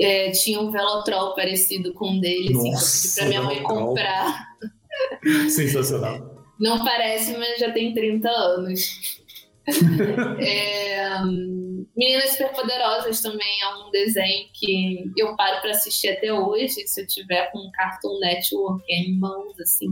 [0.00, 4.48] é, tinha um velotrol parecido com um dele, assim, Nossa, pra minha mãe comprar.
[5.48, 6.44] Sensacional.
[6.58, 9.20] Não parece, mas já tem 30 anos.
[10.40, 11.20] é,
[11.96, 17.06] Meninas Superpoderosas também é um desenho que eu paro para assistir até hoje, se eu
[17.06, 19.88] tiver com um Cartoon Network em mãos, assim.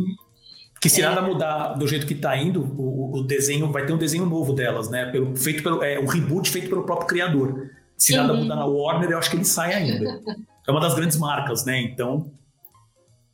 [0.80, 1.04] Que se é.
[1.04, 4.52] nada mudar do jeito que está indo, o, o, desenho vai ter um desenho novo
[4.52, 5.06] delas, né?
[5.10, 7.70] Pelo, feito pelo, é, um reboot feito pelo próprio criador.
[7.96, 10.22] Se nada mudar na Warner, eu acho que ele sai ainda.
[10.66, 11.80] é uma das grandes marcas, né?
[11.80, 12.30] Então.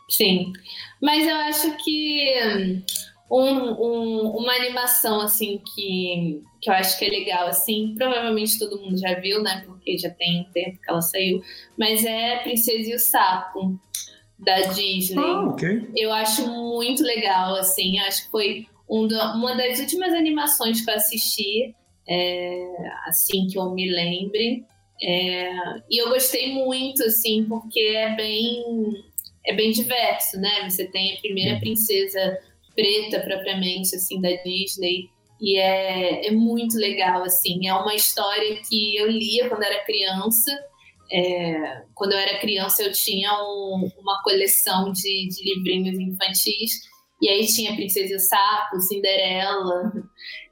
[0.09, 0.52] Sim.
[1.01, 2.82] Mas eu acho que
[3.30, 8.80] um, um, uma animação, assim, que, que eu acho que é legal, assim, provavelmente todo
[8.80, 9.62] mundo já viu, né?
[9.66, 11.43] Porque já tem um tempo que ela saiu.
[11.78, 13.80] Mas é Princesa e o Sapo,
[14.39, 15.18] da Disney.
[15.18, 15.90] Ah, ok.
[15.97, 17.98] Eu acho muito legal, assim.
[17.98, 21.74] Eu acho que foi um do, uma das últimas animações que eu assisti
[22.08, 22.74] é,
[23.06, 24.64] assim que eu me lembre.
[25.02, 25.50] É,
[25.90, 28.62] e eu gostei muito, assim, porque é bem,
[29.46, 30.68] é bem diverso, né?
[30.68, 32.38] Você tem a primeira princesa
[32.74, 35.10] preta, propriamente, assim, da Disney,
[35.40, 37.66] e é, é muito legal, assim.
[37.66, 40.50] É uma história que eu lia quando era criança.
[41.10, 46.91] É, quando eu era criança, eu tinha um, uma coleção de, de livrinhos infantis
[47.22, 49.92] e aí tinha Princesa e o Sapo, Cinderela,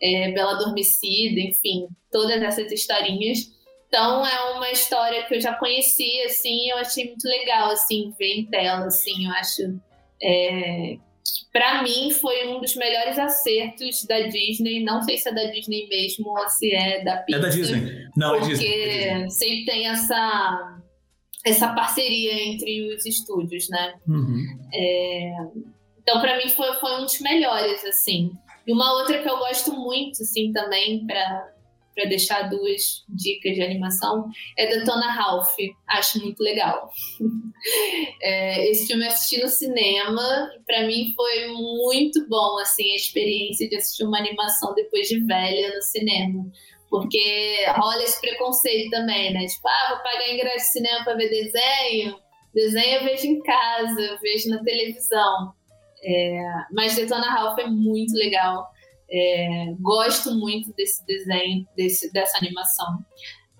[0.00, 3.50] é, Bela Adormecida, enfim, todas essas historinhas.
[3.88, 8.34] Então é uma história que eu já conhecia, assim, eu achei muito legal, assim, ver
[8.36, 9.80] em tela, assim, eu acho
[10.22, 10.96] é,
[11.52, 14.84] para mim foi um dos melhores acertos da Disney.
[14.84, 17.40] Não sei se é da Disney mesmo ou se é da Pixar.
[17.40, 18.08] É da Disney.
[18.16, 18.66] Não, é Disney.
[18.68, 20.76] É Porque sempre tem essa
[21.44, 23.94] essa parceria entre os estúdios, né?
[24.06, 24.44] Uhum.
[24.74, 25.32] É,
[26.10, 28.32] então, para mim, foi, foi um dos melhores, assim.
[28.66, 31.52] E uma outra que eu gosto muito, assim, também, para
[31.92, 35.54] para deixar duas dicas de animação, é da Tona Ralph.
[35.88, 36.88] Acho muito legal.
[38.22, 43.68] é, esse filme eu assisti no cinema para mim foi muito bom assim a experiência
[43.68, 46.50] de assistir uma animação depois de velha no cinema.
[46.88, 49.44] Porque rola esse preconceito também, né?
[49.46, 52.16] Tipo, ah, vou pagar ingresso de cinema para ver desenho.
[52.54, 55.54] Desenho eu vejo em casa, eu vejo na televisão.
[56.02, 58.68] É, mas Detona Ralph é muito legal.
[59.10, 63.04] É, gosto muito desse desenho, desse, dessa animação,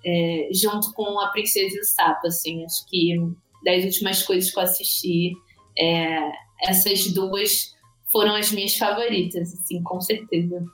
[0.04, 2.26] é, junto com a Princesa e o Sapo.
[2.26, 3.16] Assim, acho que
[3.64, 5.32] das últimas coisas que eu assisti,
[5.78, 6.30] é,
[6.62, 7.74] essas duas
[8.12, 10.64] foram as minhas favoritas, assim, com certeza.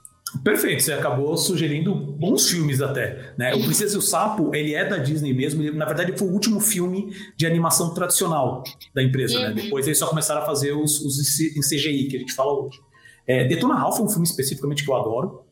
[0.42, 3.54] Perfeito, você acabou sugerindo bons filmes até, né?
[3.54, 6.32] O Princesa e o Sapo, ele é da Disney mesmo, ele, na verdade foi o
[6.32, 8.64] último filme de animação tradicional
[8.94, 9.48] da empresa, né?
[9.48, 9.54] uhum.
[9.54, 9.62] né?
[9.62, 12.78] Depois eles só começaram a fazer os, os em CGI, que a gente fala hoje.
[13.26, 15.42] É, Detona Ralph é um filme especificamente que eu adoro.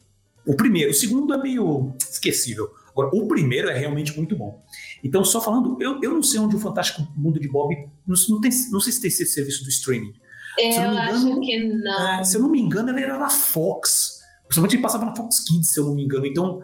[0.47, 2.71] O primeiro, o segundo é meio esquecível.
[2.91, 4.63] Agora, o primeiro é realmente muito bom.
[5.03, 7.75] Então, só falando, eu, eu não sei onde o Fantástico Mundo de Bob,
[8.07, 10.13] não, não, tem, não sei se tem esse serviço do streaming.
[10.57, 12.09] Eu engano, acho que não.
[12.09, 14.14] É, se eu não me engano, ele era da Fox.
[14.55, 16.27] Principalmente ele passava na Fox Kids, se eu não me engano.
[16.27, 16.63] Então,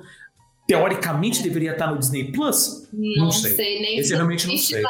[0.67, 2.89] teoricamente deveria estar no Disney Plus?
[2.93, 3.55] Não, não sei.
[3.55, 4.83] sei nem Esse realmente não sei.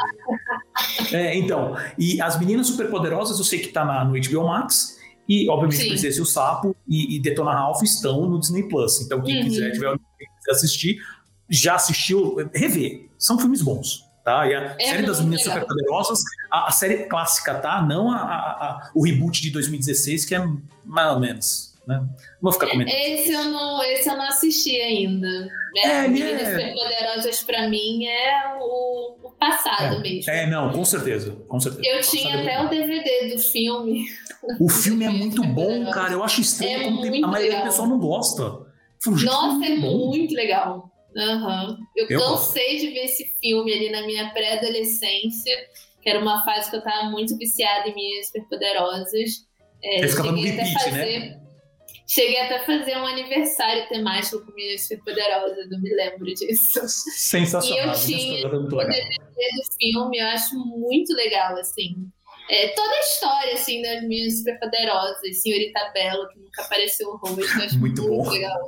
[1.11, 4.99] é, então, e as meninas superpoderosas eu sei que está no HBO Max.
[5.27, 9.01] E, obviamente, Princesa e o Sapo e, e, Detona Ralph estão no Disney Plus.
[9.01, 9.43] Então, quem uhum.
[9.45, 9.95] quiser, tiver
[10.37, 10.97] quiser assistir,
[11.49, 13.07] já assistiu, rever.
[13.17, 14.03] São filmes bons.
[14.25, 14.45] Tá?
[14.47, 16.19] E a é série das Meninas Superpoderosas,
[16.51, 17.81] a, a série clássica, tá?
[17.81, 20.47] Não a, a, a, o reboot de 2016, que é
[20.85, 21.70] mais ou menos.
[21.87, 21.97] Né?
[21.97, 22.09] Não
[22.41, 22.93] vou ficar comentando.
[22.93, 25.49] Esse eu não, esse eu não assisti ainda.
[25.77, 26.51] É, é Meninas é...
[26.51, 29.99] Superpoderosas pra mim é o, o passado é.
[29.99, 30.31] mesmo.
[30.31, 31.31] É, não, com certeza.
[31.47, 31.87] Com certeza.
[31.87, 34.05] Eu tinha é até o DVD do filme.
[34.59, 36.13] O filme é muito bom, cara.
[36.13, 38.71] Eu acho estranho é como tem, a maioria do pessoal não gosta.
[39.05, 40.09] Nossa, é bom.
[40.09, 40.91] muito legal.
[41.15, 41.77] Uhum.
[41.95, 42.87] Eu, eu cansei gosto.
[42.87, 45.57] de ver esse filme ali na minha pré-adolescência,
[46.01, 49.47] que era uma fase que eu tava muito viciada em Meninas Superpoderosas.
[49.83, 50.91] É, Você ficava no repeat, fazer...
[50.91, 51.41] né?
[52.13, 56.81] Cheguei até a fazer um aniversário temático com Meninas Superpoderosas, não me lembro disso.
[56.85, 57.85] Sensacional.
[57.85, 61.95] E eu tinha o DVD do filme, eu acho muito legal, assim.
[62.49, 67.39] É, toda a história, assim, das Meninas Superpoderosas, Senhorita Bela, que nunca apareceu o rosto,
[67.39, 68.29] eu acho muito, muito bom.
[68.29, 68.59] legal.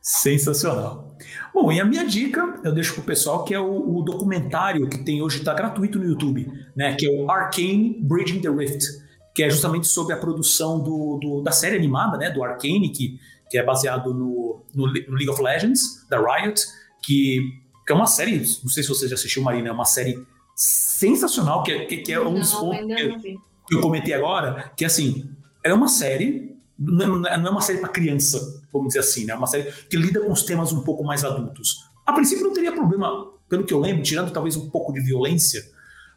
[0.00, 1.16] Sensacional.
[1.52, 4.98] Bom, e a minha dica eu deixo pro pessoal que é o, o documentário que
[4.98, 6.46] tem hoje, está gratuito no YouTube,
[6.76, 6.94] né?
[6.94, 9.07] Que é o Arcane Bridging the Rift
[9.38, 13.20] que é justamente sobre a produção do, do, da série animada, né, do Arcane, que,
[13.48, 16.60] que é baseado no, no, no, League of Legends, da Riot,
[17.00, 17.48] que,
[17.86, 20.20] que é uma série, não sei se você já assistiu, Marina, é uma série
[20.56, 23.38] sensacional, que, que, que é um dos pontos que,
[23.68, 25.30] que, eu comentei agora, que assim,
[25.62, 28.40] é uma série, não é, não é uma série para criança,
[28.72, 31.22] vamos dizer assim, né, é uma série que lida com os temas um pouco mais
[31.22, 31.76] adultos.
[32.04, 35.62] A princípio não teria problema, pelo que eu lembro, tirando talvez um pouco de violência,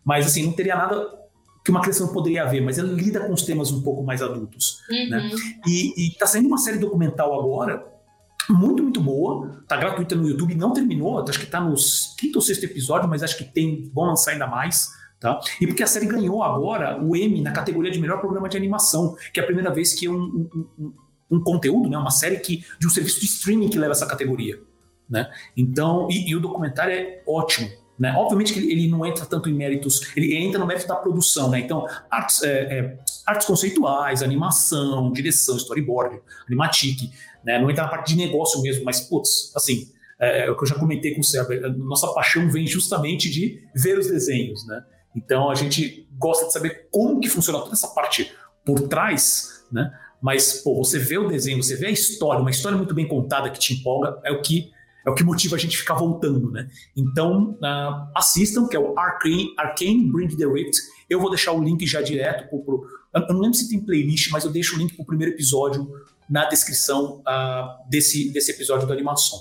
[0.04, 1.22] mas assim, não teria nada
[1.64, 4.22] que uma criança não poderia ver, mas ela lida com os temas um pouco mais
[4.22, 4.82] adultos.
[4.90, 5.04] Né?
[5.04, 5.10] Uhum.
[5.10, 5.32] Né?
[5.68, 7.86] E, está saindo uma série documental agora,
[8.50, 12.42] muito, muito boa, tá gratuita no YouTube, não terminou, acho que está nos quinto ou
[12.42, 14.90] sexto episódio, mas acho que tem, vão lançar ainda mais.
[15.20, 15.40] Tá?
[15.62, 19.16] E porque a série ganhou agora o Emmy na categoria de melhor programa de animação,
[19.32, 20.94] que é a primeira vez que é um, um, um,
[21.30, 24.60] um conteúdo, né, uma série que, de um serviço de streaming que leva essa categoria.
[25.08, 25.32] Né?
[25.56, 27.70] Então, e, e o documentário é ótimo.
[28.02, 28.12] Né?
[28.18, 31.60] Obviamente que ele não entra tanto em méritos, ele entra no mérito da produção, né?
[31.60, 37.12] Então, artes, é, é, artes conceituais, animação, direção, storyboard, animatic,
[37.46, 37.60] né?
[37.60, 40.68] Não entra na parte de negócio mesmo, mas, putz, assim, é, é o que eu
[40.68, 44.84] já comentei com o Sérgio, nossa paixão vem justamente de ver os desenhos, né?
[45.16, 48.32] Então, a gente gosta de saber como que funciona toda essa parte
[48.66, 49.94] por trás, né?
[50.20, 53.52] Mas, pô, você vê o desenho, você vê a história, uma história muito bem contada
[53.52, 54.72] que te empolga, é o que
[55.06, 56.70] é o que motiva a gente ficar voltando, né?
[56.96, 60.78] Então, uh, assistam, que é o Arcane, Arcane Bring the Rift.
[61.10, 62.50] Eu vou deixar o link já direto.
[62.50, 65.06] Pro, pro, eu não lembro se tem playlist, mas eu deixo o link para o
[65.06, 65.92] primeiro episódio
[66.30, 69.40] na descrição uh, desse, desse episódio do Animação.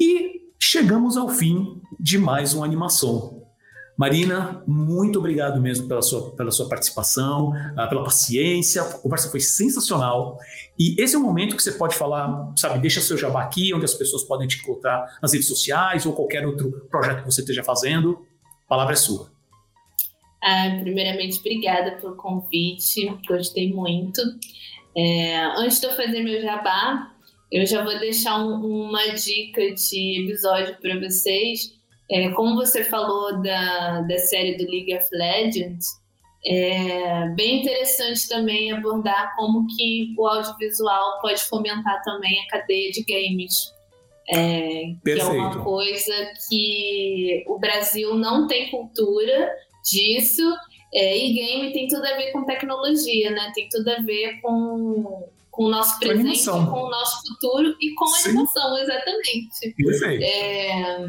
[0.00, 3.41] E chegamos ao fim de mais uma animação.
[3.96, 8.82] Marina, muito obrigado mesmo pela sua, pela sua participação, uh, pela paciência.
[8.82, 10.38] A conversa foi sensacional.
[10.78, 13.84] E esse é o momento que você pode falar, sabe, deixa seu jabá aqui, onde
[13.84, 17.62] as pessoas podem te encontrar nas redes sociais ou qualquer outro projeto que você esteja
[17.62, 18.26] fazendo.
[18.66, 19.30] A palavra é sua.
[20.42, 24.20] Ah, primeiramente, obrigada pelo convite, gostei muito.
[24.96, 27.12] É, antes de eu fazer meu jabá,
[27.50, 33.42] eu já vou deixar um, uma dica de episódio para vocês é, como você falou
[33.42, 35.86] da, da série do League of Legends,
[36.44, 43.04] é bem interessante também abordar como que o audiovisual pode fomentar também a cadeia de
[43.04, 43.72] games.
[44.28, 46.14] É, que é uma coisa
[46.48, 49.50] que o Brasil não tem cultura
[49.84, 50.42] disso,
[50.94, 53.50] é, e game tem tudo a ver com tecnologia, né?
[53.54, 57.94] Tem tudo a ver com, com o nosso presente, com, com o nosso futuro e
[57.94, 59.74] com a animação, exatamente.
[59.74, 60.22] Perfeito.
[60.22, 61.06] É,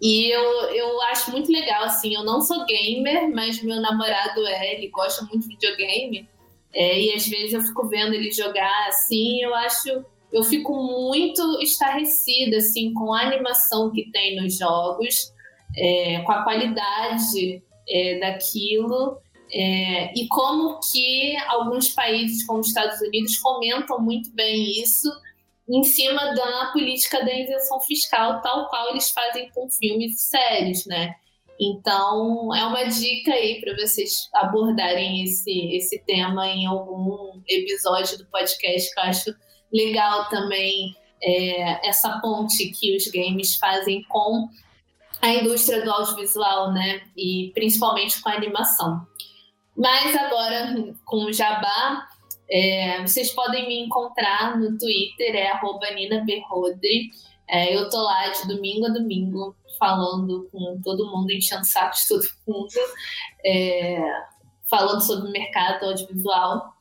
[0.00, 4.74] e eu, eu acho muito legal, assim, eu não sou gamer, mas meu namorado é,
[4.74, 6.28] ele gosta muito de videogame.
[6.72, 11.60] É, e às vezes eu fico vendo ele jogar assim, eu acho, eu fico muito
[11.60, 15.32] estarrecida assim com a animação que tem nos jogos,
[15.76, 19.18] é, com a qualidade é, daquilo
[19.52, 25.10] é, e como que alguns países como os Estados Unidos fomentam muito bem isso
[25.70, 30.84] em cima da política da isenção fiscal, tal qual eles fazem com filmes e séries,
[30.86, 31.14] né?
[31.60, 38.26] Então, é uma dica aí para vocês abordarem esse, esse tema em algum episódio do
[38.26, 39.34] podcast, que eu acho
[39.72, 44.48] legal também é, essa ponte que os games fazem com
[45.20, 47.02] a indústria do audiovisual, né?
[47.16, 49.06] E principalmente com a animação.
[49.76, 50.74] Mas agora,
[51.04, 52.08] com o Jabá,
[52.50, 55.52] é, vocês podem me encontrar no Twitter, é
[55.94, 57.10] @ninaberrodri.
[57.48, 62.08] É, eu tô lá de domingo a domingo falando com todo mundo, enchendo saco de
[62.08, 62.68] todo mundo,
[63.44, 64.00] é,
[64.68, 66.74] falando sobre o mercado audiovisual.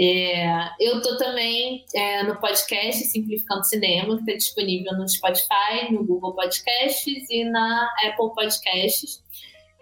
[0.00, 6.04] É, eu tô também é, no podcast Simplificando Cinema, que está disponível no Spotify, no
[6.04, 9.22] Google Podcasts e na Apple Podcasts.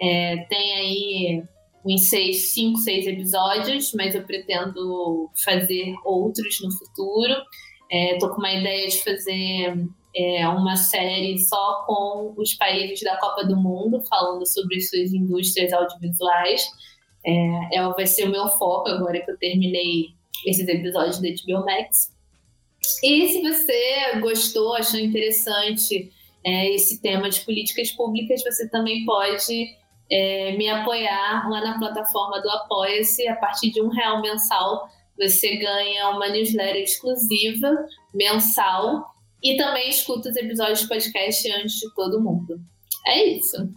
[0.00, 1.44] É, tem aí
[1.86, 7.32] uns seis, cinco, seis episódios, mas eu pretendo fazer outros no futuro.
[7.90, 13.16] Estou é, com uma ideia de fazer é, uma série só com os países da
[13.18, 16.66] Copa do Mundo, falando sobre suas indústrias audiovisuais.
[17.24, 20.08] É, é, vai ser o meu foco agora que eu terminei
[20.44, 22.12] esses episódios da HBO Max.
[23.02, 26.10] E se você gostou, achou interessante
[26.44, 29.76] é, esse tema de políticas públicas, você também pode
[30.10, 33.26] é, me apoiar lá na plataforma do Apoia-se.
[33.28, 34.88] A partir de um real mensal,
[35.18, 37.70] você ganha uma newsletter exclusiva
[38.14, 39.04] mensal
[39.42, 42.60] e também escuta os episódios de podcast antes de todo mundo.
[43.06, 43.68] É isso.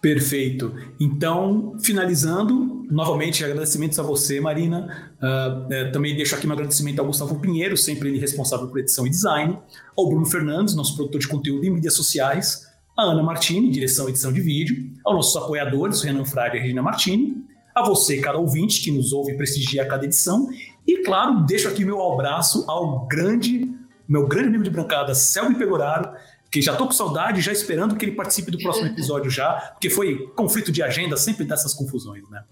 [0.00, 0.72] Perfeito.
[1.00, 5.12] Então, finalizando, novamente agradecimentos a você, Marina.
[5.20, 9.06] Uh, é, também deixo aqui um agradecimento ao Gustavo Pinheiro, sempre ele responsável por edição
[9.06, 9.58] e design,
[9.96, 12.66] ao Bruno Fernandes, nosso produtor de conteúdo em mídias sociais,
[12.96, 16.82] a Ana Martini, direção e edição de vídeo, aos nossos apoiadores, Renan Frade e Regina
[16.82, 17.44] Martini,
[17.74, 20.48] a você, cara ouvinte, que nos ouve e prestigia a cada edição,
[20.86, 23.70] e claro, deixo aqui meu abraço ao grande,
[24.08, 26.10] meu grande amigo de bancada, Selby Pegoraro,
[26.50, 29.90] que já tô com saudade, já esperando que ele participe do próximo episódio já, porque
[29.90, 32.44] foi conflito de agenda, sempre dessas confusões, né?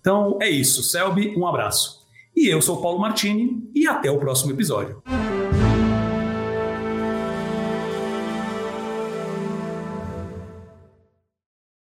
[0.00, 2.02] Então é isso, Selby, um abraço.
[2.34, 5.02] E eu sou Paulo Martini e até o próximo episódio.